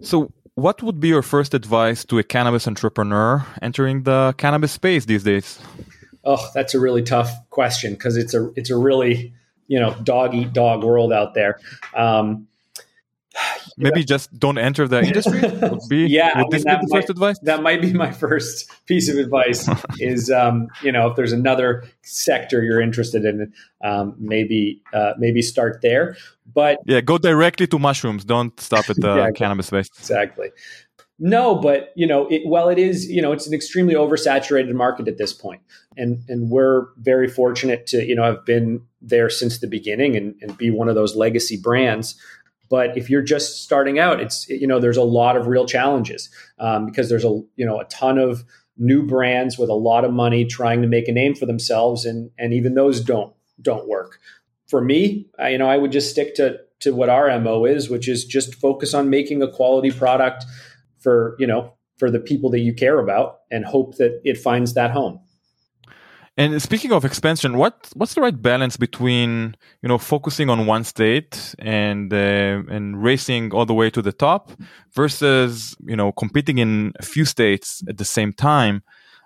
So, 0.00 0.32
what 0.54 0.82
would 0.82 1.00
be 1.00 1.08
your 1.08 1.22
first 1.22 1.54
advice 1.54 2.04
to 2.06 2.18
a 2.18 2.22
cannabis 2.22 2.66
entrepreneur 2.66 3.46
entering 3.62 4.02
the 4.02 4.34
cannabis 4.38 4.72
space 4.72 5.04
these 5.04 5.22
days? 5.22 5.60
Oh, 6.24 6.50
that's 6.54 6.74
a 6.74 6.80
really 6.80 7.02
tough 7.02 7.30
question 7.50 7.92
because 7.92 8.16
it's 8.16 8.34
a 8.34 8.50
it's 8.56 8.70
a 8.70 8.76
really 8.76 9.32
you 9.68 9.78
know 9.78 9.94
dog 10.02 10.34
eat 10.34 10.52
dog 10.52 10.82
world 10.82 11.12
out 11.12 11.34
there. 11.34 11.60
Um, 11.94 12.48
maybe 13.76 14.00
yeah. 14.00 14.06
just 14.06 14.38
don't 14.38 14.58
enter 14.58 14.88
the 14.88 15.02
industry? 15.04 15.40
Be 15.88 16.06
yeah 16.06 16.42
this 16.50 16.64
I 16.66 16.72
mean, 16.72 16.80
be 16.80 16.86
the 16.86 16.88
might, 16.90 17.00
first 17.00 17.10
advice? 17.10 17.38
that 17.40 17.62
might 17.62 17.80
be 17.80 17.92
my 17.92 18.10
first 18.10 18.70
piece 18.86 19.08
of 19.08 19.18
advice 19.18 19.68
is 19.98 20.30
um, 20.30 20.68
you 20.82 20.92
know 20.92 21.08
if 21.08 21.16
there's 21.16 21.32
another 21.32 21.84
sector 22.02 22.62
you're 22.62 22.80
interested 22.80 23.24
in 23.24 23.52
um, 23.84 24.14
maybe 24.18 24.82
uh, 24.92 25.12
maybe 25.18 25.42
start 25.42 25.80
there. 25.82 26.16
But 26.52 26.78
yeah 26.86 27.00
go 27.00 27.18
directly 27.18 27.66
to 27.68 27.78
mushrooms. 27.78 28.24
Don't 28.24 28.58
stop 28.60 28.88
at 28.88 28.96
the 28.96 29.16
yeah, 29.16 29.30
cannabis 29.30 29.66
space 29.66 29.88
exactly. 29.98 30.50
No 31.18 31.54
but 31.54 31.92
you 31.96 32.06
know 32.06 32.26
it, 32.28 32.42
well 32.46 32.68
it 32.68 32.78
is 32.78 33.10
you 33.10 33.22
know 33.22 33.32
it's 33.32 33.46
an 33.46 33.54
extremely 33.54 33.94
oversaturated 33.94 34.72
market 34.74 35.08
at 35.08 35.18
this 35.18 35.32
point. 35.32 35.62
And 35.96 36.22
and 36.28 36.50
we're 36.50 36.86
very 36.98 37.28
fortunate 37.28 37.86
to 37.88 38.04
you 38.04 38.14
know 38.14 38.24
have 38.24 38.44
been 38.44 38.82
there 39.00 39.30
since 39.30 39.60
the 39.60 39.68
beginning 39.68 40.16
and, 40.16 40.34
and 40.40 40.58
be 40.58 40.70
one 40.70 40.88
of 40.88 40.94
those 40.94 41.14
legacy 41.14 41.56
brands 41.56 42.20
but 42.68 42.96
if 42.96 43.08
you're 43.08 43.22
just 43.22 43.62
starting 43.62 43.98
out, 43.98 44.20
it's 44.20 44.48
you 44.48 44.66
know 44.66 44.80
there's 44.80 44.96
a 44.96 45.02
lot 45.02 45.36
of 45.36 45.46
real 45.46 45.66
challenges 45.66 46.30
um, 46.58 46.86
because 46.86 47.08
there's 47.08 47.24
a 47.24 47.40
you 47.56 47.66
know 47.66 47.80
a 47.80 47.84
ton 47.84 48.18
of 48.18 48.44
new 48.76 49.02
brands 49.02 49.58
with 49.58 49.70
a 49.70 49.74
lot 49.74 50.04
of 50.04 50.12
money 50.12 50.44
trying 50.44 50.82
to 50.82 50.88
make 50.88 51.08
a 51.08 51.12
name 51.12 51.34
for 51.34 51.46
themselves, 51.46 52.04
and 52.04 52.30
and 52.38 52.52
even 52.52 52.74
those 52.74 53.00
don't 53.00 53.34
don't 53.60 53.88
work. 53.88 54.18
For 54.68 54.80
me, 54.80 55.28
I, 55.38 55.50
you 55.50 55.58
know, 55.58 55.68
I 55.68 55.76
would 55.76 55.92
just 55.92 56.10
stick 56.10 56.34
to 56.36 56.58
to 56.80 56.94
what 56.94 57.08
our 57.08 57.38
mo 57.40 57.64
is, 57.64 57.88
which 57.88 58.08
is 58.08 58.24
just 58.24 58.54
focus 58.56 58.94
on 58.94 59.10
making 59.10 59.42
a 59.42 59.50
quality 59.50 59.90
product 59.90 60.44
for 60.98 61.36
you 61.38 61.46
know 61.46 61.72
for 61.98 62.10
the 62.10 62.20
people 62.20 62.50
that 62.50 62.60
you 62.60 62.74
care 62.74 62.98
about, 62.98 63.40
and 63.50 63.64
hope 63.64 63.96
that 63.96 64.20
it 64.24 64.36
finds 64.36 64.74
that 64.74 64.90
home. 64.90 65.20
And 66.38 66.60
speaking 66.60 66.92
of 66.92 67.04
expansion, 67.06 67.56
what 67.56 67.88
what's 67.94 68.12
the 68.12 68.20
right 68.20 68.42
balance 68.42 68.76
between 68.76 69.56
you 69.82 69.88
know 69.88 69.96
focusing 69.96 70.50
on 70.50 70.66
one 70.66 70.84
state 70.84 71.54
and 71.58 72.12
uh, 72.12 72.62
and 72.68 73.02
racing 73.02 73.52
all 73.52 73.64
the 73.64 73.72
way 73.72 73.88
to 73.90 74.02
the 74.02 74.12
top 74.12 74.52
versus 74.94 75.74
you 75.86 75.96
know 75.96 76.12
competing 76.12 76.58
in 76.58 76.92
a 76.98 77.02
few 77.02 77.24
states 77.24 77.82
at 77.88 77.96
the 77.96 78.04
same 78.04 78.34
time, 78.34 78.82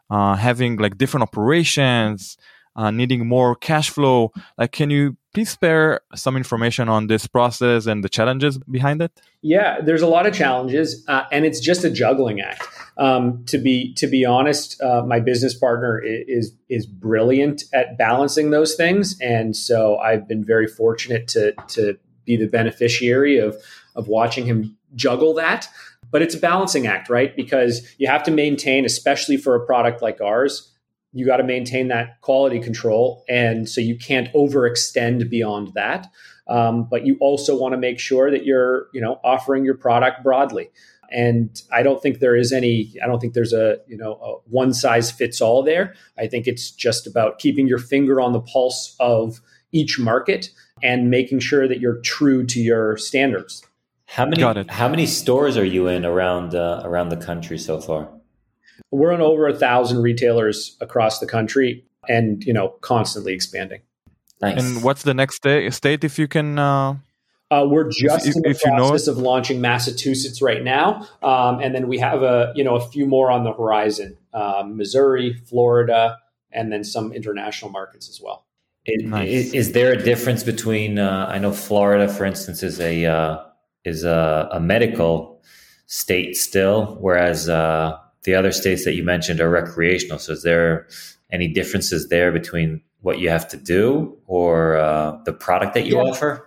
uh, 0.08 0.36
having 0.36 0.76
like 0.76 0.98
different 0.98 1.22
operations, 1.22 2.36
uh, 2.80 2.90
needing 2.90 3.26
more 3.26 3.54
cash 3.54 3.90
flow. 3.90 4.32
Like, 4.56 4.72
can 4.72 4.88
you 4.88 5.18
please 5.34 5.50
spare 5.50 6.00
some 6.14 6.34
information 6.34 6.88
on 6.88 7.08
this 7.08 7.26
process 7.26 7.84
and 7.84 8.02
the 8.02 8.08
challenges 8.08 8.56
behind 8.70 9.02
it? 9.02 9.12
Yeah, 9.42 9.82
there's 9.82 10.00
a 10.00 10.06
lot 10.06 10.26
of 10.26 10.32
challenges, 10.32 11.04
uh, 11.06 11.24
and 11.30 11.44
it's 11.44 11.60
just 11.60 11.84
a 11.84 11.90
juggling 11.90 12.40
act. 12.40 12.66
Um, 12.96 13.44
to 13.46 13.58
be 13.58 13.92
to 13.94 14.06
be 14.06 14.24
honest, 14.24 14.80
uh, 14.80 15.02
my 15.06 15.20
business 15.20 15.54
partner 15.54 16.00
is 16.02 16.52
is 16.70 16.86
brilliant 16.86 17.64
at 17.74 17.98
balancing 17.98 18.50
those 18.50 18.74
things, 18.74 19.20
and 19.20 19.54
so 19.54 19.98
I've 19.98 20.26
been 20.26 20.42
very 20.42 20.66
fortunate 20.66 21.28
to 21.28 21.52
to 21.68 21.98
be 22.24 22.36
the 22.36 22.48
beneficiary 22.48 23.38
of 23.38 23.56
of 23.94 24.08
watching 24.08 24.46
him 24.46 24.76
juggle 24.94 25.34
that. 25.34 25.68
But 26.10 26.22
it's 26.22 26.34
a 26.34 26.40
balancing 26.40 26.86
act, 26.86 27.08
right? 27.10 27.36
Because 27.36 27.86
you 27.98 28.08
have 28.08 28.24
to 28.24 28.30
maintain, 28.30 28.84
especially 28.84 29.36
for 29.36 29.54
a 29.54 29.64
product 29.64 30.02
like 30.02 30.20
ours, 30.20 30.69
you 31.12 31.26
got 31.26 31.38
to 31.38 31.44
maintain 31.44 31.88
that 31.88 32.20
quality 32.20 32.60
control. 32.60 33.24
And 33.28 33.68
so 33.68 33.80
you 33.80 33.96
can't 33.98 34.32
overextend 34.32 35.28
beyond 35.28 35.72
that. 35.74 36.06
Um, 36.46 36.88
but 36.90 37.06
you 37.06 37.16
also 37.20 37.56
want 37.56 37.74
to 37.74 37.78
make 37.78 37.98
sure 37.98 38.30
that 38.30 38.44
you're, 38.44 38.86
you 38.92 39.00
know, 39.00 39.20
offering 39.22 39.64
your 39.64 39.76
product 39.76 40.22
broadly. 40.22 40.70
And 41.12 41.60
I 41.72 41.82
don't 41.82 42.00
think 42.00 42.20
there 42.20 42.36
is 42.36 42.52
any, 42.52 42.94
I 43.02 43.06
don't 43.06 43.18
think 43.20 43.34
there's 43.34 43.52
a, 43.52 43.78
you 43.88 43.96
know, 43.96 44.12
a 44.14 44.48
one 44.48 44.72
size 44.72 45.10
fits 45.10 45.40
all 45.40 45.62
there. 45.62 45.94
I 46.18 46.28
think 46.28 46.46
it's 46.46 46.70
just 46.70 47.06
about 47.06 47.38
keeping 47.38 47.66
your 47.66 47.78
finger 47.78 48.20
on 48.20 48.32
the 48.32 48.40
pulse 48.40 48.94
of 49.00 49.40
each 49.72 49.98
market 49.98 50.50
and 50.82 51.10
making 51.10 51.40
sure 51.40 51.66
that 51.66 51.80
you're 51.80 52.00
true 52.00 52.46
to 52.46 52.60
your 52.60 52.96
standards. 52.96 53.64
How 54.06 54.26
many, 54.26 54.64
how 54.68 54.88
many 54.88 55.06
stores 55.06 55.56
are 55.56 55.64
you 55.64 55.86
in 55.86 56.04
around, 56.04 56.54
uh, 56.54 56.82
around 56.84 57.10
the 57.10 57.16
country 57.16 57.58
so 57.58 57.80
far? 57.80 58.08
We're 58.90 59.12
on 59.12 59.20
over 59.20 59.46
a 59.46 59.54
thousand 59.54 60.02
retailers 60.02 60.76
across 60.80 61.18
the 61.18 61.26
country, 61.26 61.84
and 62.08 62.42
you 62.44 62.52
know, 62.52 62.70
constantly 62.80 63.32
expanding. 63.32 63.82
Nice. 64.40 64.62
And 64.62 64.82
what's 64.82 65.02
the 65.02 65.14
next 65.14 65.36
state 65.36 66.04
if 66.04 66.18
you 66.18 66.26
can? 66.26 66.58
Uh, 66.58 66.96
uh, 67.50 67.66
we're 67.68 67.90
just 67.90 68.26
if, 68.26 68.36
in 68.36 68.42
the 68.42 68.48
process 68.54 69.06
you 69.06 69.12
know 69.12 69.18
of 69.18 69.22
launching 69.22 69.60
Massachusetts 69.60 70.40
right 70.40 70.62
now, 70.62 71.08
um, 71.22 71.58
and 71.60 71.74
then 71.74 71.88
we 71.88 71.98
have 71.98 72.22
a 72.22 72.52
you 72.54 72.62
know 72.62 72.76
a 72.76 72.80
few 72.80 73.06
more 73.06 73.30
on 73.30 73.44
the 73.44 73.52
horizon: 73.52 74.16
um, 74.32 74.76
Missouri, 74.76 75.34
Florida, 75.46 76.18
and 76.52 76.72
then 76.72 76.84
some 76.84 77.12
international 77.12 77.70
markets 77.70 78.08
as 78.08 78.20
well. 78.20 78.46
It, 78.86 79.04
nice. 79.04 79.28
is, 79.28 79.54
is, 79.54 79.72
there 79.72 79.92
a 79.92 80.02
difference 80.02 80.42
between? 80.42 80.98
Uh, 80.98 81.26
I 81.28 81.38
know 81.38 81.52
Florida, 81.52 82.08
for 82.12 82.24
instance, 82.24 82.62
is 82.62 82.80
a 82.80 83.04
uh, 83.04 83.44
is 83.84 84.04
a, 84.04 84.48
a, 84.52 84.60
medical 84.60 85.42
state 85.86 86.36
still, 86.36 86.96
whereas 87.00 87.48
uh, 87.48 87.98
the 88.24 88.34
other 88.34 88.52
states 88.52 88.84
that 88.84 88.94
you 88.94 89.02
mentioned 89.02 89.40
are 89.40 89.50
recreational. 89.50 90.18
So 90.18 90.32
is 90.32 90.42
there 90.42 90.86
any 91.32 91.48
differences 91.48 92.08
there 92.08 92.32
between 92.32 92.82
what 93.00 93.18
you 93.18 93.30
have 93.30 93.48
to 93.48 93.56
do 93.56 94.16
or 94.26 94.76
uh, 94.76 95.18
the 95.24 95.32
product 95.32 95.74
that 95.74 95.86
you 95.86 95.96
yeah. 95.96 96.02
offer? 96.02 96.46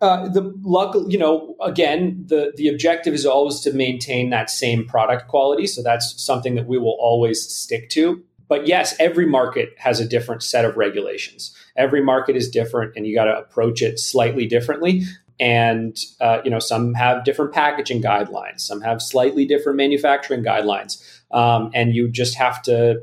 Uh, 0.00 0.28
the 0.28 0.52
luck, 0.62 0.96
you 1.06 1.18
know, 1.18 1.54
again, 1.62 2.24
the 2.26 2.52
the 2.56 2.68
objective 2.68 3.14
is 3.14 3.24
always 3.24 3.60
to 3.60 3.72
maintain 3.72 4.30
that 4.30 4.50
same 4.50 4.84
product 4.84 5.28
quality. 5.28 5.66
So 5.66 5.80
that's 5.80 6.20
something 6.20 6.56
that 6.56 6.66
we 6.66 6.76
will 6.76 6.96
always 6.98 7.40
stick 7.40 7.88
to. 7.90 8.20
But 8.48 8.66
yes, 8.66 8.96
every 8.98 9.26
market 9.26 9.74
has 9.78 10.00
a 10.00 10.06
different 10.06 10.42
set 10.42 10.64
of 10.64 10.76
regulations. 10.76 11.56
Every 11.76 12.02
market 12.02 12.34
is 12.34 12.50
different, 12.50 12.96
and 12.96 13.06
you 13.06 13.14
got 13.14 13.26
to 13.26 13.38
approach 13.38 13.80
it 13.80 14.00
slightly 14.00 14.44
differently 14.44 15.04
and 15.40 15.96
uh, 16.20 16.40
you 16.44 16.50
know 16.50 16.58
some 16.58 16.94
have 16.94 17.24
different 17.24 17.52
packaging 17.52 18.02
guidelines 18.02 18.60
some 18.60 18.80
have 18.80 19.00
slightly 19.00 19.44
different 19.44 19.76
manufacturing 19.76 20.42
guidelines 20.42 21.02
um, 21.32 21.70
and 21.74 21.94
you 21.94 22.08
just 22.08 22.34
have 22.36 22.62
to 22.62 23.00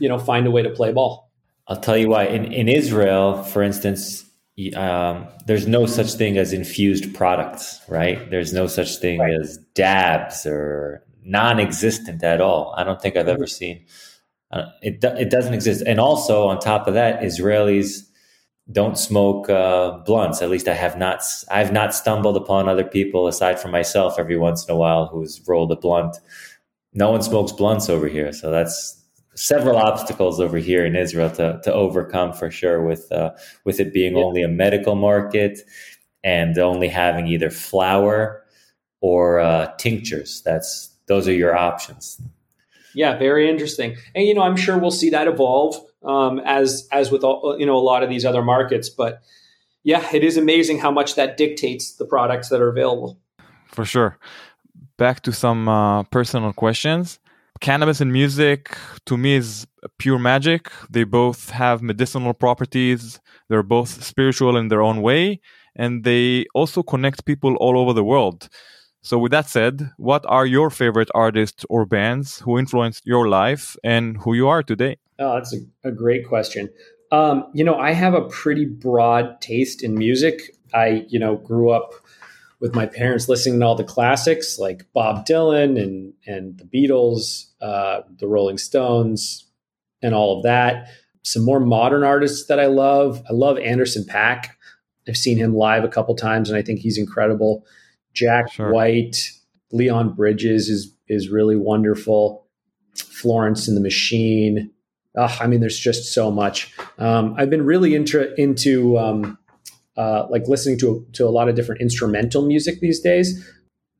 you 0.00 0.08
know 0.08 0.18
find 0.18 0.46
a 0.46 0.50
way 0.50 0.62
to 0.62 0.70
play 0.70 0.92
ball. 0.92 1.30
I'll 1.66 1.80
tell 1.80 1.96
you 1.96 2.08
why. 2.08 2.24
In, 2.24 2.52
in 2.52 2.68
israel 2.68 3.42
for 3.42 3.62
instance 3.62 4.24
um, 4.76 5.26
there's 5.46 5.66
no 5.66 5.84
such 5.86 6.12
thing 6.12 6.38
as 6.38 6.52
infused 6.52 7.14
products 7.14 7.80
right? 7.88 8.30
There's 8.30 8.52
no 8.52 8.66
such 8.66 8.96
thing 8.96 9.20
right. 9.20 9.34
as 9.40 9.58
dabs 9.74 10.46
or 10.46 11.04
non-existent 11.24 12.22
at 12.22 12.40
all. 12.40 12.74
I 12.76 12.84
don't 12.84 13.00
think 13.00 13.16
i've 13.16 13.28
ever 13.28 13.46
seen 13.46 13.86
uh, 14.50 14.66
it, 14.82 15.02
it 15.02 15.30
doesn't 15.30 15.54
exist. 15.54 15.82
And 15.84 15.98
also 15.98 16.46
on 16.46 16.60
top 16.60 16.86
of 16.86 16.94
that 16.94 17.20
israelis 17.22 18.02
don't 18.72 18.98
smoke 18.98 19.50
uh, 19.50 19.98
blunts. 19.98 20.40
At 20.40 20.50
least 20.50 20.68
I 20.68 20.74
have 20.74 20.96
not. 20.96 21.22
I've 21.50 21.72
not 21.72 21.94
stumbled 21.94 22.36
upon 22.36 22.68
other 22.68 22.84
people 22.84 23.26
aside 23.26 23.60
from 23.60 23.70
myself 23.70 24.18
every 24.18 24.38
once 24.38 24.66
in 24.66 24.74
a 24.74 24.76
while 24.76 25.06
who's 25.06 25.40
rolled 25.46 25.72
a 25.72 25.76
blunt. 25.76 26.16
No 26.92 27.10
one 27.10 27.22
smokes 27.22 27.52
blunts 27.52 27.90
over 27.90 28.08
here, 28.08 28.32
so 28.32 28.50
that's 28.50 29.02
several 29.34 29.76
obstacles 29.76 30.40
over 30.40 30.58
here 30.58 30.86
in 30.86 30.96
Israel 30.96 31.30
to 31.30 31.60
to 31.62 31.72
overcome 31.72 32.32
for 32.32 32.50
sure. 32.50 32.82
With 32.82 33.10
uh, 33.12 33.32
with 33.64 33.80
it 33.80 33.92
being 33.92 34.16
yeah. 34.16 34.22
only 34.22 34.42
a 34.42 34.48
medical 34.48 34.94
market 34.94 35.60
and 36.22 36.58
only 36.58 36.88
having 36.88 37.26
either 37.26 37.50
flower 37.50 38.44
or 39.02 39.40
uh, 39.40 39.70
tinctures. 39.76 40.40
That's 40.42 40.90
those 41.06 41.28
are 41.28 41.34
your 41.34 41.54
options. 41.54 42.18
Yeah, 42.94 43.18
very 43.18 43.50
interesting. 43.50 43.96
And 44.14 44.24
you 44.26 44.34
know, 44.34 44.42
I'm 44.42 44.56
sure 44.56 44.78
we'll 44.78 44.90
see 44.90 45.10
that 45.10 45.28
evolve 45.28 45.76
um, 46.04 46.40
as 46.44 46.88
as 46.92 47.10
with 47.10 47.24
all, 47.24 47.56
you 47.58 47.66
know 47.66 47.76
a 47.76 47.86
lot 47.92 48.02
of 48.02 48.08
these 48.08 48.24
other 48.24 48.42
markets. 48.42 48.88
But 48.88 49.22
yeah, 49.82 50.04
it 50.12 50.24
is 50.24 50.36
amazing 50.36 50.78
how 50.78 50.90
much 50.90 51.14
that 51.14 51.36
dictates 51.36 51.96
the 51.96 52.04
products 52.04 52.48
that 52.48 52.60
are 52.60 52.68
available. 52.68 53.18
For 53.66 53.84
sure. 53.84 54.18
Back 54.96 55.20
to 55.22 55.32
some 55.32 55.68
uh, 55.68 56.04
personal 56.04 56.52
questions. 56.52 57.18
Cannabis 57.60 58.00
and 58.00 58.12
music 58.12 58.76
to 59.06 59.16
me 59.16 59.34
is 59.34 59.66
pure 59.98 60.18
magic. 60.18 60.70
They 60.90 61.04
both 61.04 61.50
have 61.50 61.82
medicinal 61.82 62.34
properties. 62.34 63.20
They're 63.48 63.62
both 63.62 64.02
spiritual 64.02 64.56
in 64.56 64.68
their 64.68 64.82
own 64.82 65.02
way, 65.02 65.40
and 65.76 66.04
they 66.04 66.46
also 66.54 66.82
connect 66.82 67.24
people 67.24 67.56
all 67.56 67.78
over 67.78 67.92
the 67.92 68.04
world. 68.04 68.48
So, 69.04 69.18
with 69.18 69.32
that 69.32 69.50
said, 69.50 69.90
what 69.98 70.24
are 70.26 70.46
your 70.46 70.70
favorite 70.70 71.10
artists 71.14 71.66
or 71.68 71.84
bands 71.84 72.40
who 72.40 72.58
influenced 72.58 73.06
your 73.06 73.28
life 73.28 73.76
and 73.84 74.16
who 74.16 74.32
you 74.32 74.48
are 74.48 74.62
today? 74.62 74.96
Oh, 75.18 75.34
that's 75.34 75.54
a, 75.54 75.58
a 75.88 75.92
great 75.92 76.26
question. 76.26 76.70
Um, 77.12 77.44
you 77.52 77.64
know, 77.64 77.76
I 77.76 77.92
have 77.92 78.14
a 78.14 78.26
pretty 78.28 78.64
broad 78.64 79.42
taste 79.42 79.82
in 79.82 79.94
music. 79.94 80.56
I, 80.72 81.04
you 81.08 81.18
know, 81.18 81.36
grew 81.36 81.68
up 81.68 81.92
with 82.60 82.74
my 82.74 82.86
parents 82.86 83.28
listening 83.28 83.60
to 83.60 83.66
all 83.66 83.74
the 83.74 83.84
classics 83.84 84.58
like 84.58 84.86
Bob 84.94 85.26
Dylan 85.26 85.78
and 85.78 86.14
and 86.26 86.56
the 86.56 86.64
Beatles, 86.64 87.50
uh, 87.60 88.00
the 88.18 88.26
Rolling 88.26 88.56
Stones, 88.56 89.44
and 90.00 90.14
all 90.14 90.38
of 90.38 90.44
that. 90.44 90.88
Some 91.20 91.44
more 91.44 91.60
modern 91.60 92.04
artists 92.04 92.46
that 92.46 92.58
I 92.58 92.66
love. 92.66 93.22
I 93.28 93.34
love 93.34 93.58
Anderson 93.58 94.04
.Paak. 94.04 94.46
I've 95.06 95.18
seen 95.18 95.36
him 95.36 95.54
live 95.54 95.84
a 95.84 95.88
couple 95.88 96.16
times, 96.16 96.48
and 96.48 96.56
I 96.56 96.62
think 96.62 96.80
he's 96.80 96.96
incredible. 96.96 97.66
Jack 98.14 98.52
sure. 98.52 98.72
White, 98.72 99.16
Leon 99.72 100.14
Bridges 100.14 100.68
is 100.68 100.94
is 101.08 101.28
really 101.28 101.56
wonderful. 101.56 102.46
Florence 102.96 103.68
and 103.68 103.76
the 103.76 103.80
Machine. 103.80 104.70
Oh, 105.16 105.36
I 105.40 105.46
mean, 105.46 105.60
there's 105.60 105.78
just 105.78 106.12
so 106.12 106.30
much. 106.30 106.72
Um, 106.98 107.34
I've 107.36 107.50
been 107.50 107.64
really 107.64 107.94
into 107.94 108.34
into 108.40 108.98
um, 108.98 109.38
uh, 109.96 110.26
like 110.30 110.46
listening 110.48 110.78
to 110.80 111.06
to 111.12 111.26
a 111.26 111.30
lot 111.30 111.48
of 111.48 111.54
different 111.54 111.80
instrumental 111.80 112.46
music 112.46 112.80
these 112.80 113.00
days. 113.00 113.48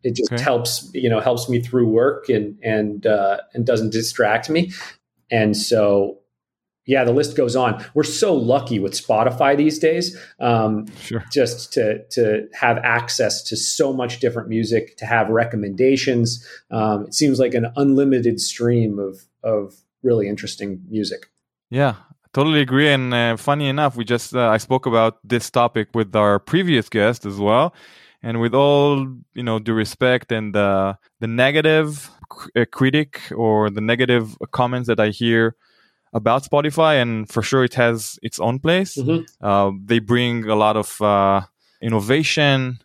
It 0.02 0.14
just 0.14 0.32
okay. 0.32 0.42
helps 0.42 0.90
you 0.92 1.08
know 1.08 1.20
helps 1.20 1.48
me 1.48 1.60
through 1.60 1.88
work 1.88 2.28
and 2.28 2.58
and 2.62 3.06
uh, 3.06 3.38
and 3.52 3.66
doesn't 3.66 3.90
distract 3.90 4.50
me. 4.50 4.72
And 5.30 5.56
so 5.56 6.18
yeah, 6.86 7.04
the 7.04 7.12
list 7.12 7.36
goes 7.36 7.56
on. 7.56 7.84
We're 7.94 8.02
so 8.02 8.34
lucky 8.34 8.78
with 8.78 8.92
Spotify 8.92 9.56
these 9.56 9.78
days, 9.78 10.18
um, 10.38 10.86
sure. 11.00 11.24
just 11.32 11.72
to 11.74 12.04
to 12.08 12.46
have 12.52 12.78
access 12.78 13.42
to 13.44 13.56
so 13.56 13.92
much 13.92 14.20
different 14.20 14.48
music, 14.48 14.96
to 14.98 15.06
have 15.06 15.28
recommendations. 15.28 16.46
Um, 16.70 17.06
it 17.06 17.14
seems 17.14 17.38
like 17.38 17.54
an 17.54 17.72
unlimited 17.76 18.40
stream 18.40 18.98
of 18.98 19.24
of 19.42 19.74
really 20.02 20.28
interesting 20.28 20.82
music. 20.88 21.30
Yeah, 21.70 21.94
totally 22.34 22.60
agree. 22.60 22.88
And 22.88 23.14
uh, 23.14 23.36
funny 23.36 23.68
enough, 23.68 23.96
we 23.96 24.04
just 24.04 24.34
uh, 24.34 24.48
I 24.48 24.58
spoke 24.58 24.84
about 24.84 25.18
this 25.24 25.50
topic 25.50 25.88
with 25.94 26.14
our 26.14 26.38
previous 26.38 26.88
guest 26.88 27.24
as 27.24 27.38
well. 27.38 27.74
And 28.22 28.40
with 28.40 28.54
all 28.54 29.06
you 29.34 29.42
know, 29.42 29.58
due 29.58 29.74
respect 29.74 30.32
and 30.32 30.56
uh, 30.56 30.94
the 31.20 31.26
negative 31.26 32.10
uh, 32.56 32.64
critic 32.72 33.20
or 33.34 33.68
the 33.68 33.82
negative 33.82 34.36
comments 34.50 34.88
that 34.88 34.98
I 34.98 35.08
hear 35.08 35.56
about 36.14 36.44
Spotify, 36.44 37.02
and 37.02 37.28
for 37.28 37.42
sure 37.42 37.64
it 37.64 37.74
has 37.74 38.18
its 38.22 38.38
own 38.40 38.58
place. 38.60 38.96
Mm-hmm. 38.96 39.24
Uh, 39.44 39.72
they 39.84 39.98
bring 39.98 40.48
a 40.48 40.54
lot 40.54 40.76
of 40.76 41.00
uh, 41.02 41.42
innovation 41.82 42.78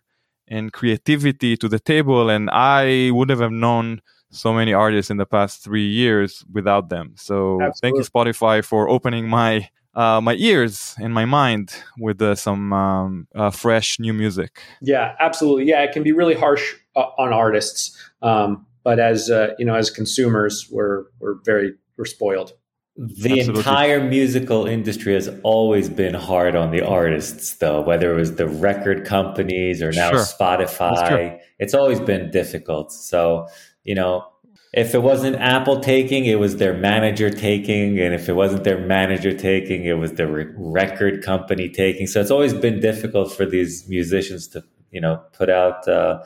and 0.47 0.73
creativity 0.73 1.55
to 1.55 1.69
the 1.69 1.79
table, 1.79 2.29
and 2.29 2.49
I 2.49 3.11
would 3.11 3.29
have 3.29 3.51
known 3.51 4.01
so 4.31 4.53
many 4.53 4.73
artists 4.73 5.09
in 5.09 5.17
the 5.17 5.25
past 5.25 5.63
three 5.63 5.87
years 5.87 6.43
without 6.51 6.89
them. 6.89 7.13
So 7.15 7.61
Absolutely. 7.61 7.79
thank 7.81 7.95
you, 7.97 8.03
Spotify, 8.03 8.65
for 8.65 8.89
opening 8.89 9.27
my 9.29 9.69
uh, 9.95 10.21
my 10.21 10.35
ears 10.35 10.95
and 11.01 11.13
my 11.13 11.25
mind 11.25 11.73
with 11.97 12.21
uh, 12.21 12.35
some 12.35 12.71
um, 12.71 13.27
uh, 13.35 13.49
fresh 13.49 13.99
new 13.99 14.13
music. 14.13 14.61
Yeah, 14.81 15.15
absolutely. 15.19 15.65
Yeah, 15.65 15.81
it 15.83 15.91
can 15.91 16.03
be 16.03 16.11
really 16.11 16.35
harsh 16.35 16.75
uh, 16.95 17.07
on 17.17 17.33
artists, 17.33 17.97
um, 18.21 18.65
but 18.83 18.99
as 18.99 19.29
uh, 19.29 19.55
you 19.57 19.65
know, 19.65 19.75
as 19.75 19.89
consumers, 19.89 20.67
we're 20.71 21.05
we're 21.19 21.35
very 21.43 21.73
we're 21.97 22.05
spoiled. 22.05 22.53
The 23.01 23.39
Absolutely. 23.39 23.59
entire 23.59 24.03
musical 24.03 24.65
industry 24.65 25.13
has 25.13 25.29
always 25.43 25.87
been 25.87 26.13
hard 26.13 26.57
on 26.57 26.71
the 26.71 26.85
artists, 26.85 27.53
though, 27.53 27.79
whether 27.79 28.11
it 28.11 28.15
was 28.17 28.35
the 28.35 28.49
record 28.49 29.05
companies 29.05 29.81
or 29.81 29.93
now 29.93 30.09
sure. 30.09 30.19
Spotify. 30.19 31.39
It's 31.59 31.73
always 31.73 32.01
been 32.01 32.29
difficult. 32.29 32.91
So, 32.91 33.47
you 33.85 33.95
know, 33.95 34.27
if 34.73 34.93
it 34.93 34.99
wasn't 35.01 35.37
Apple 35.37 35.79
taking, 35.79 36.25
it 36.25 36.39
was 36.39 36.57
their 36.57 36.73
manager 36.73 37.29
taking. 37.29 38.01
And 38.01 38.13
if 38.13 38.27
it 38.27 38.33
wasn't 38.33 38.65
their 38.65 38.85
manager 38.85 39.33
taking, 39.33 39.85
it 39.85 39.97
was 39.97 40.11
the 40.13 40.27
re- 40.27 40.51
record 40.57 41.23
company 41.23 41.69
taking. 41.69 42.05
So 42.05 42.19
it's 42.19 42.31
always 42.31 42.53
been 42.53 42.81
difficult 42.81 43.31
for 43.31 43.45
these 43.45 43.87
musicians 43.87 44.45
to, 44.49 44.65
you 44.91 44.99
know, 44.99 45.23
put 45.31 45.49
out, 45.49 45.87
uh, 45.87 46.21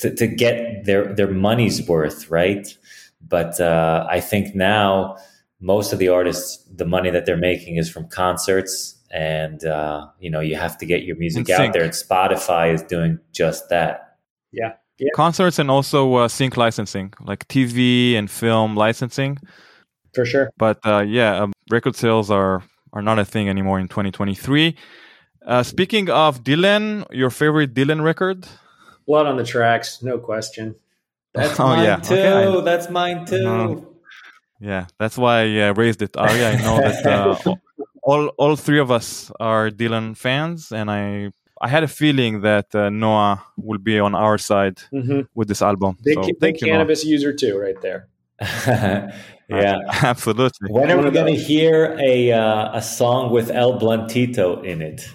to, 0.00 0.14
to 0.14 0.26
get 0.26 0.84
their, 0.84 1.14
their 1.14 1.30
money's 1.30 1.88
worth, 1.88 2.30
right? 2.30 2.76
But 3.26 3.58
uh, 3.62 4.06
I 4.10 4.20
think 4.20 4.54
now, 4.54 5.16
most 5.60 5.92
of 5.92 5.98
the 5.98 6.08
artists, 6.08 6.64
the 6.74 6.84
money 6.84 7.10
that 7.10 7.26
they're 7.26 7.36
making 7.36 7.76
is 7.76 7.90
from 7.90 8.08
concerts, 8.08 9.00
and 9.10 9.64
uh, 9.64 10.06
you 10.20 10.30
know 10.30 10.40
you 10.40 10.56
have 10.56 10.76
to 10.78 10.86
get 10.86 11.04
your 11.04 11.16
music 11.16 11.48
out 11.50 11.72
there. 11.72 11.82
And 11.82 11.92
Spotify 11.92 12.74
is 12.74 12.82
doing 12.82 13.18
just 13.32 13.68
that. 13.70 14.18
Yeah. 14.52 14.74
yeah. 14.98 15.10
Concerts 15.14 15.58
and 15.58 15.70
also 15.70 16.14
uh, 16.14 16.28
sync 16.28 16.56
licensing, 16.56 17.12
like 17.20 17.46
TV 17.48 18.14
and 18.14 18.30
film 18.30 18.76
licensing. 18.76 19.38
For 20.14 20.24
sure. 20.24 20.50
But 20.56 20.78
uh, 20.84 21.00
yeah, 21.00 21.42
um, 21.42 21.52
record 21.70 21.96
sales 21.96 22.30
are 22.30 22.62
are 22.92 23.02
not 23.02 23.18
a 23.18 23.24
thing 23.24 23.48
anymore 23.48 23.78
in 23.78 23.88
2023. 23.88 24.76
Uh, 25.46 25.62
speaking 25.62 26.10
of 26.10 26.42
Dylan, 26.42 27.06
your 27.12 27.30
favorite 27.30 27.74
Dylan 27.74 28.02
record? 28.02 28.46
Blood 29.06 29.26
on 29.26 29.36
the 29.36 29.44
Tracks, 29.44 30.02
no 30.02 30.18
question. 30.18 30.74
That's 31.32 31.60
oh, 31.60 31.68
mine 31.68 31.84
yeah. 31.84 31.96
too. 31.96 32.14
Okay. 32.14 32.64
That's 32.64 32.90
mine 32.90 33.24
too. 33.26 33.46
Uh-huh. 33.46 33.80
Yeah, 34.60 34.86
that's 34.98 35.18
why 35.18 35.42
I 35.42 35.68
uh, 35.68 35.74
raised 35.74 36.02
it. 36.02 36.16
Oh 36.16 36.34
yeah, 36.34 36.50
I 36.50 36.62
know 36.62 36.80
that 36.80 37.06
uh, 37.06 37.54
all 38.02 38.28
all 38.38 38.56
three 38.56 38.78
of 38.78 38.90
us 38.90 39.30
are 39.38 39.70
Dylan 39.70 40.16
fans, 40.16 40.72
and 40.72 40.90
I 40.90 41.30
I 41.60 41.68
had 41.68 41.82
a 41.82 41.88
feeling 41.88 42.42
that 42.42 42.74
uh, 42.74 42.90
Noah 42.90 43.42
will 43.56 43.78
be 43.78 43.98
on 43.98 44.14
our 44.14 44.38
side 44.38 44.76
mm-hmm. 44.92 45.22
with 45.34 45.48
this 45.48 45.62
album. 45.62 45.96
Big, 46.04 46.14
so, 46.14 46.22
big 46.22 46.40
thank 46.40 46.60
you, 46.60 46.68
cannabis 46.68 47.04
Noah. 47.04 47.12
user 47.12 47.32
too, 47.32 47.58
right 47.58 47.80
there. 47.80 48.08
yeah, 49.48 49.78
absolutely. 50.02 50.70
When 50.70 50.90
are 50.90 51.02
we 51.02 51.10
going 51.10 51.34
to 51.34 51.40
hear 51.40 51.96
a 51.98 52.32
uh, 52.32 52.76
a 52.76 52.82
song 52.82 53.32
with 53.32 53.50
El 53.50 53.78
Bluntito 53.78 54.64
in 54.64 54.82
it? 54.82 55.08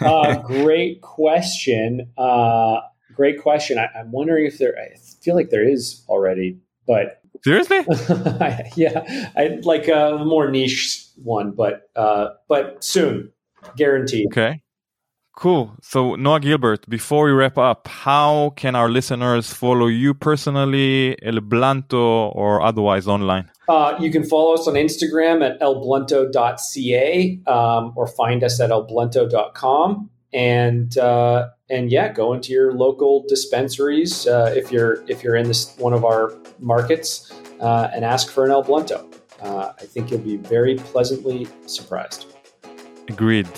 uh, 0.00 0.36
great 0.42 1.00
question. 1.00 2.10
Uh, 2.18 2.80
great 3.14 3.40
question. 3.40 3.78
I, 3.78 3.88
am 3.96 4.10
wondering 4.10 4.46
if 4.46 4.58
there. 4.58 4.76
I 4.76 4.96
feel 5.22 5.34
like 5.34 5.50
there 5.50 5.66
is 5.66 6.04
already, 6.08 6.58
but 6.86 7.23
Seriously? 7.44 7.78
yeah, 8.76 9.30
I 9.36 9.58
like 9.62 9.86
a 9.88 10.24
more 10.24 10.50
niche 10.50 11.06
one, 11.22 11.50
but 11.50 11.90
uh, 11.94 12.28
but 12.48 12.82
soon, 12.82 13.32
guaranteed. 13.76 14.28
Okay. 14.28 14.62
Cool. 15.36 15.74
So 15.82 16.14
Noah 16.14 16.40
Gilbert, 16.40 16.88
before 16.88 17.26
we 17.26 17.32
wrap 17.32 17.58
up, 17.58 17.88
how 17.88 18.54
can 18.56 18.76
our 18.76 18.88
listeners 18.88 19.52
follow 19.52 19.88
you 19.88 20.14
personally, 20.14 21.20
El 21.22 21.40
Blunto, 21.40 22.34
or 22.34 22.62
otherwise 22.62 23.08
online? 23.08 23.50
Uh, 23.68 23.96
you 24.00 24.10
can 24.10 24.22
follow 24.22 24.54
us 24.54 24.68
on 24.68 24.74
Instagram 24.74 25.44
at 25.44 25.60
elblunto.ca 25.60 27.40
um, 27.46 27.92
or 27.96 28.06
find 28.06 28.44
us 28.44 28.60
at 28.60 28.70
elblunto.com. 28.70 30.08
And 30.32 30.96
uh, 30.98 31.48
and 31.74 31.90
yeah, 31.90 32.12
go 32.12 32.32
into 32.34 32.52
your 32.52 32.72
local 32.72 33.24
dispensaries 33.28 34.26
uh, 34.26 34.54
if 34.56 34.70
you're 34.72 35.04
if 35.08 35.22
you're 35.22 35.36
in 35.42 35.46
this 35.48 35.76
one 35.78 35.92
of 35.92 36.04
our 36.04 36.32
markets 36.60 37.32
uh, 37.60 37.90
and 37.92 38.04
ask 38.04 38.30
for 38.30 38.44
an 38.46 38.50
El 38.50 38.64
Blunto. 38.64 38.98
Uh, 39.42 39.72
I 39.82 39.86
think 39.92 40.10
you'll 40.10 40.28
be 40.34 40.36
very 40.36 40.76
pleasantly 40.76 41.48
surprised. 41.66 42.26
Agreed. 43.08 43.50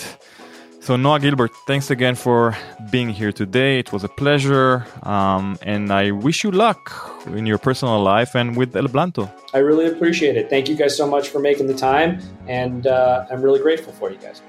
So 0.80 0.94
Noah 0.96 1.18
Gilbert, 1.18 1.50
thanks 1.66 1.90
again 1.90 2.14
for 2.14 2.56
being 2.90 3.08
here 3.08 3.32
today. 3.32 3.80
It 3.80 3.92
was 3.92 4.04
a 4.04 4.08
pleasure, 4.08 4.86
um, 5.02 5.58
and 5.62 5.92
I 5.92 6.12
wish 6.12 6.44
you 6.44 6.52
luck 6.52 6.82
in 7.26 7.44
your 7.44 7.58
personal 7.58 8.00
life 8.00 8.36
and 8.36 8.56
with 8.56 8.74
El 8.76 8.88
Blunto. 8.94 9.28
I 9.52 9.58
really 9.58 9.86
appreciate 9.86 10.36
it. 10.36 10.48
Thank 10.48 10.68
you 10.68 10.76
guys 10.76 10.96
so 10.96 11.06
much 11.06 11.28
for 11.28 11.40
making 11.40 11.66
the 11.66 11.74
time, 11.74 12.20
and 12.46 12.86
uh, 12.86 13.26
I'm 13.30 13.42
really 13.42 13.60
grateful 13.60 13.92
for 13.92 14.10
you 14.12 14.18
guys. 14.18 14.40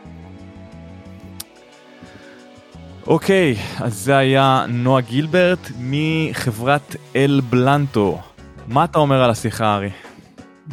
אוקיי, 3.07 3.55
אז 3.79 3.93
זה 3.93 4.17
היה 4.17 4.65
נועה 4.69 5.01
גילברט 5.01 5.59
מחברת 5.79 6.95
אל 7.15 7.41
בלנטו. 7.49 8.17
מה 8.67 8.83
אתה 8.83 8.99
אומר 8.99 9.23
על 9.23 9.29
השיחה, 9.29 9.75
ארי? 9.75 9.89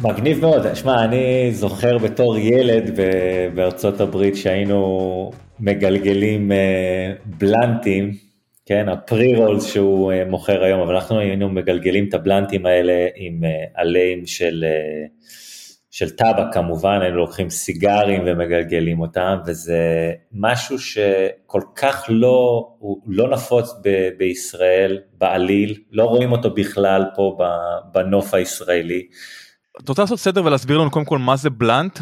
מגניב 0.01 0.41
מאוד. 0.41 0.75
שמע, 0.75 1.03
אני 1.03 1.51
זוכר 1.51 1.97
בתור 1.97 2.37
ילד 2.37 2.99
בארצות 3.55 4.01
הברית 4.01 4.35
שהיינו 4.35 5.31
מגלגלים 5.59 6.51
אה, 6.51 7.11
בלנטים, 7.25 8.11
כן, 8.65 8.89
הפרי 8.89 9.35
רולס 9.35 9.65
שהוא 9.65 10.13
מוכר 10.29 10.63
היום, 10.63 10.81
אבל 10.81 10.95
אנחנו 10.95 11.19
היינו 11.19 11.49
מגלגלים 11.49 12.05
את 12.09 12.13
הבלנטים 12.13 12.65
האלה 12.65 13.07
עם 13.15 13.41
עלים 13.75 14.25
של 14.25 14.65
של 15.95 16.09
טבק 16.09 16.53
כמובן, 16.53 16.99
היינו 17.01 17.17
לוקחים 17.17 17.49
סיגרים 17.49 18.21
ומגלגלים 18.25 18.99
אותם, 18.99 19.37
וזה 19.45 20.11
משהו 20.31 20.79
שכל 20.79 21.61
כך 21.75 22.05
לא, 22.09 22.67
הוא 22.79 23.01
לא 23.07 23.29
נפוץ 23.29 23.73
ב- 23.83 24.09
בישראל 24.17 24.99
בעליל, 25.17 25.75
לא 25.91 26.03
רואים 26.03 26.31
אותו 26.31 26.53
בכלל 26.53 27.03
פה 27.15 27.37
בנוף 27.93 28.33
הישראלי. 28.33 29.07
אתה 29.83 29.91
רוצה 29.91 30.01
לעשות 30.01 30.19
סדר 30.19 30.45
ולהסביר 30.45 30.77
לנו 30.77 30.91
קודם 30.91 31.05
כל 31.05 31.17
מה 31.17 31.35
זה 31.35 31.49
בלנט 31.49 31.99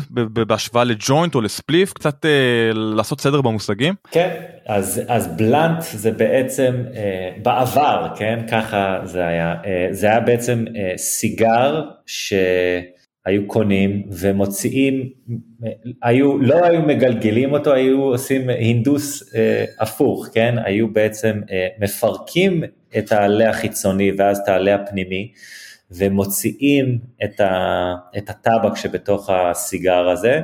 בהשוואה 0.48 0.84
לג'וינט 0.84 1.36
או 1.36 1.42
לספליף 1.42 1.94
קצת 1.94 2.26
אה, 2.26 2.72
לעשות 2.74 3.22
סדר 3.22 3.42
במושגים? 3.42 3.94
כן 4.12 4.42
אז 4.68 5.02
אז 5.08 5.38
בלנט 5.38 5.82
זה 5.82 6.12
בעצם 6.12 6.84
אה, 6.96 7.30
בעבר 7.44 8.08
כן 8.16 8.40
ככה 8.52 9.00
זה 9.04 9.26
היה 9.26 9.56
אה, 9.66 9.88
זה 9.92 10.08
היה 10.08 10.20
בעצם 10.20 10.66
אה, 10.76 10.98
סיגר 10.98 11.82
ש... 12.06 12.34
היו 13.26 13.48
קונים 13.48 14.04
ומוציאים, 14.12 15.10
היו, 16.04 16.38
לא 16.38 16.66
היו 16.66 16.82
מגלגלים 16.82 17.54
אותו, 17.54 17.74
היו 17.74 18.02
עושים 18.02 18.50
הינדוס 18.50 19.36
אה, 19.36 19.66
הפוך, 19.80 20.28
כן? 20.34 20.56
היו 20.66 20.94
בעצם 20.94 21.42
אה, 21.52 21.68
מפרקים 21.80 22.64
את 22.98 23.12
העלה 23.12 23.50
החיצוני 23.50 24.12
ואז 24.18 24.38
את 24.38 24.48
העלה 24.48 24.76
הפנימי, 24.76 25.32
ומוציאים 25.92 27.00
את, 27.24 27.40
ה, 27.40 27.94
את 28.18 28.30
הטבק 28.30 28.76
שבתוך 28.76 29.30
הסיגר 29.30 30.10
הזה, 30.10 30.42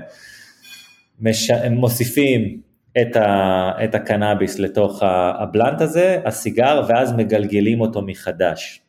מש, 1.21 1.51
מוסיפים 1.71 2.61
את, 3.01 3.15
ה, 3.15 3.71
את 3.83 3.95
הקנאביס 3.95 4.59
לתוך 4.59 5.03
הבלנט 5.39 5.81
הזה, 5.81 6.19
הסיגר, 6.25 6.85
ואז 6.87 7.13
מגלגלים 7.13 7.81
אותו 7.81 8.01
מחדש. 8.01 8.81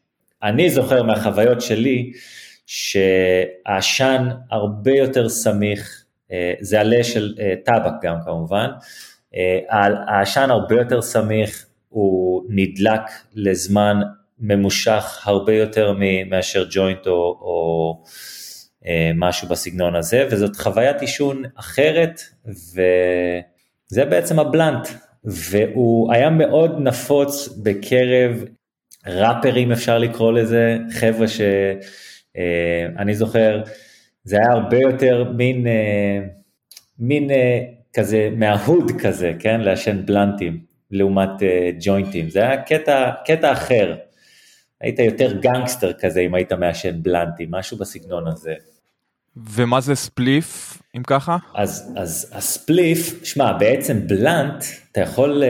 אני 0.43 0.71
זוכר 0.71 1.03
מהחוויות 1.03 1.61
שלי, 1.61 2.13
שהעשן 2.73 4.29
הרבה 4.51 4.93
יותר 4.93 5.29
סמיך, 5.29 6.05
אה, 6.33 6.55
זה 6.61 6.81
עלה 6.81 7.05
של 7.05 7.35
אה, 7.41 7.55
טבק 7.65 7.93
גם 8.03 8.17
כמובן, 8.25 8.71
אה, 9.35 9.59
העשן 10.07 10.51
הרבה 10.51 10.75
יותר 10.75 11.03
סמיך, 11.03 11.67
הוא 11.89 12.43
נדלק 12.49 13.01
לזמן 13.35 14.01
ממושך 14.39 15.21
הרבה 15.25 15.55
יותר 15.55 15.95
מאשר 16.27 16.67
ג'וינט 16.71 17.07
או, 17.07 17.13
או 17.41 18.03
משהו 19.15 19.49
בסגנון 19.49 19.97
הזה, 19.97 20.27
וזאת 20.31 20.57
חוויית 20.57 21.01
עישון 21.01 21.43
אחרת, 21.55 22.21
וזה 22.47 24.05
בעצם 24.05 24.39
הבלנט, 24.39 24.89
והוא 25.25 26.13
היה 26.13 26.31
מאוד 26.31 26.77
נפוץ 26.79 27.49
בקרב 27.63 28.45
ראפרים 29.07 29.73
אפשר 29.73 29.99
לקרוא 29.99 30.33
לזה, 30.33 30.77
חבר'ה 30.91 31.29
ש... 31.29 31.41
אה, 32.37 32.87
אני 32.99 33.15
זוכר, 33.15 33.63
זה 34.25 34.37
היה 34.37 34.53
הרבה 34.53 34.79
יותר 34.79 35.33
מין, 35.37 35.67
אה, 35.67 36.21
מין 36.99 37.31
אה, 37.31 37.61
כזה 37.93 38.29
מההוד 38.37 38.93
כזה, 39.03 39.33
כן, 39.39 39.61
לעשן 39.61 40.07
בלנטים 40.07 40.61
לעומת 40.91 41.31
ג'וינטים, 41.81 42.31
זה 42.31 42.41
היה 42.41 42.63
קטע, 42.63 43.11
קטע 43.25 43.53
אחר. 43.53 43.97
היית 44.81 44.99
יותר 44.99 45.33
גנגסטר 45.41 45.93
כזה 45.93 46.21
אם 46.21 46.35
היית 46.35 46.53
מעשן 46.53 47.03
בלנטים, 47.03 47.51
משהו 47.51 47.77
בסגנון 47.77 48.29
הזה. 48.29 48.55
ומה 49.37 49.81
זה 49.81 49.95
ספליף, 49.95 50.79
אם 50.97 51.03
ככה? 51.03 51.37
אז, 51.55 51.95
אז 51.97 52.33
הספליף, 52.35 53.25
שמע, 53.25 53.53
בעצם 53.53 54.07
בלנט, 54.07 54.65
אתה 54.93 55.01
יכול 55.01 55.43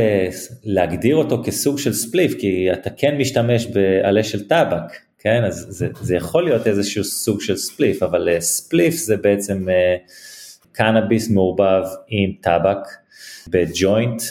להגדיר 0.64 1.16
אותו 1.16 1.42
כסוג 1.44 1.78
של 1.78 1.92
ספליף, 1.92 2.34
כי 2.40 2.72
אתה 2.72 2.90
כן 2.90 3.18
משתמש 3.18 3.66
בעלה 3.66 4.24
של 4.24 4.48
טבק, 4.48 5.09
כן, 5.22 5.44
אז 5.44 5.66
זה, 5.68 5.88
זה 6.00 6.14
יכול 6.14 6.44
להיות 6.44 6.66
איזשהו 6.66 7.04
סוג 7.04 7.40
של 7.40 7.56
ספליף, 7.56 8.02
אבל 8.02 8.28
ספליף 8.40 8.94
זה 8.94 9.16
בעצם 9.16 9.66
קנאביס 10.72 11.30
מעורבב 11.30 11.82
עם 12.08 12.32
טבק 12.40 12.78
בג'וינט, 13.48 14.22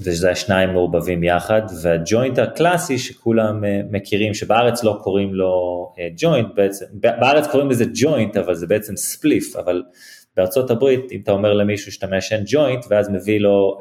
וזה 0.00 0.30
השניים 0.30 0.70
מעורבבים 0.70 1.24
יחד, 1.24 1.62
והג'וינט 1.82 2.38
הקלאסי 2.38 2.98
שכולם 2.98 3.64
מכירים, 3.90 4.34
שבארץ 4.34 4.84
לא 4.84 4.98
קוראים 5.02 5.34
לו 5.34 5.86
ג'וינט 6.16 6.48
בעצם, 6.54 6.84
בארץ 6.92 7.46
קוראים 7.46 7.70
לזה 7.70 7.84
ג'וינט, 7.94 8.36
אבל 8.36 8.54
זה 8.54 8.66
בעצם 8.66 8.96
ספליף, 8.96 9.56
אבל 9.56 9.82
בארצות 10.36 10.70
הברית, 10.70 11.12
אם 11.12 11.20
אתה 11.22 11.32
אומר 11.32 11.52
למישהו 11.52 11.92
שאתה 11.92 12.06
מעשן 12.06 12.42
ג'וינט, 12.46 12.84
ואז 12.90 13.08
מביא 13.08 13.40
לו 13.40 13.80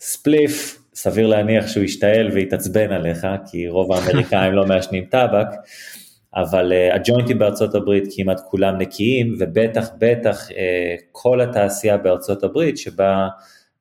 ספליף, 0.00 0.81
סביר 0.94 1.26
להניח 1.26 1.66
שהוא 1.66 1.84
ישתעל 1.84 2.30
ויתעצבן 2.32 2.92
עליך, 2.92 3.26
כי 3.50 3.68
רוב 3.68 3.92
האמריקאים 3.92 4.52
לא 4.52 4.66
מעשנים 4.66 5.04
טבק, 5.04 5.46
אבל 6.34 6.72
uh, 6.72 6.94
הג'וינטים 6.94 7.38
בארצות 7.38 7.74
הברית 7.74 8.04
כמעט 8.16 8.40
כולם 8.50 8.78
נקיים, 8.78 9.34
ובטח 9.38 9.88
בטח 9.98 10.48
uh, 10.50 10.54
כל 11.12 11.40
התעשייה 11.40 11.96
בארצות 11.96 12.44
הברית, 12.44 12.78
שבה 12.78 13.28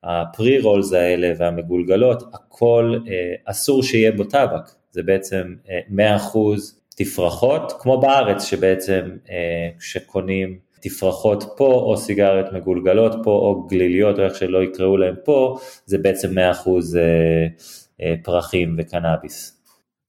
הפרי 0.03 0.59
רולס 0.59 0.93
האלה 0.93 1.33
והמגולגלות, 1.37 2.23
הכל 2.33 2.99
uh, 3.05 3.09
אסור 3.45 3.83
שיהיה 3.83 4.11
בו 4.11 4.23
טבק, 4.23 4.71
זה 4.91 5.03
בעצם 5.03 5.55
uh, 5.65 5.69
100% 6.33 6.37
תפרחות, 6.95 7.73
כמו 7.79 8.01
בארץ 8.01 8.43
שבעצם 8.45 9.01
uh, 9.25 9.29
כשקונים 9.79 10.59
תפרחות 10.81 11.43
פה 11.57 11.65
או 11.65 11.97
סיגריות 11.97 12.53
מגולגלות 12.53 13.15
פה 13.23 13.31
או 13.31 13.67
גליליות 13.67 14.19
או 14.19 14.23
איך 14.23 14.35
שלא 14.35 14.63
יקראו 14.63 14.97
להם 14.97 15.15
פה, 15.25 15.57
זה 15.85 15.97
בעצם 15.97 16.37
100% 16.37 16.37
אה, 16.37 17.47
אה, 18.01 18.15
פרחים 18.23 18.75
וקנאביס. 18.77 19.61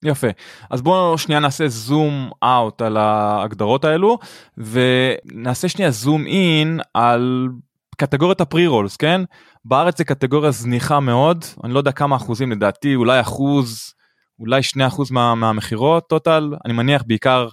יפה 0.04 0.26
אז 0.70 0.82
בואו 0.82 1.18
שנייה 1.18 1.40
נעשה 1.40 1.68
זום 1.68 2.30
אאוט 2.44 2.82
על 2.82 2.96
ההגדרות 2.96 3.84
האלו 3.84 4.18
ונעשה 4.58 5.68
שנייה 5.68 5.90
זום 5.90 6.26
אין 6.26 6.80
על 6.94 7.48
קטגוריית 7.96 8.40
הפרי 8.40 8.66
רולס 8.66 8.96
כן 8.96 9.20
בארץ 9.64 9.98
זה 9.98 10.04
קטגוריה 10.04 10.50
זניחה 10.50 11.00
מאוד 11.00 11.44
אני 11.64 11.72
לא 11.72 11.78
יודע 11.78 11.92
כמה 11.92 12.16
אחוזים 12.16 12.52
לדעתי 12.52 12.94
אולי 12.94 13.20
אחוז 13.20 13.94
אולי 14.38 14.62
שני 14.62 14.86
אחוז 14.86 15.10
מה, 15.10 15.34
מהמכירות 15.34 16.08
טוטל 16.08 16.54
אני 16.64 16.72
מניח 16.72 17.02
בעיקר 17.06 17.48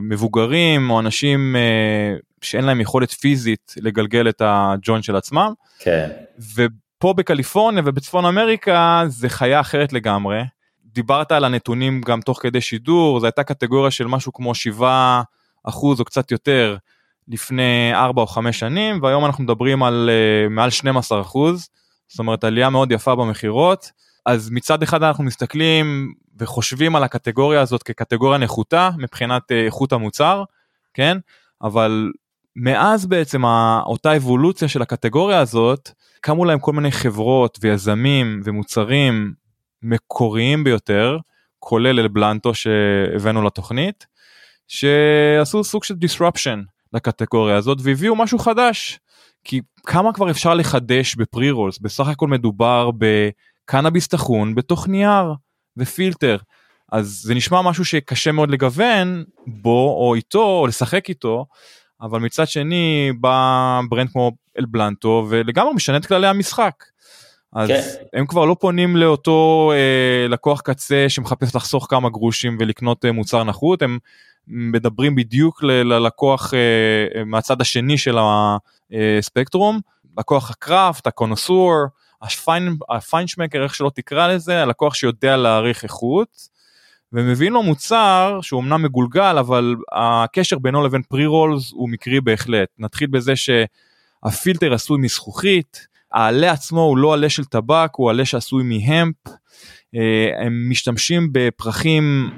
מבוגרים 0.00 0.90
או 0.90 1.00
אנשים 1.00 1.56
אה, 1.56 2.16
שאין 2.42 2.64
להם 2.64 2.80
יכולת 2.80 3.10
פיזית 3.10 3.74
לגלגל 3.76 4.28
את 4.28 4.42
הג'וינט 4.44 5.04
של 5.04 5.16
עצמם. 5.16 5.52
כן. 5.78 6.08
ופה 6.54 7.12
בקליפורניה 7.12 7.82
ובצפון 7.86 8.24
אמריקה 8.24 9.02
זה 9.06 9.28
חיה 9.28 9.60
אחרת 9.60 9.92
לגמרי. 9.92 10.42
דיברת 10.84 11.32
על 11.32 11.44
הנתונים 11.44 12.00
גם 12.00 12.20
תוך 12.20 12.42
כדי 12.42 12.60
שידור, 12.60 13.20
זו 13.20 13.26
הייתה 13.26 13.42
קטגוריה 13.42 13.90
של 13.90 14.06
משהו 14.06 14.32
כמו 14.32 14.54
7 14.54 15.22
אחוז 15.64 16.00
או 16.00 16.04
קצת 16.04 16.30
יותר 16.30 16.76
לפני 17.28 17.90
4 17.94 18.22
או 18.22 18.26
5 18.26 18.58
שנים, 18.58 19.02
והיום 19.02 19.24
אנחנו 19.24 19.44
מדברים 19.44 19.82
על 19.82 20.10
uh, 20.46 20.50
מעל 20.50 20.70
12 20.70 21.20
אחוז, 21.20 21.68
זאת 22.08 22.18
אומרת 22.18 22.44
עלייה 22.44 22.70
מאוד 22.70 22.92
יפה 22.92 23.14
במכירות. 23.14 23.90
אז 24.28 24.50
מצד 24.50 24.82
אחד 24.82 25.02
אנחנו 25.02 25.24
מסתכלים 25.24 26.14
וחושבים 26.38 26.96
על 26.96 27.04
הקטגוריה 27.04 27.60
הזאת 27.60 27.82
כקטגוריה 27.82 28.38
נחותה 28.38 28.90
מבחינת 28.98 29.52
אה, 29.52 29.64
איכות 29.64 29.92
המוצר, 29.92 30.44
כן? 30.94 31.18
אבל 31.62 32.12
מאז 32.56 33.06
בעצם 33.06 33.44
אותה 33.86 34.16
אבולוציה 34.16 34.68
של 34.68 34.82
הקטגוריה 34.82 35.40
הזאת, 35.40 35.90
קמו 36.20 36.44
להם 36.44 36.58
כל 36.58 36.72
מיני 36.72 36.90
חברות 36.90 37.58
ויזמים 37.60 38.40
ומוצרים 38.44 39.32
מקוריים 39.82 40.64
ביותר, 40.64 41.18
כולל 41.58 42.00
אל 42.00 42.08
בלנטו 42.08 42.54
שהבאנו 42.54 43.42
לתוכנית, 43.42 44.06
שעשו 44.68 45.64
סוג 45.64 45.84
של 45.84 45.94
disruption 45.94 46.58
לקטגוריה 46.92 47.56
הזאת 47.56 47.78
והביאו 47.82 48.16
משהו 48.16 48.38
חדש. 48.38 48.98
כי 49.44 49.60
כמה 49.86 50.12
כבר 50.12 50.30
אפשר 50.30 50.54
לחדש 50.54 51.14
בפרי 51.14 51.50
רולס 51.50 51.78
בסך 51.78 52.08
הכל 52.08 52.28
מדובר 52.28 52.90
בקנאביס 53.68 54.08
טחון 54.08 54.54
בתוך 54.54 54.88
נייר. 54.88 55.34
ופילטר. 55.76 56.36
אז 56.92 57.20
זה 57.22 57.34
נשמע 57.34 57.62
משהו 57.62 57.84
שקשה 57.84 58.32
מאוד 58.32 58.50
לגוון 58.50 59.24
בו 59.46 59.96
או 60.00 60.14
איתו 60.14 60.42
או 60.42 60.66
לשחק 60.66 61.08
איתו, 61.08 61.46
אבל 62.00 62.20
מצד 62.20 62.46
שני 62.46 63.12
בא 63.20 63.80
ברנד 63.88 64.10
כמו 64.10 64.32
אל 64.58 64.64
בלנטו 64.64 65.26
ולגמרי 65.28 65.74
משנה 65.74 65.96
את 65.96 66.06
כללי 66.06 66.26
המשחק. 66.26 66.84
אז 67.52 67.68
כן. 67.68 67.82
הם 68.12 68.26
כבר 68.26 68.44
לא 68.44 68.56
פונים 68.60 68.96
לאותו 68.96 69.72
אה, 69.74 70.28
לקוח 70.28 70.60
קצה 70.60 71.04
שמחפש 71.08 71.54
לחסוך 71.56 71.86
כמה 71.90 72.10
גרושים 72.10 72.56
ולקנות 72.60 73.04
אה, 73.04 73.12
מוצר 73.12 73.44
נחות, 73.44 73.82
הם 73.82 73.98
מדברים 74.46 75.14
בדיוק 75.14 75.62
ללקוח 75.62 76.54
אה, 76.54 77.24
מהצד 77.24 77.60
השני 77.60 77.98
של 77.98 78.16
הספקטרום, 79.18 79.74
אה, 79.74 80.10
לקוח 80.18 80.50
הקראפט, 80.50 81.06
הקונוסור, 81.06 81.74
הפיינשמקר 82.90 83.62
איך 83.62 83.74
שלא 83.74 83.90
תקרא 83.94 84.28
לזה 84.28 84.62
הלקוח 84.62 84.94
שיודע 84.94 85.36
להעריך 85.36 85.84
איכות 85.84 86.58
ומביא 87.12 87.50
לו 87.50 87.62
מוצר 87.62 88.38
שהוא 88.42 88.60
אמנם 88.60 88.82
מגולגל 88.82 89.38
אבל 89.38 89.76
הקשר 89.92 90.58
בינו 90.58 90.84
לבין 90.84 91.02
רולס 91.26 91.72
הוא 91.72 91.88
מקרי 91.88 92.20
בהחלט 92.20 92.68
נתחיל 92.78 93.06
בזה 93.06 93.32
שהפילטר 93.36 94.74
עשוי 94.74 94.98
מזכוכית 95.00 95.88
העלה 96.12 96.52
עצמו 96.52 96.80
הוא 96.80 96.98
לא 96.98 97.14
עלה 97.14 97.28
של 97.28 97.44
טבק, 97.44 97.90
הוא 97.96 98.10
עלה 98.10 98.24
שעשוי 98.24 98.62
מהמפ. 98.64 99.16
אה, 99.94 100.46
הם 100.46 100.70
משתמשים 100.70 101.28
בפרחים 101.32 102.30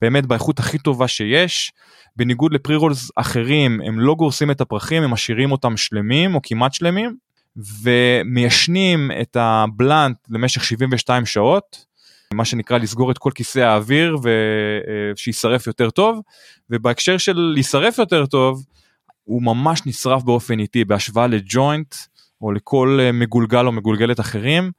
באמת 0.00 0.26
באיכות 0.26 0.58
הכי 0.58 0.78
טובה 0.78 1.08
שיש. 1.08 1.72
בניגוד 2.16 2.52
לפרי 2.52 2.76
רולס 2.76 3.10
אחרים 3.16 3.80
הם 3.80 4.00
לא 4.00 4.14
גורסים 4.14 4.50
את 4.50 4.60
הפרחים 4.60 5.02
הם 5.02 5.10
משאירים 5.10 5.52
אותם 5.52 5.76
שלמים 5.76 6.34
או 6.34 6.40
כמעט 6.42 6.74
שלמים 6.74 7.16
ומיישנים 7.56 9.10
את 9.20 9.36
הבלנט 9.40 10.16
למשך 10.28 10.64
72 10.64 11.26
שעות 11.26 11.84
מה 12.34 12.44
שנקרא 12.44 12.78
לסגור 12.78 13.10
את 13.10 13.18
כל 13.18 13.30
כיסא 13.34 13.58
האוויר 13.58 14.16
ושישרף 15.14 15.66
יותר 15.66 15.90
טוב 15.90 16.20
ובהקשר 16.70 17.18
של 17.18 17.36
להישרף 17.36 17.98
יותר 17.98 18.26
טוב 18.26 18.64
הוא 19.24 19.42
ממש 19.42 19.82
נשרף 19.86 20.22
באופן 20.22 20.58
איטי 20.58 20.84
בהשוואה 20.84 21.26
לג'וינט 21.26 21.94
או 22.40 22.52
לכל 22.52 22.98
מגולגל 23.12 23.66
או 23.66 23.72
מגולגלת 23.72 24.20
אחרים. 24.20 24.70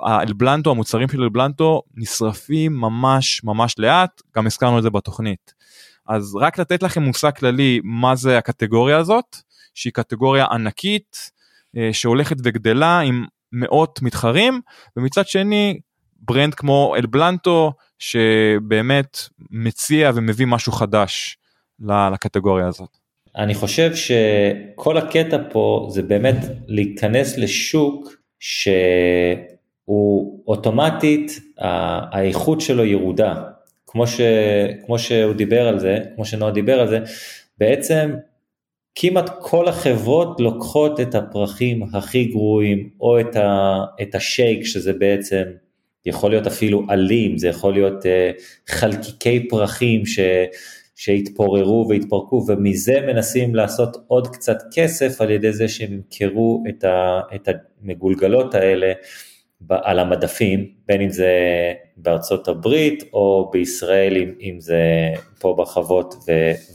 האלבלנטו 0.00 0.70
המוצרים 0.70 1.08
של 1.08 1.22
אלבלנטו 1.22 1.82
נשרפים 1.94 2.72
ממש 2.72 3.44
ממש 3.44 3.74
לאט 3.78 4.22
גם 4.36 4.46
הזכרנו 4.46 4.78
את 4.78 4.82
זה 4.82 4.90
בתוכנית. 4.90 5.54
אז 6.08 6.36
רק 6.40 6.58
לתת 6.58 6.82
לכם 6.82 7.02
מושג 7.02 7.30
כללי 7.36 7.80
מה 7.84 8.16
זה 8.16 8.38
הקטגוריה 8.38 8.98
הזאת 8.98 9.36
שהיא 9.74 9.92
קטגוריה 9.92 10.46
ענקית 10.50 11.16
אה, 11.16 11.39
שהולכת 11.92 12.36
וגדלה 12.44 13.00
עם 13.00 13.24
מאות 13.52 14.02
מתחרים 14.02 14.60
ומצד 14.96 15.26
שני 15.26 15.80
ברנד 16.20 16.54
כמו 16.54 16.94
אלבלנטו 16.96 17.72
שבאמת 17.98 19.18
מציע 19.50 20.10
ומביא 20.14 20.46
משהו 20.46 20.72
חדש 20.72 21.38
לקטגוריה 22.12 22.66
הזאת. 22.66 22.96
אני 23.36 23.54
חושב 23.54 23.90
שכל 23.94 24.96
הקטע 24.96 25.36
פה 25.50 25.88
זה 25.90 26.02
באמת 26.02 26.36
להיכנס 26.66 27.38
לשוק 27.38 28.16
שהוא 28.40 30.42
אוטומטית 30.46 31.40
האיכות 31.58 32.60
שלו 32.60 32.84
ירודה. 32.84 33.34
כמו, 33.86 34.06
ש, 34.06 34.20
כמו 34.86 34.98
שהוא 34.98 35.34
דיבר 35.34 35.68
על 35.68 35.78
זה, 35.78 35.98
כמו 36.14 36.24
שנועה 36.24 36.52
דיבר 36.52 36.80
על 36.80 36.88
זה, 36.88 37.00
בעצם 37.58 38.14
כמעט 38.94 39.30
כל 39.40 39.68
החברות 39.68 40.40
לוקחות 40.40 41.00
את 41.00 41.14
הפרחים 41.14 41.82
הכי 41.92 42.24
גרועים, 42.24 42.90
או 43.00 43.20
את, 43.20 43.36
ה, 43.36 43.78
את 44.02 44.14
השייק, 44.14 44.64
שזה 44.64 44.92
בעצם 44.92 45.42
יכול 46.06 46.30
להיות 46.30 46.46
אפילו 46.46 46.82
עלים, 46.88 47.38
זה 47.38 47.48
יכול 47.48 47.72
להיות 47.72 48.02
uh, 48.02 48.42
חלקיקי 48.68 49.48
פרחים 49.48 50.06
ש, 50.06 50.18
שהתפוררו 50.96 51.86
והתפרקו, 51.88 52.44
ומזה 52.48 53.00
מנסים 53.06 53.54
לעשות 53.54 53.96
עוד 54.06 54.28
קצת 54.28 54.58
כסף 54.74 55.20
על 55.20 55.30
ידי 55.30 55.52
זה 55.52 55.68
שהם 55.68 55.92
ימכרו 55.92 56.64
את, 56.68 56.84
ה, 56.84 57.20
את 57.34 57.48
המגולגלות 57.82 58.54
האלה 58.54 58.92
על 59.68 59.98
המדפים, 59.98 60.68
בין 60.86 61.00
אם 61.00 61.08
זה 61.08 61.32
בארצות 61.96 62.48
הברית 62.48 63.04
או 63.12 63.50
בישראל, 63.52 64.16
אם, 64.16 64.32
אם 64.40 64.60
זה 64.60 64.82
פה 65.40 65.56
בחוות 65.58 66.14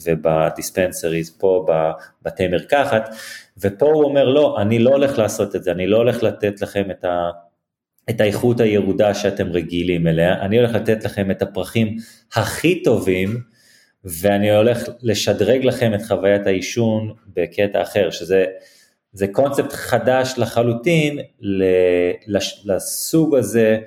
ובדיספנסריז, 0.06 1.38
פה 1.38 1.66
בבתי 1.68 2.48
מרקחת, 2.48 3.10
ופה 3.58 3.86
הוא 3.86 4.04
אומר 4.04 4.30
לא, 4.30 4.62
אני 4.62 4.80
לא 4.80 4.90
הולך 4.90 5.18
לעשות 5.18 5.56
את 5.56 5.64
זה, 5.64 5.72
אני 5.72 5.88
לא 5.88 5.98
הולך 5.98 6.24
לתת 6.24 6.62
לכם 6.62 6.92
את, 6.92 7.06
ה, 7.06 7.30
את 8.10 8.22
האיכות 8.22 8.60
הירודה 8.60 9.14
שאתם 9.14 9.52
רגילים 9.52 10.08
אליה, 10.08 10.42
אני 10.42 10.58
הולך 10.58 10.74
לתת 10.74 11.06
לכם 11.06 11.32
את 11.32 11.42
הפרחים 11.42 11.98
הכי 12.36 12.84
טובים, 12.84 13.42
ואני 14.04 14.56
הולך 14.56 14.90
לשדרג 15.02 15.66
לכם 15.66 15.94
את 15.94 16.02
חוויית 16.08 16.48
העישון 16.48 17.14
בקטע 17.34 17.82
אחר, 17.82 18.10
שזה 18.10 18.46
זה 19.16 19.28
קונספט 19.28 19.74
חדש 19.74 20.34
לחלוטין 20.38 21.20
לסוג 22.66 23.36
הזה, 23.36 23.78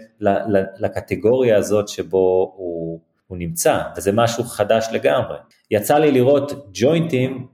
לקטגוריה 0.79 1.57
הזאת 1.57 1.89
שבו 1.89 2.55
הוא, 2.57 3.01
הוא 3.27 3.39
נמצא, 3.39 3.83
וזה 3.97 4.13
משהו 4.13 4.45
חדש 4.45 4.87
לגמרי. 4.93 5.37
יצא 5.71 5.99
לי 5.99 6.11
לראות 6.11 6.71
ג'וינטים 6.73 7.47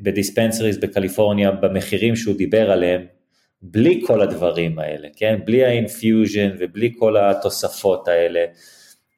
בדיספנסריז 0.00 0.78
בקליפורניה 0.78 1.50
במחירים 1.50 2.16
שהוא 2.16 2.36
דיבר 2.36 2.70
עליהם, 2.70 3.06
בלי 3.62 4.02
כל 4.06 4.20
הדברים 4.20 4.78
האלה, 4.78 5.08
כן? 5.16 5.38
בלי 5.44 5.64
האינפיוז'ן 5.64 6.50
ובלי 6.58 6.92
כל 6.98 7.16
התוספות 7.16 8.08
האלה, 8.08 8.44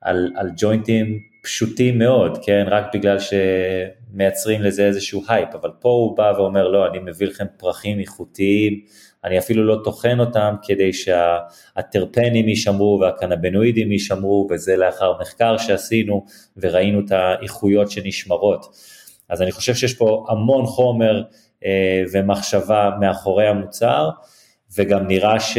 על, 0.01 0.33
על 0.37 0.51
ג'וינטים 0.57 1.32
פשוטים 1.43 1.99
מאוד, 1.99 2.39
כן? 2.45 2.65
רק 2.71 2.95
בגלל 2.95 3.17
שמייצרים 3.19 4.63
לזה 4.63 4.87
איזשהו 4.87 5.23
הייפ, 5.29 5.55
אבל 5.55 5.71
פה 5.81 5.89
הוא 5.89 6.17
בא 6.17 6.33
ואומר, 6.37 6.69
לא, 6.69 6.87
אני 6.87 6.99
מביא 6.99 7.27
לכם 7.27 7.45
פרחים 7.57 8.01
איכותיים, 8.01 8.81
אני 9.25 9.39
אפילו 9.39 9.65
לא 9.65 9.81
טוחן 9.85 10.21
אותם 10.21 10.55
כדי 10.63 10.91
שהטרפנים 10.93 12.49
יישמרו 12.49 12.99
והקנבנואידים 13.03 13.93
יישמרו, 13.93 14.49
וזה 14.51 14.77
לאחר 14.77 15.21
מחקר 15.21 15.57
שעשינו 15.57 16.25
וראינו 16.57 17.01
את 17.01 17.13
האיכויות 17.13 17.91
שנשמרות. 17.91 18.67
אז 19.29 19.43
אני 19.43 19.53
חושב 19.53 19.75
שיש 19.75 19.95
פה 19.95 20.27
המון 20.29 20.67
חומר 20.67 21.23
אה, 21.65 22.03
ומחשבה 22.13 22.91
מאחורי 23.01 23.47
המוצר, 23.47 24.11
וגם 24.77 25.07
נראה 25.07 25.41
ש... 25.41 25.59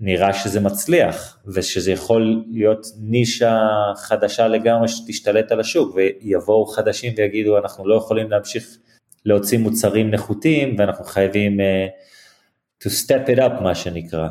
נראה 0.00 0.32
שזה 0.32 0.60
מצליח, 0.60 1.38
ושזה 1.46 1.92
יכול 1.92 2.44
להיות 2.50 2.86
נישה 3.00 3.58
חדשה 3.96 4.48
לגמרי 4.48 4.88
שתשתלט 4.88 5.52
על 5.52 5.60
השוק, 5.60 5.94
ויבואו 5.94 6.66
חדשים 6.66 7.12
ויגידו 7.16 7.58
אנחנו 7.58 7.88
לא 7.88 7.94
יכולים 7.94 8.30
להמשיך 8.30 8.64
להוציא 9.24 9.58
מוצרים 9.58 10.10
נחותים, 10.10 10.76
ואנחנו 10.78 11.04
חייבים 11.04 11.60
uh, 11.60 12.84
to 12.84 12.88
step 12.88 13.36
it 13.36 13.38
up 13.38 13.62
מה 13.62 13.74
שנקרא. 13.74 14.28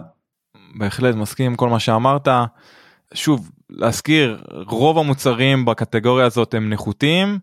בהחלט 0.80 1.16
מסכים 1.16 1.46
עם 1.46 1.56
כל 1.56 1.70
מה 1.70 1.80
שאמרת. 1.80 2.28
שוב, 3.14 3.52
להזכיר, 3.70 4.44
רוב 4.68 4.98
המוצרים 4.98 5.66
בקטגוריה 5.66 6.26
הזאת 6.26 6.54
הם 6.54 6.70
נחותים. 6.70 7.40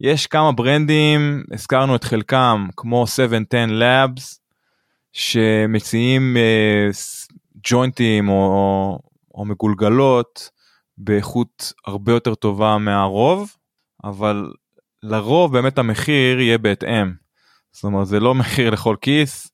יש 0.00 0.26
כמה 0.26 0.52
ברנדים, 0.52 1.44
הזכרנו 1.52 1.96
את 1.96 2.04
חלקם, 2.04 2.68
כמו 2.76 3.06
710 3.06 3.66
Labs, 3.80 4.38
שמציעים 5.12 6.36
uh, 6.36 6.94
ג'וינטים 7.70 8.28
או, 8.28 8.98
או 9.34 9.44
מגולגלות 9.44 10.50
באיכות 10.98 11.72
הרבה 11.86 12.12
יותר 12.12 12.34
טובה 12.34 12.78
מהרוב, 12.78 13.56
אבל 14.04 14.52
לרוב 15.02 15.52
באמת 15.52 15.78
המחיר 15.78 16.40
יהיה 16.40 16.58
בהתאם. 16.58 17.12
זאת 17.72 17.84
אומרת 17.84 18.06
זה 18.06 18.20
לא 18.20 18.34
מחיר 18.40 18.70
לכל 18.70 18.96
כיס, 19.00 19.50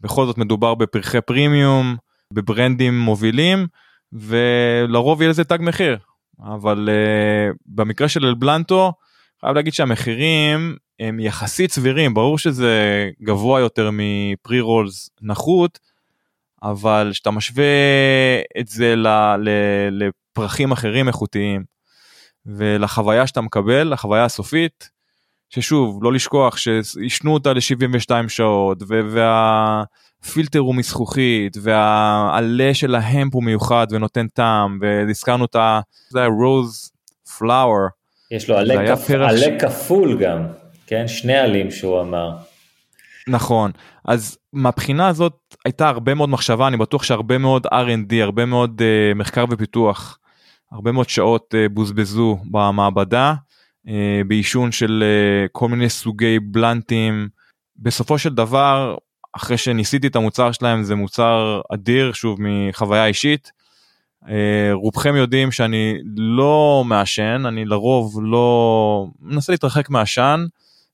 בכל 0.00 0.26
זאת 0.26 0.38
מדובר 0.38 0.74
בפרחי 0.74 1.20
פרימיום, 1.20 1.96
בברנדים 2.32 2.98
מובילים, 2.98 3.66
ולרוב 4.12 5.22
יהיה 5.22 5.30
לזה 5.30 5.44
תג 5.44 5.58
מחיר. 5.60 5.98
אבל 6.40 6.88
uh, 6.88 7.56
במקרה 7.66 8.08
של 8.08 8.26
אלבלנטו, 8.26 8.92
חייב 9.40 9.54
להגיד 9.54 9.72
שהמחירים 9.72 10.76
הם 11.00 11.20
יחסית 11.20 11.72
סבירים, 11.72 12.14
ברור 12.14 12.38
שזה 12.38 13.08
גבוה 13.22 13.60
יותר 13.60 13.90
מפרי 13.92 14.60
רולס 14.60 15.10
נחות, 15.22 15.78
אבל 16.62 17.08
כשאתה 17.12 17.30
משווה 17.30 17.64
את 18.60 18.68
זה 18.68 18.96
ל, 18.96 19.06
ל, 19.38 19.48
לפרחים 19.90 20.72
אחרים 20.72 21.08
איכותיים 21.08 21.64
ולחוויה 22.46 23.26
שאתה 23.26 23.40
מקבל, 23.40 23.92
לחוויה 23.92 24.24
הסופית, 24.24 24.90
ששוב, 25.50 26.04
לא 26.04 26.12
לשכוח 26.12 26.56
שעישנו 26.56 27.34
אותה 27.34 27.52
ל-72 27.52 28.28
שעות 28.28 28.78
והפילטר 28.88 30.58
הוא 30.58 30.74
מזכוכית 30.74 31.56
והעלה 31.62 32.74
של 32.74 32.94
ההמפ 32.94 33.34
הוא 33.34 33.44
מיוחד 33.44 33.86
ונותן 33.90 34.28
טעם 34.28 34.78
והזכרנו 34.80 35.44
את 35.44 35.56
ה... 35.56 35.80
זה 36.08 36.18
היה 36.18 36.28
רוז 36.28 36.90
פלאואר. 37.38 37.86
יש 38.30 38.50
לו 38.50 38.56
עלה, 38.56 38.96
כפ... 38.96 39.10
עלה 39.10 39.38
ש... 39.38 39.44
כפול 39.60 40.22
גם, 40.22 40.46
כן? 40.86 41.08
שני 41.08 41.36
עלים 41.36 41.70
שהוא 41.70 42.00
אמר. 42.00 42.36
נכון 43.28 43.70
אז 44.04 44.38
מהבחינה 44.56 45.08
הזאת 45.08 45.54
הייתה 45.64 45.88
הרבה 45.88 46.14
מאוד 46.14 46.28
מחשבה 46.28 46.68
אני 46.68 46.76
בטוח 46.76 47.02
שהרבה 47.02 47.38
מאוד 47.38 47.66
R&D 47.66 48.14
הרבה 48.22 48.44
מאוד 48.44 48.80
uh, 48.80 49.18
מחקר 49.18 49.44
ופיתוח 49.50 50.18
הרבה 50.72 50.92
מאוד 50.92 51.08
שעות 51.08 51.54
uh, 51.54 51.72
בוזבזו 51.72 52.38
במעבדה 52.50 53.34
uh, 53.86 53.90
בעישון 54.26 54.72
של 54.72 55.04
uh, 55.04 55.48
כל 55.52 55.68
מיני 55.68 55.88
סוגי 55.88 56.38
בלנטים 56.40 57.28
בסופו 57.76 58.18
של 58.18 58.34
דבר 58.34 58.96
אחרי 59.32 59.58
שניסיתי 59.58 60.06
את 60.06 60.16
המוצר 60.16 60.52
שלהם 60.52 60.82
זה 60.82 60.94
מוצר 60.94 61.60
אדיר 61.74 62.12
שוב 62.12 62.38
מחוויה 62.40 63.06
אישית. 63.06 63.50
Uh, 64.24 64.28
רובכם 64.72 65.16
יודעים 65.16 65.52
שאני 65.52 65.98
לא 66.16 66.82
מעשן 66.86 67.42
אני 67.46 67.64
לרוב 67.64 68.18
לא 68.22 69.06
מנסה 69.20 69.52
להתרחק 69.52 69.90
מעשן 69.90 70.44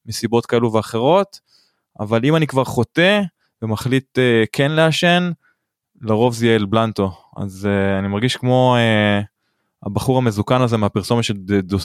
מסיבות 0.07 0.47
כאלו 0.47 0.73
ואחרות. 0.73 1.53
אבל 2.01 2.21
אם 2.25 2.37
אני 2.37 2.47
כבר 2.47 2.65
חוטא 2.65 3.21
ומחליט 3.63 4.19
uh, 4.19 4.49
כן 4.53 4.73
לעשן, 4.73 5.31
לרוב 6.03 6.35
זה 6.35 6.47
יהיה 6.47 6.57
אל 6.57 6.65
בלנטו. 6.65 7.13
אז 7.37 7.69
uh, 7.71 7.99
אני 7.99 8.09
מרגיש 8.09 8.37
כמו 8.37 8.77
uh, 8.77 9.25
הבחור 9.87 10.19
המזוקן 10.19 10.61
הזה 10.63 10.77
מהפרסומת 10.77 11.25
של 11.25 11.35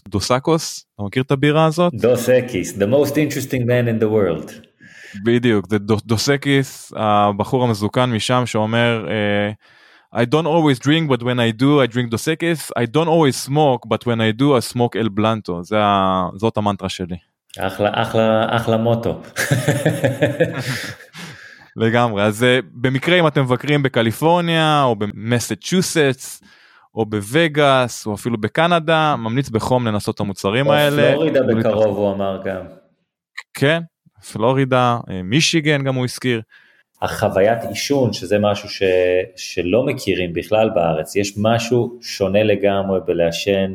דוסקוס, 0.07 0.85
אתה 0.95 1.03
מכיר 1.03 1.23
את 1.23 1.31
הבירה 1.31 1.65
הזאת? 1.65 1.93
דוס 1.95 2.29
אקיס, 2.29 2.77
the 2.77 2.85
most 2.85 3.11
interesting 3.11 3.63
man 3.63 3.87
in 3.87 4.03
the 4.03 4.07
world. 4.07 4.51
בדיוק, 5.25 5.67
זה 5.69 5.77
דוסקיס, 6.05 6.93
הבחור 6.95 7.63
המזוקן 7.63 8.11
משם 8.11 8.43
שאומר, 8.45 9.07
I 10.15 10.25
don't 10.25 10.47
always 10.47 10.79
drink, 10.79 11.09
but 11.09 11.21
when 11.23 11.39
I 11.39 11.51
do, 11.61 11.81
I 11.81 11.93
drink 11.93 12.09
דוסקיס, 12.09 12.71
I 12.79 12.85
don't 12.85 13.07
always 13.07 13.47
smoke, 13.49 13.87
but 13.87 14.05
when 14.05 14.19
I 14.19 14.31
do, 14.41 14.45
I 14.57 14.73
smoke 14.73 14.95
אל 14.95 15.09
בלנטו, 15.09 15.61
זאת 16.35 16.57
המנטרה 16.57 16.89
שלי. 16.89 17.17
אחלה, 17.59 17.89
אחלה, 17.93 18.45
אחלה 18.55 18.77
מוטו. 18.77 19.21
לגמרי, 21.77 22.23
אז 22.23 22.45
במקרה 22.73 23.19
אם 23.19 23.27
אתם 23.27 23.41
מבקרים 23.41 23.83
בקליפורניה 23.83 24.83
או 24.83 24.95
במסצ'וסטס, 24.95 26.41
או 26.95 27.05
בווגאס 27.05 28.05
או 28.05 28.13
אפילו 28.13 28.37
בקנדה 28.37 29.15
ממליץ 29.15 29.49
בחום 29.49 29.87
לנסות 29.87 30.15
את 30.15 30.19
המוצרים 30.19 30.69
האלה. 30.69 31.11
פלורידה 31.11 31.41
בקרוב 31.43 31.97
הוא 31.97 32.11
אמר 32.11 32.41
גם. 32.45 32.65
כן, 33.53 33.81
פלורידה, 34.33 34.97
אה, 35.09 35.21
מישיגן 35.23 35.83
גם 35.83 35.95
הוא 35.95 36.03
הזכיר. 36.03 36.41
החוויית 37.01 37.63
עישון 37.63 38.13
שזה 38.13 38.39
משהו 38.39 38.69
ש, 38.69 38.83
שלא 39.35 39.85
מכירים 39.85 40.33
בכלל 40.33 40.69
בארץ, 40.69 41.15
יש 41.15 41.33
משהו 41.37 41.99
שונה 42.01 42.43
לגמרי 42.43 42.99
בלעשן 43.05 43.73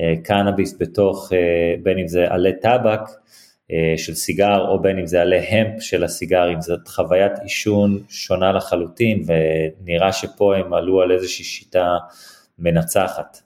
אה, 0.00 0.14
קנאביס 0.24 0.76
בתוך, 0.80 1.32
אה, 1.32 1.74
בין 1.82 1.98
אם 1.98 2.08
זה 2.08 2.26
עלי 2.30 2.52
טבק 2.62 3.00
אה, 3.00 3.14
של 3.96 4.14
סיגר 4.14 4.68
או 4.68 4.82
בין 4.82 4.98
אם 4.98 5.06
זה 5.06 5.20
עלי 5.20 5.38
המפ 5.38 5.82
של 5.82 6.04
הסיגרים, 6.04 6.60
זאת 6.60 6.88
חוויית 6.88 7.32
עישון 7.42 8.02
שונה 8.08 8.52
לחלוטין 8.52 9.24
ונראה 9.26 10.12
שפה 10.12 10.56
הם 10.56 10.74
עלו 10.74 11.02
על 11.02 11.12
איזושהי 11.12 11.44
שיטה 11.44 11.96
מנצחת. 12.58 13.42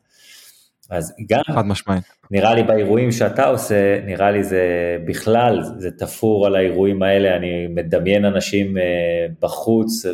אז 0.91 1.15
גם, 1.29 1.41
חד 1.55 1.67
משמעית. 1.67 2.05
נראה 2.31 2.55
לי 2.55 2.63
באירועים 2.63 3.13
שאתה 3.13 3.47
עושה, 3.47 4.01
נראה 4.05 4.31
לי 4.31 4.45
זה 4.45 4.63
בכלל, 5.05 5.61
זה 5.79 5.91
תפור 5.91 6.47
על 6.47 6.57
האירועים 6.57 7.03
האלה, 7.03 7.37
אני 7.37 7.67
מדמיין 7.67 8.25
אנשים 8.25 8.79
אה, 8.79 9.27
בחוץ 9.41 10.07
אה, 10.07 10.13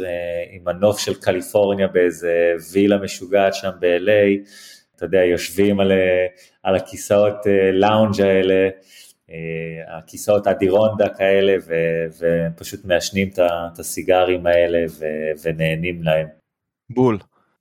עם 0.51 0.69
הנוף 0.69 0.99
של 0.99 1.15
קליפורניה 1.15 1.89
באיזה 1.89 2.53
וילה 2.73 2.99
משוגעת 2.99 3.55
שם 3.55 3.71
ב-LA, 3.81 4.49
אתה 4.97 5.05
יודע, 5.05 5.25
יושבים 5.25 5.81
על, 5.81 5.93
אה, 5.93 6.27
על 6.63 6.75
הכיסאות 6.75 7.37
לאונג' 7.73 8.21
האלה, 8.21 8.69
הכיסאות 9.89 10.47
אדירונדה 10.47 11.09
כאלה, 11.09 11.53
ו, 11.67 11.75
ופשוט 12.19 12.85
מעשנים 12.85 13.31
את 13.73 13.79
הסיגרים 13.79 14.47
האלה 14.47 14.79
ו, 14.99 15.05
ונהנים 15.43 16.03
להם. 16.03 16.27
בול. 16.91 17.19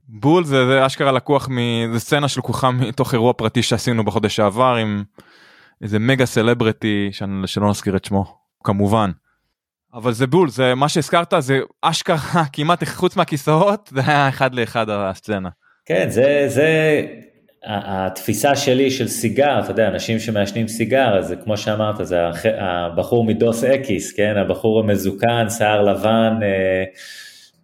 בול 0.07 0.43
זה, 0.43 0.65
זה 0.65 0.85
אשכרה 0.85 1.11
לקוח 1.11 1.49
מזה 1.51 1.99
סצנה 1.99 2.27
שלקוחה 2.27 2.71
מתוך 2.71 3.13
אירוע 3.13 3.33
פרטי 3.33 3.63
שעשינו 3.63 4.05
בחודש 4.05 4.35
שעבר 4.35 4.75
עם 4.81 5.03
איזה 5.81 5.99
מגה 5.99 6.25
סלבריטי 6.25 7.09
שלא 7.45 7.69
נזכיר 7.69 7.95
את 7.95 8.05
שמו 8.05 8.37
כמובן. 8.63 9.11
אבל 9.93 10.11
זה 10.11 10.27
בול 10.27 10.49
זה 10.49 10.75
מה 10.75 10.89
שהזכרת 10.89 11.33
זה 11.39 11.59
אשכרה 11.81 12.43
כמעט 12.53 12.83
חוץ 12.83 13.15
מהכיסאות 13.15 13.89
זה 13.93 14.01
היה 14.07 14.29
אחד 14.29 14.55
לאחד 14.55 14.89
הסצנה. 14.89 15.49
כן 15.85 16.09
זה 16.09 16.43
זה 16.47 17.01
התפיסה 17.65 18.55
שלי 18.55 18.91
של 18.91 19.07
סיגר 19.07 19.59
אתה 19.59 19.71
יודע 19.71 19.87
אנשים 19.87 20.19
שמעשנים 20.19 20.67
סיגר 20.67 21.21
זה 21.21 21.35
כמו 21.35 21.57
שאמרת 21.57 21.95
זה 22.07 22.17
הבחור 22.57 23.23
מדוס 23.23 23.63
אקיס 23.63 24.13
כן 24.13 24.37
הבחור 24.37 24.79
המזוקן 24.79 25.49
שיער 25.49 25.81
לבן. 25.81 26.39
אה, 26.43 26.83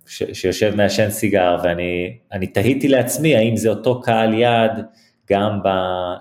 ש, 0.07 0.23
שיושב 0.33 0.75
מעשן 0.75 1.09
סיגר, 1.09 1.57
ואני 1.63 2.47
תהיתי 2.53 2.87
לעצמי 2.87 3.35
האם 3.35 3.55
זה 3.55 3.69
אותו 3.69 4.01
קהל 4.01 4.33
יעד 4.33 4.85
גם, 5.29 5.59
ב, 5.63 5.67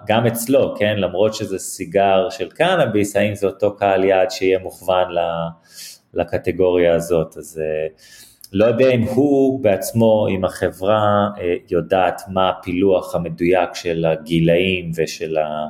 גם 0.08 0.26
אצלו, 0.26 0.74
כן, 0.78 0.96
למרות 0.98 1.34
שזה 1.34 1.58
סיגר 1.58 2.30
של 2.30 2.50
קנאביס, 2.50 3.16
האם 3.16 3.34
זה 3.34 3.46
אותו 3.46 3.76
קהל 3.76 4.04
יעד 4.04 4.30
שיהיה 4.30 4.58
מוכוון 4.58 5.08
לקטגוריה 6.14 6.94
הזאת, 6.94 7.36
אז 7.36 7.62
אה, 7.64 7.86
לא 8.52 8.64
יודע 8.64 8.90
אם 8.90 9.02
הוא 9.02 9.62
בעצמו, 9.62 10.26
אם 10.30 10.44
החברה 10.44 11.28
אה, 11.38 11.54
יודעת 11.70 12.22
מה 12.28 12.48
הפילוח 12.48 13.14
המדויק 13.14 13.74
של 13.74 14.04
הגילאים 14.04 14.90
ושל 14.96 15.36
ה... 15.36 15.66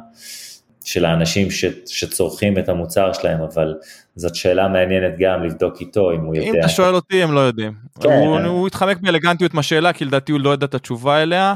של 0.85 1.05
האנשים 1.05 1.51
ש, 1.51 1.65
שצורכים 1.87 2.59
את 2.59 2.69
המוצר 2.69 3.13
שלהם, 3.13 3.43
אבל 3.43 3.75
זאת 4.17 4.35
שאלה 4.35 4.69
מעניינת 4.69 5.13
גם 5.19 5.43
לבדוק 5.43 5.81
איתו 5.81 6.13
אם 6.13 6.21
הוא 6.21 6.35
יודע. 6.37 6.49
אם 6.49 6.61
אתה 6.61 6.69
שואל 6.69 6.95
אותי 6.95 7.23
הם 7.23 7.33
לא 7.33 7.41
יודעים. 7.41 7.73
כן. 8.01 8.09
הוא, 8.09 8.39
הוא 8.39 8.67
התחמק 8.67 9.01
באלגנטיות 9.01 9.55
מהשאלה 9.55 9.93
כי 9.93 10.05
לדעתי 10.05 10.33
הוא 10.33 10.41
לא 10.41 10.51
יודע 10.51 10.67
את 10.67 10.75
התשובה 10.75 11.23
אליה. 11.23 11.55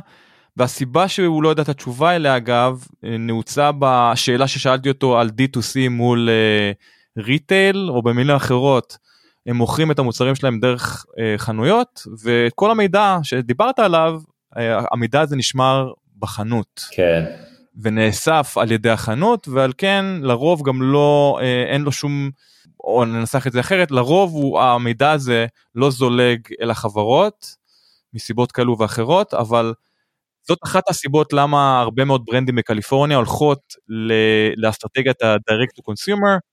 והסיבה 0.57 1.09
שהוא 1.09 1.43
לא 1.43 1.49
יודע 1.49 1.63
את 1.63 1.69
התשובה 1.69 2.17
אליה 2.17 2.37
אגב 2.37 2.85
נעוצה 3.03 3.71
בשאלה 3.79 4.49
ששאלתי 4.49 4.89
אותו 4.89 5.19
על 5.19 5.29
D2C 5.29 5.89
מול 5.91 6.29
ריטייל 7.19 7.91
או 7.91 8.03
במילים 8.03 8.37
אחרות 8.37 8.99
הם 9.47 9.57
מוכרים 9.57 9.91
את 9.91 9.99
המוצרים 9.99 10.35
שלהם 10.35 10.61
דרך 10.61 11.05
uh, 11.09 11.39
חנויות 11.39 12.03
וכל 12.25 12.71
המידע 12.71 13.19
שדיברת 13.23 13.79
עליו 13.79 14.21
uh, 14.55 14.59
המידע 14.93 15.21
הזה 15.21 15.37
נשמר 15.37 15.93
בחנות. 16.19 16.85
כן. 16.91 17.25
ונאסף 17.83 18.55
על 18.59 18.73
ידי 18.73 18.91
החנות 18.91 19.49
ועל 19.49 19.73
כן 19.79 20.05
לרוב 20.21 20.63
גם 20.63 20.83
לא 20.83 21.39
אה, 21.43 21.65
אין 21.69 21.83
לו 21.83 21.93
שום 21.93 22.31
או 22.85 23.05
ננסח 23.05 23.47
את 23.47 23.53
זה 23.53 23.61
אחרת 23.61 23.91
לרוב 23.91 24.33
הוא 24.33 24.61
המידע 24.61 25.11
הזה 25.11 25.47
לא 25.75 25.91
זולג 25.91 26.41
אל 26.63 26.71
החברות 26.71 27.57
מסיבות 28.15 28.53
כאלו 28.53 28.79
ואחרות 28.79 29.35
אבל 29.35 29.75
זאת 30.49 30.59
אחת 30.65 30.83
הסיבות 30.89 31.33
למה 31.33 31.81
הרבה 31.81 32.05
מאוד 32.05 32.23
ברנדים 32.25 32.55
בקליפורניה 32.55 33.17
הולכות 33.17 33.75
לאסטרטגיית 34.57 35.23
ה-direct 35.23 35.81
to 35.81 35.93
consumer. 35.93 36.50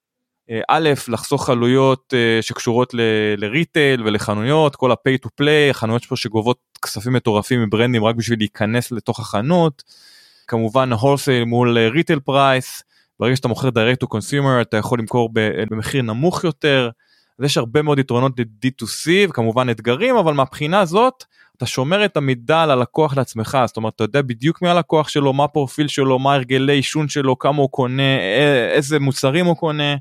אה, 0.52 0.62
א', 0.68 0.90
לחסוך 1.08 1.50
עלויות 1.50 2.14
אה, 2.14 2.42
שקשורות 2.42 2.94
לריטייל 3.38 4.04
ולחנויות, 4.04 4.76
כל 4.76 4.92
ה-pay 4.92 5.26
to 5.26 5.30
play, 5.42 5.70
החנויות 5.70 6.06
פה 6.06 6.16
שגובות 6.16 6.58
כספים 6.82 7.14
מטורפים 7.14 7.64
מברנדים 7.64 8.04
רק 8.04 8.16
בשביל 8.16 8.40
להיכנס 8.40 8.92
לתוך 8.92 9.20
החנות. 9.20 9.84
כמובן 10.48 10.94
הולסייל 10.94 11.44
מול 11.44 11.78
ריטל 11.78 12.14
אה, 12.14 12.20
פרייס, 12.20 12.84
ברגע 13.20 13.36
שאתה 13.36 13.48
מוכר 13.48 13.70
direct 13.70 14.06
to 14.06 14.08
consumer 14.18 14.62
אתה 14.62 14.78
יכול 14.78 15.00
למכור 15.00 15.30
במחיר 15.70 16.02
נמוך 16.02 16.44
יותר, 16.44 16.90
אז 17.40 17.46
יש 17.46 17.58
הרבה 17.58 17.82
מאוד 17.82 18.00
יתרונות 18.00 18.40
ל-D2C 18.40 19.10
וכמובן 19.30 19.70
אתגרים, 19.70 20.18
אבל 20.18 20.34
מהבחינה 20.34 20.80
הזאת 20.80 21.24
אתה 21.58 21.66
שומר 21.66 22.06
את 22.06 22.18
המידע 22.18 22.62
על 22.62 22.72
הלקוח 22.72 23.18
לעצמך, 23.18 23.58
זאת 23.68 23.78
אומרת 23.78 23.96
אתה 23.96 24.04
יודע 24.04 24.22
בדיוק 24.22 24.62
מי 24.62 24.70
הלקוח 24.70 25.08
שלו, 25.10 25.34
מה 25.34 25.44
הפרופיל 25.44 25.88
שלו, 25.88 26.20
מה 26.20 26.34
הרגלי 26.34 26.74
עישון 26.74 27.10
שלו, 27.10 27.40
כמה 27.40 27.58
הוא 27.58 27.70
קונה, 27.70 28.18
איזה 28.74 29.00
מוצרים 29.00 29.46
הוא 29.46 29.56
קונה 29.56 29.96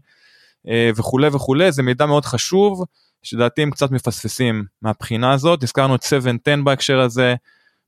וכולי 0.97 1.29
וכולי, 1.29 1.73
זה 1.73 1.83
מידע 1.83 2.07
מאוד 2.07 2.25
חשוב, 2.25 2.85
שלדעתי 3.23 3.63
הם 3.63 3.71
קצת 3.71 3.91
מפספסים 3.91 4.65
מהבחינה 4.83 5.33
הזאת, 5.33 5.63
הזכרנו 5.63 5.95
את 5.95 6.03
710 6.03 6.63
בהקשר 6.65 7.01
הזה, 7.01 7.35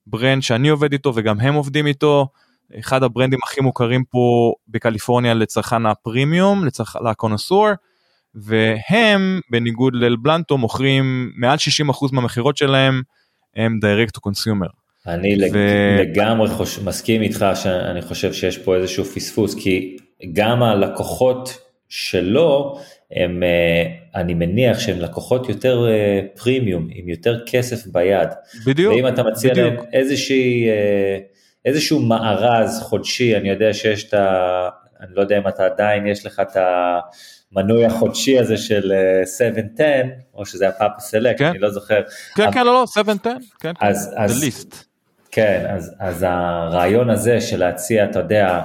ברנד 0.07 0.43
שאני 0.43 0.69
עובד 0.69 0.93
איתו 0.93 1.13
וגם 1.15 1.41
הם 1.41 1.55
עובדים 1.55 1.87
איתו, 1.87 2.29
אחד 2.79 3.03
הברנדים 3.03 3.39
הכי 3.45 3.61
מוכרים 3.61 4.05
פה 4.05 4.53
בקליפורניה 4.69 5.35
לצרכן 5.35 5.87
הפרימיום, 5.87 6.65
לצרכ... 6.65 6.97
לקונוסור, 7.11 7.69
והם 8.35 9.41
בניגוד 9.51 9.95
לאלבלנטו 9.95 10.59
מוכרים 10.59 11.33
מעל 11.37 11.59
60% 11.91 11.93
מהמכירות 12.13 12.57
שלהם 12.57 13.03
הם 13.57 13.79
direct 13.83 14.11
to 14.19 14.31
consumer. 14.31 14.69
אני 15.07 15.37
ו... 15.53 15.59
לגמרי 16.01 16.51
חוש... 16.51 16.79
מסכים 16.79 17.23
איתך 17.23 17.47
שאני 17.55 18.03
חושב 18.03 18.33
שיש 18.33 18.59
פה 18.59 18.77
איזשהו 18.77 19.05
פספוס 19.05 19.55
כי 19.55 19.97
גם 20.33 20.63
הלקוחות 20.63 21.59
שלו 21.89 22.79
הם 23.13 23.43
אה, 23.43 23.85
אני 24.21 24.35
מניח 24.35 24.79
שהם 24.79 25.01
לקוחות 25.01 25.49
יותר 25.49 25.89
אה, 25.89 26.21
פרימיום 26.37 26.89
עם 26.91 27.09
יותר 27.09 27.45
כסף 27.47 27.87
ביד. 27.87 28.29
בדיוק. 28.67 28.95
ואם 28.95 29.09
אתה 29.09 29.23
מציע 29.23 29.53
בדיוק. 29.53 29.75
להם 29.75 29.85
איזושהי 29.93 30.69
אה, 30.69 31.19
איזשהו 31.65 32.01
מארז 32.01 32.83
חודשי, 32.83 33.37
אני 33.37 33.49
יודע 33.49 33.75
שיש 33.75 34.05
את 34.05 34.15
ה... 34.15 34.69
אני 35.01 35.11
לא 35.15 35.21
יודע 35.21 35.39
אם 35.39 35.49
אתה 35.49 35.65
עדיין, 35.65 36.07
יש 36.07 36.27
לך 36.27 36.41
את 36.41 36.57
המנוי 37.53 37.87
החודשי 37.87 38.39
הזה 38.39 38.57
של 38.57 38.93
710, 39.39 39.85
אה, 39.85 40.03
או 40.35 40.47
שזה 40.47 40.69
הפאפה 40.69 41.01
סלקט, 41.01 41.39
כן. 41.39 41.47
אני 41.47 41.59
לא 41.59 41.71
זוכר. 41.71 42.01
כן, 42.37 42.43
אבל... 42.43 42.53
כן, 42.53 42.67
לא, 42.67 42.73
לא, 42.73 42.85
710, 42.87 43.31
כן, 43.61 43.73
אז, 43.81 44.11
כן, 44.15 44.23
אז, 44.23 44.43
ליסט. 44.43 44.85
כן, 45.31 45.67
אז, 45.69 45.95
אז 45.99 46.25
הרעיון 46.29 47.11
הזה 47.11 47.41
של 47.41 47.59
להציע, 47.59 48.05
אתה 48.05 48.19
יודע, 48.19 48.61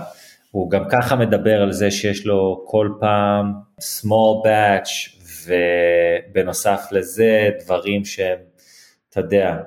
הוא 0.54 0.70
גם 0.70 0.84
ככה 0.92 1.16
מדבר 1.16 1.62
על 1.62 1.72
זה 1.72 1.92
שיש 1.92 2.26
לו 2.26 2.64
כל 2.68 2.90
פעם 3.00 3.54
small 3.80 4.46
batch, 4.46 5.20
ובנוסף 5.46 6.88
לזה 6.92 7.50
דברים 7.64 8.06
שהם, 8.06 8.38
אתה 9.10 9.20
יודע, 9.20 9.58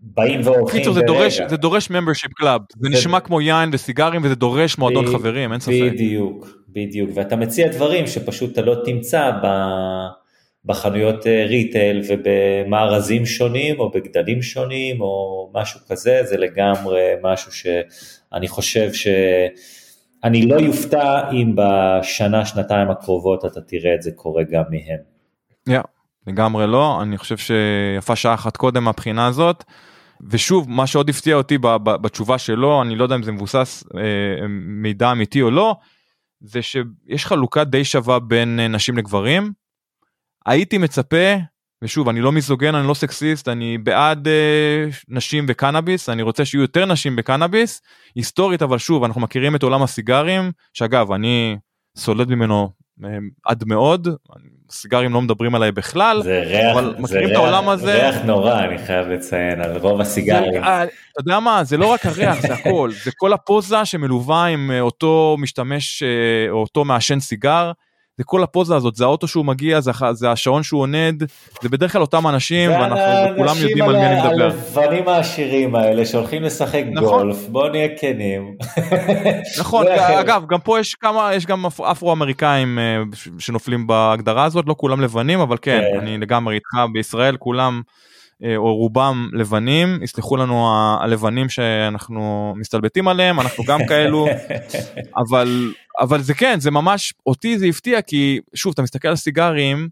באים 0.00 0.40
והולכים 0.44 0.82
ברגע. 0.82 0.94
זה 0.94 1.00
דורש, 1.00 1.40
זה 1.48 1.56
דורש 1.56 1.88
membership 1.88 2.42
club, 2.42 2.60
זה, 2.72 2.78
זה 2.80 2.88
נשמע 2.88 3.20
כמו 3.20 3.40
יין 3.40 3.70
וסיגרים 3.72 4.20
וזה 4.24 4.34
דורש 4.34 4.78
מועדון 4.78 5.06
ב... 5.06 5.08
חברים, 5.08 5.52
אין 5.52 5.60
ספק. 5.60 5.92
בדיוק, 5.92 6.48
בדיוק, 6.68 7.10
ואתה 7.14 7.36
מציע 7.36 7.68
דברים 7.68 8.06
שפשוט 8.06 8.52
אתה 8.52 8.62
לא 8.62 8.76
תמצא 8.84 9.30
ב... 9.30 9.46
בחנויות 10.64 11.26
ריטייל 11.26 12.02
אה, 12.02 12.08
ובמארזים 12.08 13.26
שונים 13.26 13.80
או 13.80 13.90
בגדלים 13.90 14.42
שונים 14.42 15.00
או 15.00 15.50
משהו 15.54 15.80
כזה, 15.88 16.20
זה 16.24 16.36
לגמרי 16.36 17.02
משהו 17.22 17.52
שאני 17.52 18.48
חושב 18.48 18.92
ש... 18.92 19.08
אני 20.26 20.46
לא 20.46 20.54
יופתע 20.54 21.30
אם 21.32 21.56
בשנה, 21.56 22.46
שנתיים 22.46 22.90
הקרובות 22.90 23.44
אתה 23.44 23.60
תראה 23.60 23.94
את 23.94 24.02
זה 24.02 24.10
קורה 24.10 24.42
גם 24.50 24.62
מהם. 24.70 24.98
Yeah, 25.70 25.86
לגמרי 26.26 26.66
לא, 26.66 27.02
אני 27.02 27.18
חושב 27.18 27.36
שיפה 27.36 28.16
שעה 28.16 28.34
אחת 28.34 28.56
קודם 28.56 28.84
מהבחינה 28.84 29.26
הזאת. 29.26 29.64
ושוב, 30.30 30.70
מה 30.70 30.86
שעוד 30.86 31.08
הפתיע 31.08 31.36
אותי 31.36 31.58
בתשובה 31.84 32.38
שלו, 32.38 32.82
אני 32.82 32.96
לא 32.96 33.02
יודע 33.02 33.14
אם 33.14 33.22
זה 33.22 33.32
מבוסס 33.32 33.84
אה, 33.96 34.46
מידע 34.58 35.12
אמיתי 35.12 35.42
או 35.42 35.50
לא, 35.50 35.76
זה 36.40 36.62
שיש 36.62 37.26
חלוקה 37.26 37.64
די 37.64 37.84
שווה 37.84 38.18
בין 38.18 38.60
אה, 38.60 38.68
נשים 38.68 38.96
לגברים. 38.96 39.52
הייתי 40.46 40.78
מצפה 40.78 41.34
ושוב 41.82 42.08
אני 42.08 42.20
לא 42.20 42.32
מיזוגן 42.32 42.74
אני 42.74 42.88
לא 42.88 42.94
סקסיסט 42.94 43.48
אני 43.48 43.78
בעד 43.78 44.28
אה, 44.28 44.84
נשים 45.08 45.46
וקנאביס 45.48 46.08
אני 46.08 46.22
רוצה 46.22 46.44
שיהיו 46.44 46.62
יותר 46.62 46.86
נשים 46.86 47.16
בקנאביס 47.16 47.82
היסטורית 48.14 48.62
אבל 48.62 48.78
שוב 48.78 49.04
אנחנו 49.04 49.20
מכירים 49.20 49.56
את 49.56 49.62
עולם 49.62 49.82
הסיגרים 49.82 50.52
שאגב 50.72 51.12
אני 51.12 51.56
סולד 51.96 52.30
ממנו 52.30 52.70
אה, 53.04 53.10
עד 53.44 53.64
מאוד 53.66 54.08
סיגרים 54.70 55.12
לא 55.12 55.22
מדברים 55.22 55.54
עליי 55.54 55.72
בכלל 55.72 56.22
זה 56.22 56.42
ריח, 56.46 56.76
אבל 56.76 56.94
מכירים 56.98 57.30
את 57.30 57.34
העולם 57.34 57.68
הזה 57.68 57.94
ריח 57.94 58.22
נורא 58.24 58.64
אני 58.64 58.78
חייב 58.78 59.08
לציין 59.08 59.60
על 59.60 59.76
רוב 59.76 60.00
הסיגרים. 60.00 60.52
זה, 60.52 60.62
אה, 60.62 60.84
אתה 60.84 61.20
יודע 61.20 61.40
מה 61.40 61.64
זה 61.64 61.76
לא 61.76 61.86
רק 61.86 62.06
הריח 62.06 62.40
זה 62.40 62.54
הכל 62.54 62.90
זה 63.04 63.10
כל 63.16 63.32
הפוזה 63.32 63.84
שמלווה 63.84 64.44
עם 64.44 64.70
אה, 64.70 64.80
אותו 64.80 65.36
משתמש 65.38 66.02
אה, 66.02 66.50
או 66.50 66.56
אותו 66.56 66.84
מעשן 66.84 67.20
סיגר. 67.20 67.72
זה 68.18 68.24
כל 68.24 68.42
הפוזה 68.42 68.76
הזאת, 68.76 68.96
זה 68.96 69.04
האוטו 69.04 69.28
שהוא 69.28 69.44
מגיע, 69.44 69.80
זה, 69.80 69.90
זה 70.12 70.30
השעון 70.30 70.62
שהוא 70.62 70.80
עונד, 70.80 71.22
זה 71.62 71.68
בדרך 71.68 71.92
כלל 71.92 72.00
אותם 72.00 72.26
אנשים, 72.26 72.70
ואנחנו 72.70 73.36
כולם 73.36 73.54
יודעים 73.60 73.84
על 73.84 73.96
מי 73.96 74.06
אני 74.06 74.28
מדבר. 74.28 74.50
זה 74.50 74.80
הלבנים 74.80 75.08
העשירים 75.08 75.74
האלה 75.74 76.06
שהולכים 76.06 76.42
לשחק 76.42 76.82
נכון. 76.92 77.22
גולף, 77.22 77.48
בוא 77.48 77.68
נהיה 77.68 77.88
כנים. 78.00 78.56
נכון, 79.60 79.86
אגב, 80.20 80.44
גם 80.48 80.60
פה 80.60 80.80
יש 80.80 80.94
כמה, 80.94 81.30
יש 81.34 81.46
גם 81.46 81.66
אפרו-אמריקאים 81.66 82.78
אה, 82.78 83.02
שנופלים 83.38 83.86
בהגדרה 83.86 84.44
הזאת, 84.44 84.64
לא 84.68 84.74
כולם 84.78 85.00
לבנים, 85.00 85.40
אבל 85.40 85.56
כן, 85.62 85.82
כן. 85.92 86.00
אני 86.00 86.18
לגמרי 86.18 86.54
איתך, 86.54 86.70
בישראל 86.92 87.36
כולם... 87.36 87.82
אה, 88.44 88.56
או 88.56 88.76
רובם 88.76 89.28
לבנים, 89.32 90.02
יסלחו 90.02 90.36
לנו 90.36 90.68
הלבנים 91.00 91.48
שאנחנו 91.48 92.54
מסתלבטים 92.56 93.08
עליהם, 93.08 93.40
אנחנו 93.40 93.64
גם 93.64 93.80
כאלו, 93.88 94.26
אבל, 95.28 95.72
אבל 96.00 96.20
זה 96.20 96.34
כן, 96.34 96.60
זה 96.60 96.70
ממש, 96.70 97.14
אותי 97.26 97.58
זה 97.58 97.66
הפתיע, 97.66 98.02
כי 98.02 98.40
שוב, 98.54 98.72
אתה 98.72 98.82
מסתכל 98.82 99.08
על 99.08 99.16
סיגרים, 99.16 99.88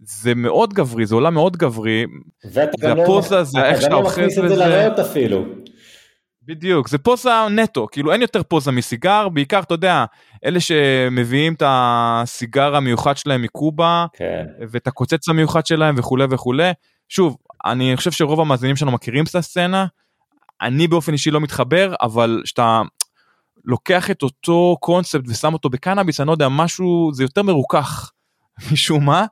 זה 0.00 0.34
מאוד 0.34 0.72
גברי, 0.72 1.06
זה 1.06 1.14
עולם 1.14 1.34
מאוד 1.34 1.56
גברי, 1.56 2.04
זה 2.44 2.62
הפוזה, 2.62 3.36
לא, 3.36 3.42
זה 3.42 3.64
איך 3.64 3.80
שאתה 3.80 3.94
אוחז 3.94 4.18
בזה. 4.18 4.30
אתה 4.30 4.36
גם 4.36 4.36
לא 4.36 4.36
מכניס 4.36 4.38
את 4.38 4.48
זה 4.48 4.56
לריאות 4.56 4.98
אפילו. 4.98 5.44
בדיוק, 6.46 6.88
זה 6.88 6.98
פוזה 6.98 7.30
נטו, 7.50 7.86
כאילו 7.92 8.12
אין 8.12 8.22
יותר 8.22 8.42
פוזה 8.42 8.72
מסיגר, 8.72 9.28
בעיקר 9.28 9.60
אתה 9.60 9.74
יודע, 9.74 10.04
אלה 10.44 10.60
שמביאים 10.60 11.54
את 11.54 11.62
הסיגר 11.66 12.76
המיוחד 12.76 13.16
שלהם 13.16 13.42
מקובה, 13.42 14.06
כן. 14.12 14.44
ואת 14.70 14.86
הקוצץ 14.86 15.28
המיוחד 15.28 15.66
שלהם 15.66 15.94
וכולי 15.98 16.24
וכולי. 16.30 16.70
שוב, 17.08 17.36
אני 17.64 17.96
חושב 17.96 18.10
שרוב 18.10 18.40
המאזינים 18.40 18.76
שלנו 18.76 18.92
מכירים 18.92 19.24
את 19.24 19.34
הסצנה, 19.34 19.86
אני 20.60 20.88
באופן 20.88 21.12
אישי 21.12 21.30
לא 21.30 21.40
מתחבר, 21.40 21.94
אבל 22.00 22.42
שאתה 22.44 22.82
לוקח 23.64 24.10
את 24.10 24.22
אותו 24.22 24.76
קונספט 24.80 25.24
ושם 25.28 25.52
אותו 25.52 25.68
בקנאביס, 25.68 26.20
אני 26.20 26.26
לא 26.26 26.32
יודע, 26.32 26.48
משהו, 26.48 27.10
זה 27.14 27.24
יותר 27.24 27.42
מרוכך 27.42 28.10
משום 28.72 29.04
מה. 29.04 29.26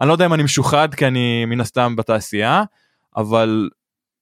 אני 0.00 0.08
לא 0.08 0.12
יודע 0.12 0.26
אם 0.26 0.34
אני 0.34 0.42
משוחד 0.42 0.94
כי 0.94 1.06
אני 1.06 1.44
מן 1.44 1.60
הסתם 1.60 1.96
בתעשייה, 1.96 2.62
אבל 3.16 3.68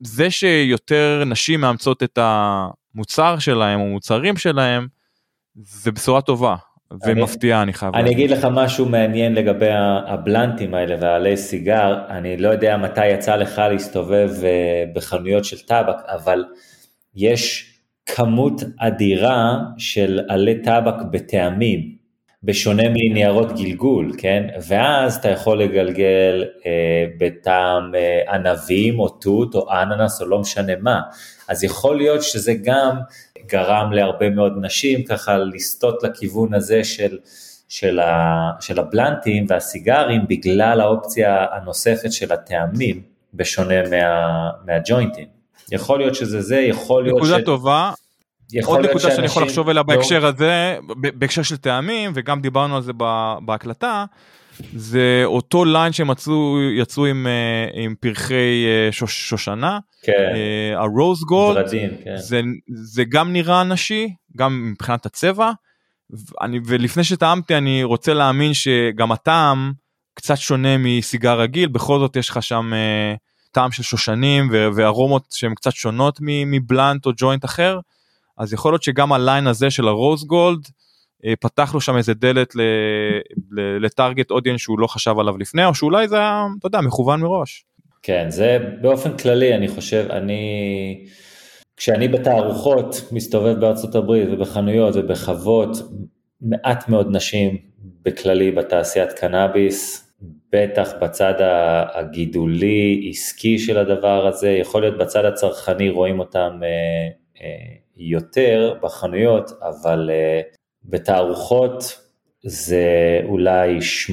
זה 0.01 0.31
שיותר 0.31 1.23
נשים 1.27 1.61
מאמצות 1.61 2.03
את 2.03 2.19
המוצר 2.23 3.39
שלהם 3.39 3.81
או 3.81 3.87
מוצרים 3.87 4.37
שלהם, 4.37 4.87
זה 5.55 5.93
בשורה 5.93 6.23
טובה. 6.23 6.57
ומפתיע 7.07 7.63
אני 7.63 7.73
חייב 7.73 7.97
אני 7.97 8.11
אגיד 8.11 8.31
לך 8.31 8.49
משהו 8.53 8.87
מעניין 8.87 9.35
לגבי 9.35 9.71
הבלנטים 10.07 10.75
האלה 10.75 10.97
והעלי 11.01 11.37
סיגר, 11.37 11.99
אני 12.09 12.37
לא 12.37 12.49
יודע 12.49 12.77
מתי 12.77 13.07
יצא 13.07 13.37
לך 13.37 13.59
להסתובב 13.59 14.31
אה, 14.45 14.85
בחנויות 14.95 15.45
של 15.45 15.59
טבק, 15.59 15.97
אבל 16.09 16.45
יש 17.15 17.73
כמות 18.07 18.63
אדירה 18.79 19.59
של 19.79 20.21
עלי 20.29 20.63
טבק 20.63 20.95
בטעמים, 21.11 21.96
בשונה 22.47 22.83
מניירות 22.89 23.53
גלגול, 23.57 24.13
כן? 24.19 24.47
ואז 24.69 25.17
אתה 25.17 25.29
יכול 25.29 25.63
לגלגל 25.63 26.45
אה, 26.67 27.05
בטעם 27.19 27.95
אה, 27.95 28.35
ענבים 28.35 29.01
או 29.01 29.09
תות 29.09 29.55
או 29.55 29.73
אננס 29.73 30.21
או 30.21 30.27
לא 30.27 30.39
משנה 30.39 30.73
מה. 30.81 31.01
אז 31.49 31.65
יכול 31.65 31.97
להיות 31.97 32.23
שזה 32.23 32.55
גם 32.65 32.97
גרם 33.47 33.93
להרבה 33.93 34.31
מאוד 34.31 34.53
נשים 34.61 35.05
ככה 35.05 35.39
לסטות 35.39 36.03
לכיוון 36.03 36.55
הזה 36.55 36.85
של, 36.85 37.19
של, 37.69 37.99
ה, 37.99 38.51
של 38.61 38.81
הבלנטים 38.81 39.47
והסיגרים 39.49 40.21
בגלל 40.29 40.81
האופציה 40.81 41.47
הנוספת 41.53 42.13
של 42.13 42.33
הטעמים, 42.33 43.03
בשונה 43.35 43.83
מה, 43.91 44.51
מהג'וינטים. 44.67 45.27
יכול 45.73 45.99
להיות 45.99 46.15
שזה 46.15 46.41
זה, 46.41 46.57
יכול 46.57 47.03
להיות 47.03 47.19
ש... 47.19 47.21
נקודה 47.21 47.45
טובה. 47.45 47.91
עוד 48.65 48.81
נקודה 48.81 49.11
שאני 49.11 49.27
יכול 49.27 49.43
לחשוב 49.43 49.69
עליה 49.69 49.83
לא- 49.83 49.87
בהקשר 49.87 50.27
הזה, 50.27 50.79
בהקשר 50.97 51.43
של 51.43 51.57
טעמים, 51.57 52.13
וגם 52.15 52.41
דיברנו 52.41 52.77
על 52.77 52.83
זה 52.83 52.93
בהקלטה, 53.45 54.05
זה 54.77 55.23
אותו 55.25 55.65
ליין 55.65 55.93
שהם 55.93 56.11
יצאו, 56.11 56.57
יצאו 56.79 57.07
עם, 57.07 57.27
אה, 57.27 57.83
עם 57.83 57.95
פרחי 58.01 58.65
אה, 58.67 58.93
שוש, 58.93 59.29
שושנה, 59.29 59.79
כן. 60.03 60.35
הרוז 60.77 61.23
אה, 61.23 61.27
גולד, 61.29 61.71
כן. 62.05 62.17
זה, 62.17 62.41
זה 62.69 63.05
גם 63.09 63.33
נראה 63.33 63.65
נשי, 63.65 64.15
גם 64.37 64.71
מבחינת 64.71 65.07
הצבע, 65.07 65.51
ואני, 66.11 66.61
ולפני 66.67 67.05
שטעמתי 67.05 67.57
אני 67.57 67.85
רוצה 67.85 68.15
להאמין 68.15 68.55
שגם 68.55 69.13
הטעם 69.13 69.73
קצת 70.15 70.37
שונה 70.37 70.79
מסיגר 70.79 71.41
רגיל, 71.41 71.69
בכל 71.69 71.99
זאת 71.99 72.17
יש 72.17 72.29
לך 72.29 72.43
שם 72.43 72.73
טעם 73.53 73.73
של 73.73 73.83
שושנים 73.83 74.49
וארומות 74.53 75.27
שהן 75.31 75.55
קצת 75.55 75.73
שונות 75.73 76.19
מבלנט 76.23 77.07
או 77.07 77.11
ג'וינט 77.17 77.45
אחר, 77.45 77.79
אז 78.39 78.53
יכול 78.53 78.73
להיות 78.73 78.83
שגם 78.83 79.13
הליין 79.13 79.47
הזה 79.47 79.71
של 79.71 79.89
הרוז 79.89 80.25
גולד, 80.25 80.61
אה, 81.25 81.35
פתח 81.41 81.75
לו 81.75 81.81
שם 81.81 81.97
איזה 81.97 82.15
דלת 82.15 82.55
לטארגט 83.81 84.31
אודיאנס 84.31 84.61
שהוא 84.61 84.79
לא 84.79 84.87
חשב 84.87 85.19
עליו 85.19 85.39
לפני 85.39 85.65
או 85.65 85.75
שאולי 85.75 86.09
זה 86.09 86.17
היה 86.17 86.45
אתה 86.59 86.67
יודע 86.67 86.81
מכוון 86.81 87.21
מראש. 87.21 87.65
כן 88.03 88.27
זה 88.31 88.59
באופן 88.81 89.17
כללי 89.17 89.55
אני 89.55 89.69
חושב 89.69 90.07
אני 90.11 91.05
כשאני 91.77 92.09
בתערוכות 92.09 93.09
מסתובב 93.13 93.61
בארצות 93.61 93.95
הברית 93.95 94.29
ובחנויות 94.33 94.97
ובחוות 94.97 95.77
מעט 96.41 96.89
מאוד 96.89 97.09
נשים 97.11 97.57
בכללי 98.03 98.51
בתעשיית 98.51 99.13
קנאביס 99.13 100.07
בטח 100.53 100.91
בצד 101.03 101.35
הגידולי 101.95 103.07
עסקי 103.11 103.59
של 103.59 103.79
הדבר 103.79 104.27
הזה 104.27 104.51
יכול 104.51 104.83
להיות 104.83 104.99
בצד 104.99 105.25
הצרכני 105.25 105.91
רואים 105.91 106.19
אותם 106.19 106.61
אה, 106.63 107.09
אה, 107.43 107.86
יותר 107.97 108.75
בחנויות 108.83 109.51
אבל 109.63 110.11
בתערוכות 110.85 112.01
זה 112.45 113.21
אולי 113.25 113.79
80-20 114.09 114.13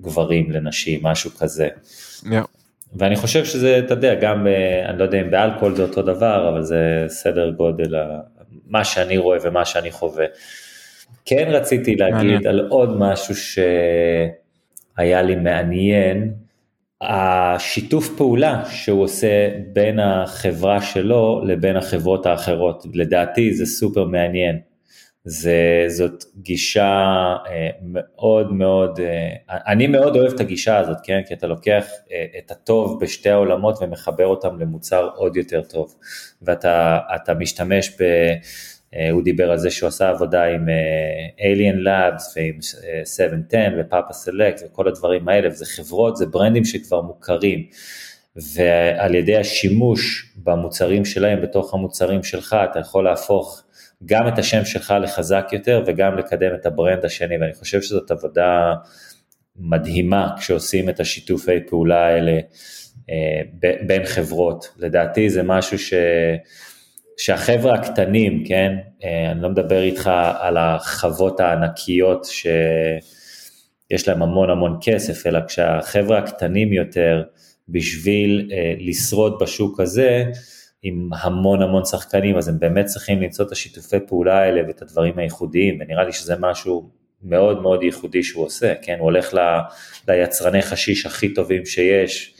גברים 0.00 0.50
לנשים, 0.50 1.00
משהו 1.02 1.30
כזה. 1.30 1.68
Yeah. 2.24 2.28
ואני 2.96 3.16
חושב 3.16 3.44
שזה, 3.44 3.78
אתה 3.78 3.94
יודע, 3.94 4.14
גם, 4.14 4.46
אה, 4.46 4.88
אני 4.88 4.98
לא 4.98 5.04
יודע 5.04 5.20
אם 5.20 5.30
באלכוהול 5.30 5.76
זה 5.76 5.82
אותו 5.82 6.02
דבר, 6.02 6.48
אבל 6.52 6.62
זה 6.62 7.04
סדר 7.08 7.50
גודל, 7.50 7.94
מה 8.66 8.84
שאני 8.84 9.18
רואה 9.18 9.38
ומה 9.42 9.64
שאני 9.64 9.90
חווה. 9.90 10.24
כן 11.24 11.48
רציתי 11.48 11.96
להגיד 11.96 12.14
מעניין. 12.16 12.46
על 12.46 12.66
עוד 12.68 12.96
משהו 12.98 13.34
שהיה 13.36 15.22
לי 15.22 15.34
מעניין, 15.36 16.34
השיתוף 17.06 18.08
פעולה 18.16 18.62
שהוא 18.70 19.02
עושה 19.02 19.48
בין 19.72 19.98
החברה 20.00 20.82
שלו 20.82 21.42
לבין 21.46 21.76
החברות 21.76 22.26
האחרות, 22.26 22.86
לדעתי 22.94 23.54
זה 23.54 23.66
סופר 23.66 24.04
מעניין. 24.04 24.58
זה, 25.26 25.84
זאת 25.88 26.24
גישה 26.36 27.34
אה, 27.46 27.68
מאוד 27.82 28.52
מאוד, 28.52 29.00
אה, 29.00 29.56
אני 29.66 29.86
מאוד 29.86 30.16
אוהב 30.16 30.32
את 30.32 30.40
הגישה 30.40 30.78
הזאת, 30.78 30.96
כן? 31.04 31.20
כי 31.26 31.34
אתה 31.34 31.46
לוקח 31.46 31.84
אה, 32.12 32.24
את 32.38 32.50
הטוב 32.50 33.00
בשתי 33.00 33.30
העולמות 33.30 33.78
ומחבר 33.80 34.26
אותם 34.26 34.58
למוצר 34.58 35.08
עוד 35.16 35.36
יותר 35.36 35.62
טוב, 35.62 35.94
ואתה 36.42 37.34
משתמש 37.38 37.90
ב... 38.00 38.04
הוא 39.12 39.22
דיבר 39.22 39.50
על 39.50 39.58
זה 39.58 39.70
שהוא 39.70 39.88
עשה 39.88 40.08
עבודה 40.08 40.44
עם 40.44 40.68
Alien 41.38 41.86
Labs 41.86 42.22
ועם 42.36 42.58
710 43.04 43.58
ופאפה 43.80 44.12
סלקט 44.12 44.62
וכל 44.66 44.88
הדברים 44.88 45.28
האלה, 45.28 45.48
וזה 45.48 45.66
חברות, 45.66 46.16
זה 46.16 46.26
ברנדים 46.26 46.64
שכבר 46.64 47.00
מוכרים, 47.00 47.66
ועל 48.36 49.14
ידי 49.14 49.36
השימוש 49.36 50.32
במוצרים 50.36 51.04
שלהם 51.04 51.42
בתוך 51.42 51.74
המוצרים 51.74 52.22
שלך, 52.22 52.56
אתה 52.70 52.78
יכול 52.78 53.04
להפוך 53.04 53.62
גם 54.04 54.28
את 54.28 54.38
השם 54.38 54.64
שלך 54.64 54.94
לחזק 55.02 55.48
יותר 55.52 55.82
וגם 55.86 56.18
לקדם 56.18 56.54
את 56.54 56.66
הברנד 56.66 57.04
השני, 57.04 57.38
ואני 57.38 57.54
חושב 57.54 57.82
שזאת 57.82 58.10
עבודה 58.10 58.74
מדהימה 59.56 60.28
כשעושים 60.38 60.88
את 60.88 61.00
השיתופי 61.00 61.60
פעולה 61.68 62.06
האלה 62.06 62.38
אה, 63.10 63.40
בין 63.86 64.04
חברות. 64.04 64.68
לדעתי 64.78 65.30
זה 65.30 65.42
משהו 65.42 65.78
שהחבר'ה 67.18 67.74
הקטנים, 67.74 68.44
כן, 68.46 68.76
אה, 69.04 69.30
אני 69.30 69.42
לא 69.42 69.48
מדבר 69.48 69.82
איתך 69.82 70.10
על 70.38 70.56
החוות 70.56 71.40
הענקיות 71.40 72.24
שיש 72.24 74.08
להם 74.08 74.22
המון 74.22 74.50
המון 74.50 74.78
כסף, 74.82 75.26
אלא 75.26 75.40
כשהחבר'ה 75.48 76.18
הקטנים 76.18 76.72
יותר, 76.72 77.22
בשביל 77.68 78.50
אה, 78.52 78.74
לשרוד 78.78 79.38
בשוק 79.40 79.80
הזה, 79.80 80.24
עם 80.82 81.10
המון 81.20 81.62
המון 81.62 81.84
שחקנים, 81.84 82.36
אז 82.36 82.48
הם 82.48 82.58
באמת 82.58 82.84
צריכים 82.84 83.22
למצוא 83.22 83.46
את 83.46 83.52
השיתופי 83.52 83.96
פעולה 84.06 84.38
האלה 84.38 84.62
ואת 84.66 84.82
הדברים 84.82 85.18
הייחודיים, 85.18 85.78
ונראה 85.80 86.04
לי 86.04 86.12
שזה 86.12 86.34
משהו 86.40 86.90
מאוד 87.22 87.62
מאוד 87.62 87.82
ייחודי 87.82 88.22
שהוא 88.22 88.44
עושה, 88.44 88.74
כן, 88.82 88.96
הוא 88.98 89.04
הולך 89.04 89.34
ל, 89.34 89.38
ליצרני 90.08 90.62
חשיש 90.62 91.06
הכי 91.06 91.34
טובים 91.34 91.66
שיש, 91.66 92.33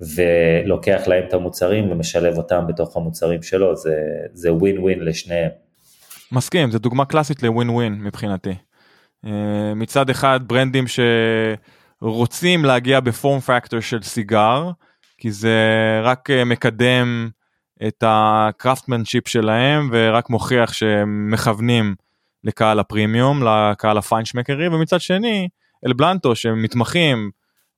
ולוקח 0.00 1.00
להם 1.06 1.24
את 1.28 1.34
המוצרים 1.34 1.90
ומשלב 1.90 2.36
אותם 2.36 2.66
בתוך 2.68 2.96
המוצרים 2.96 3.42
שלו, 3.42 3.72
זה 4.32 4.52
ווין 4.52 4.78
ווין 4.78 5.00
לשניהם. 5.04 5.50
מסכים, 6.32 6.70
זו 6.70 6.78
דוגמה 6.78 7.04
קלאסית 7.04 7.42
לווין 7.42 7.70
ווין 7.70 7.94
מבחינתי. 7.94 8.54
אה, 9.26 9.74
מצד 9.76 10.10
אחד 10.10 10.40
ברנדים 10.46 10.84
שרוצים 12.02 12.64
להגיע 12.64 13.00
בפורם 13.00 13.40
פקטור 13.40 13.80
של 13.80 14.02
סיגר, 14.02 14.70
כי 15.18 15.30
זה 15.30 15.58
רק 16.02 16.30
אה, 16.30 16.44
מקדם 16.44 17.28
את 17.86 18.04
הקראפטמנשיפ 18.06 19.28
שלהם 19.28 19.88
ורק 19.92 20.30
מוכיח 20.30 20.72
שהם 20.72 21.30
מכוונים 21.30 21.94
לקהל 22.44 22.78
הפרימיום, 22.78 23.42
לקהל 23.42 23.98
הפיינשמקרי, 23.98 24.68
ומצד 24.68 25.00
שני, 25.00 25.48
אל 25.86 25.92
בלנטו 25.92 26.34
שמתמחים 26.34 27.30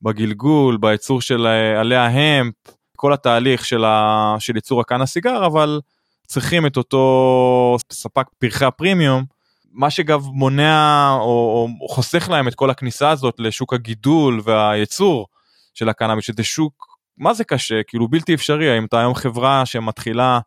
בגלגול, 0.03 0.77
בייצור 0.77 1.21
של 1.21 1.47
אה, 1.47 1.81
עלי 1.81 1.97
ההמפ, 1.97 2.55
כל 2.97 3.13
התהליך 3.13 3.65
של, 3.65 3.85
ה... 3.85 4.37
של 4.39 4.55
ייצור 4.55 4.81
הקאן 4.81 5.01
הסיגר, 5.01 5.47
אבל 5.47 5.81
צריכים 6.27 6.67
את 6.67 6.77
אותו 6.77 7.77
ספק 7.93 8.27
פרחי 8.39 8.65
הפרימיום, 8.65 9.25
מה 9.73 9.91
שגם 9.91 10.21
מונע 10.21 11.09
או, 11.21 11.69
או 11.81 11.89
חוסך 11.89 12.29
להם 12.31 12.49
את 12.49 12.55
כל 12.55 12.71
הכניסה 12.71 13.11
הזאת 13.11 13.35
לשוק 13.39 13.73
הגידול 13.75 14.41
והייצור 14.45 15.27
של 15.75 15.89
הקנאביס, 15.89 16.25
שזה 16.25 16.45
שוק, 16.45 16.99
מה 17.19 17.35
זה 17.35 17.45
קשה, 17.45 17.83
כאילו 17.83 18.09
בלתי 18.09 18.35
אפשרי, 18.35 18.71
האם 18.71 18.85
אתה 18.85 19.01
היום 19.01 19.15
חברה 19.15 19.67
שמתחילה 19.67 20.41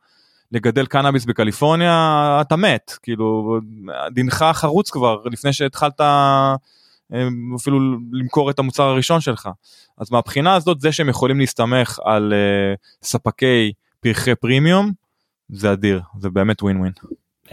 לגדל 0.52 0.86
קנאביס 0.86 1.26
בקליפורניה, 1.26 2.38
אתה 2.42 2.56
מת, 2.56 2.94
כאילו 3.04 3.60
דינך 4.12 4.46
חרוץ 4.54 4.90
כבר 4.90 5.18
לפני 5.26 5.54
שהתחלת 5.54 6.02
אפילו 7.56 7.80
למכור 8.12 8.50
את 8.50 8.60
המוצר 8.60 8.84
הראשון 8.84 9.22
שלך. 9.22 9.50
אז 9.98 10.12
מהבחינה 10.12 10.56
הזאת 10.56 10.80
זה 10.80 10.92
שהם 10.92 11.10
יכולים 11.10 11.40
להסתמך 11.40 12.00
על 12.06 12.34
uh, 12.34 13.08
ספקי 13.08 13.72
פרחי 14.00 14.36
פרימיום 14.36 14.92
זה 15.50 15.72
אדיר 15.72 16.02
זה 16.20 16.30
באמת 16.30 16.64
ווין 16.64 16.78
ווין. 16.78 16.92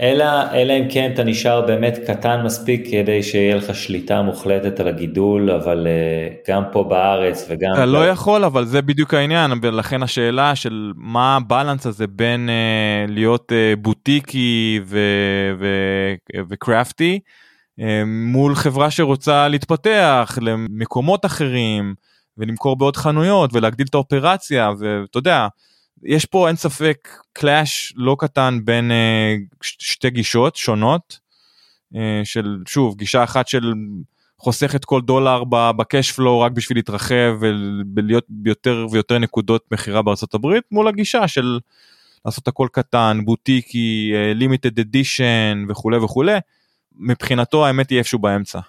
אלא, 0.01 0.25
אלא 0.51 0.73
אם 0.73 0.85
כן 0.89 1.11
אתה 1.13 1.23
נשאר 1.23 1.61
באמת 1.61 1.99
קטן 2.07 2.41
מספיק 2.45 2.87
כדי 2.91 3.23
שיהיה 3.23 3.55
לך 3.55 3.75
שליטה 3.75 4.21
מוחלטת 4.21 4.79
על 4.79 4.87
הגידול, 4.87 5.51
אבל 5.51 5.87
uh, 5.87 6.51
גם 6.51 6.63
פה 6.71 6.83
בארץ 6.83 7.45
וגם... 7.49 7.71
אתה 7.73 7.85
לא 7.85 8.07
יכול, 8.07 8.43
אבל 8.43 8.65
זה 8.65 8.81
בדיוק 8.81 9.13
העניין, 9.13 9.51
ולכן 9.61 10.03
השאלה 10.03 10.55
של 10.55 10.91
מה 10.95 11.35
הבלנס 11.35 11.85
הזה 11.85 12.07
בין 12.07 12.49
uh, 12.49 13.11
להיות 13.11 13.51
uh, 13.51 13.79
בוטיקי 13.79 14.79
וקראפטי, 16.49 17.13
אמ, 17.13 17.42
מול 18.05 18.55
חברה 18.55 18.91
שרוצה 18.91 19.47
להתפתח 19.47 20.37
למקומות 20.41 21.25
אחרים 21.25 21.95
ולמכור 22.37 22.75
בעוד 22.75 22.97
חנויות 22.97 23.49
ולהגדיל 23.53 23.85
את 23.89 23.93
האופרציה 23.93 24.71
ואתה 24.79 25.17
יודע 25.17 25.47
יש 26.03 26.25
פה 26.25 26.47
אין 26.47 26.55
ספק 26.55 27.09
קלאש 27.33 27.93
לא 27.95 28.15
קטן 28.19 28.59
בין 28.63 28.91
uh, 28.91 29.57
שתי 29.61 30.09
גישות 30.09 30.55
שונות 30.55 31.19
uh, 31.93 31.97
של 32.23 32.57
שוב 32.67 32.95
גישה 32.97 33.23
אחת 33.23 33.47
של 33.47 33.73
חוסכת 34.39 34.85
כל 34.85 35.01
דולר 35.01 35.43
בקאש 35.49 36.11
פלואו 36.11 36.39
רק 36.39 36.51
בשביל 36.51 36.77
להתרחב 36.77 37.37
ולהיות 37.95 38.25
ביותר 38.29 38.87
ויותר 38.91 39.19
נקודות 39.19 39.65
מכירה 39.71 40.01
בארצות 40.01 40.33
הברית 40.33 40.63
מול 40.71 40.87
הגישה 40.87 41.27
של 41.27 41.59
לעשות 42.25 42.47
הכל 42.47 42.67
קטן 42.71 43.19
בוטיקי 43.25 44.11
לימיטד 44.35 44.79
אדישן 44.79 45.65
וכולי 45.69 45.97
וכולי. 45.97 46.37
מבחינתו 46.97 47.65
האמת 47.65 47.89
היא 47.89 47.97
איפשהו 47.97 48.19
באמצע. 48.19 48.59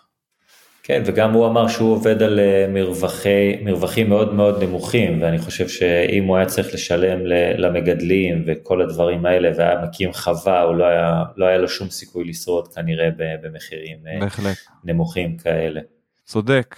כן, 0.86 1.02
וגם 1.06 1.32
הוא 1.32 1.46
אמר 1.46 1.68
שהוא 1.68 1.92
עובד 1.92 2.22
על 2.22 2.40
אה, 2.40 2.66
מרווחי, 2.68 3.56
מרווחים 3.62 4.08
מאוד 4.08 4.34
מאוד 4.34 4.62
נמוכים, 4.62 5.22
ואני 5.22 5.38
חושב 5.38 5.68
שאם 5.68 6.24
הוא 6.24 6.36
היה 6.36 6.46
צריך 6.46 6.74
לשלם 6.74 7.18
למגדלים 7.58 8.44
וכל 8.46 8.82
הדברים 8.82 9.26
האלה, 9.26 9.50
והיה 9.56 9.82
מקים 9.84 10.12
חווה, 10.12 10.62
הוא 10.62 10.74
לא 10.74 10.84
היה, 10.84 11.22
לא 11.36 11.46
היה 11.46 11.58
לו 11.58 11.68
שום 11.68 11.90
סיכוי 11.90 12.24
לשרוד 12.24 12.68
כנראה 12.68 13.08
במחירים 13.42 13.96
אה, 14.06 14.20
בהחלט. 14.20 14.56
נמוכים 14.84 15.36
כאלה. 15.36 15.80
צודק. 16.24 16.76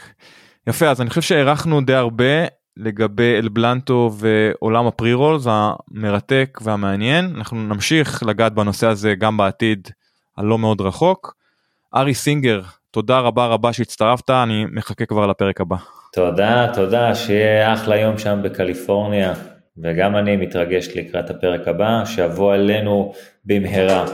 יפה, 0.67 0.91
אז 0.91 1.01
אני 1.01 1.09
חושב 1.09 1.23
שהערכנו 1.23 1.81
די 1.81 1.95
הרבה 1.95 2.47
לגבי 2.77 3.35
אלבלנטו 3.39 4.11
ועולם 4.19 4.87
הפרי 4.87 5.15
רולס 5.15 5.47
המרתק 5.47 6.59
והמעניין. 6.63 7.33
אנחנו 7.37 7.57
נמשיך 7.57 8.23
לגעת 8.23 8.55
בנושא 8.55 8.87
הזה 8.87 9.15
גם 9.15 9.37
בעתיד. 9.37 9.89
הלא 10.39 10.59
מאוד 10.59 10.81
רחוק. 10.81 11.35
ארי 11.95 12.15
סינגר, 12.15 12.61
תודה 12.91 13.21
רבה 13.21 13.47
רבה 13.47 13.73
שהצטרפת, 13.73 14.31
אני 14.31 14.65
מחכה 14.73 15.07
כבר 15.07 15.27
לפרק 15.27 15.61
הבא. 15.61 15.77
תודה, 16.13 16.67
תודה, 16.75 17.15
שיהיה 17.15 17.75
אחלה 17.75 17.97
יום 17.97 18.19
שם 18.19 18.41
בקליפורניה, 18.45 19.35
וגם 19.79 20.17
אני 20.17 20.37
מתרגש 20.37 20.89
לקראת 20.95 21.31
הפרק 21.31 21.69
הבא, 21.69 22.05
שיבוא 22.05 22.55
עלינו 22.55 23.13
במהרה. 23.45 24.05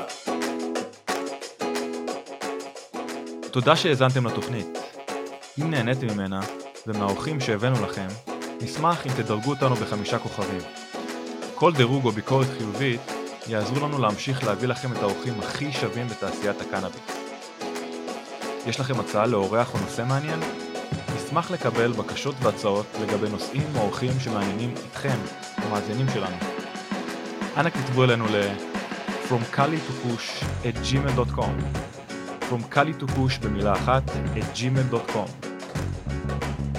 תודה 3.51 3.77
שהאזנתם 3.77 4.27
לתוכנית. 4.27 4.79
אם 5.61 5.71
נהניתם 5.71 6.07
ממנה, 6.07 6.41
ומהאורחים 6.87 7.41
שהבאנו 7.41 7.85
לכם, 7.85 8.07
נשמח 8.63 9.07
אם 9.07 9.13
תדרגו 9.23 9.51
אותנו 9.51 9.75
בחמישה 9.75 10.19
כוכבים. 10.19 10.61
כל 11.55 11.73
דירוג 11.73 12.05
או 12.05 12.11
ביקורת 12.11 12.47
חיובית 12.59 13.22
יעזרו 13.49 13.87
לנו 13.89 13.99
להמשיך 13.99 14.45
להביא 14.45 14.69
לכם 14.69 14.93
את 14.93 15.03
האורחים 15.03 15.35
הכי 15.41 15.73
שווים 15.73 16.09
בתעשיית 16.09 16.61
הקנאביס. 16.61 17.01
יש 18.67 18.81
לכם 18.81 19.01
הצעה 19.01 19.27
לאורח 19.27 19.75
או 19.75 19.79
נושא 19.81 20.03
מעניין? 20.09 20.41
נשמח 21.17 21.51
לקבל 21.51 21.93
בקשות 21.93 22.35
והצעות 22.43 22.87
לגבי 23.03 23.29
נושאים 23.29 23.67
או 23.77 23.81
אורחים 23.81 24.21
שמעניינים 24.21 24.75
אתכם, 24.91 25.17
המאזינים 25.57 26.07
שלנו. 26.15 26.37
אנא 27.57 27.71
כתבו 27.71 28.05
אלינו 28.05 28.27
ל- 28.27 28.51
From 29.29 29.57
Kali 29.57 29.79
to 29.89 30.07
Push 30.07 30.45
at 30.65 30.77
gmail.com 30.87 31.55
From 32.51 32.75
Kali 32.75 33.03
to 33.03 33.07
Push 33.07 33.41
במילה 33.43 33.73
אחת 33.73 34.03
at 34.09 34.59
gmail.com 34.59 35.47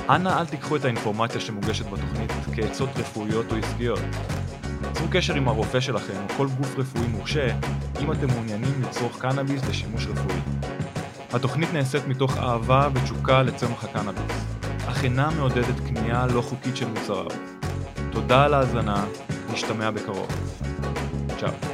אנא 0.10 0.40
אל 0.40 0.46
תיקחו 0.46 0.76
את 0.76 0.86
האינפורמציה 0.86 1.42
שמוגשת 1.42 1.86
בתוכנית 1.86 2.32
כעצות 2.56 2.90
רפואיות 2.96 3.52
או 3.52 3.58
עסקיות. 3.58 4.00
צרו 5.04 5.12
קשר 5.12 5.34
עם 5.34 5.48
הרופא 5.48 5.80
שלכם 5.80 6.14
או 6.14 6.36
כל 6.38 6.48
גוף 6.48 6.78
רפואי 6.78 7.08
מורשה 7.08 7.48
אם 8.02 8.12
אתם 8.12 8.28
מעוניינים 8.28 8.82
לצרוך 8.82 9.22
קנאביס 9.22 9.66
לשימוש 9.66 10.06
רפואי. 10.06 10.40
התוכנית 11.34 11.74
נעשית 11.74 12.08
מתוך 12.08 12.38
אהבה 12.38 12.88
ותשוקה 12.94 13.44
לצמח 13.44 13.84
הקנאביס, 13.84 14.46
אך 14.88 15.04
אינה 15.04 15.30
מעודדת 15.30 15.80
קנייה 15.88 16.28
לא 16.28 16.42
חוקית 16.42 16.78
של 16.78 16.88
מוצריו. 16.88 17.26
תודה 18.12 18.44
על 18.44 18.54
ההאזנה, 18.54 19.06
נשתמע 19.54 19.92
בקרוב. 19.92 20.28
צ'או. 21.40 21.73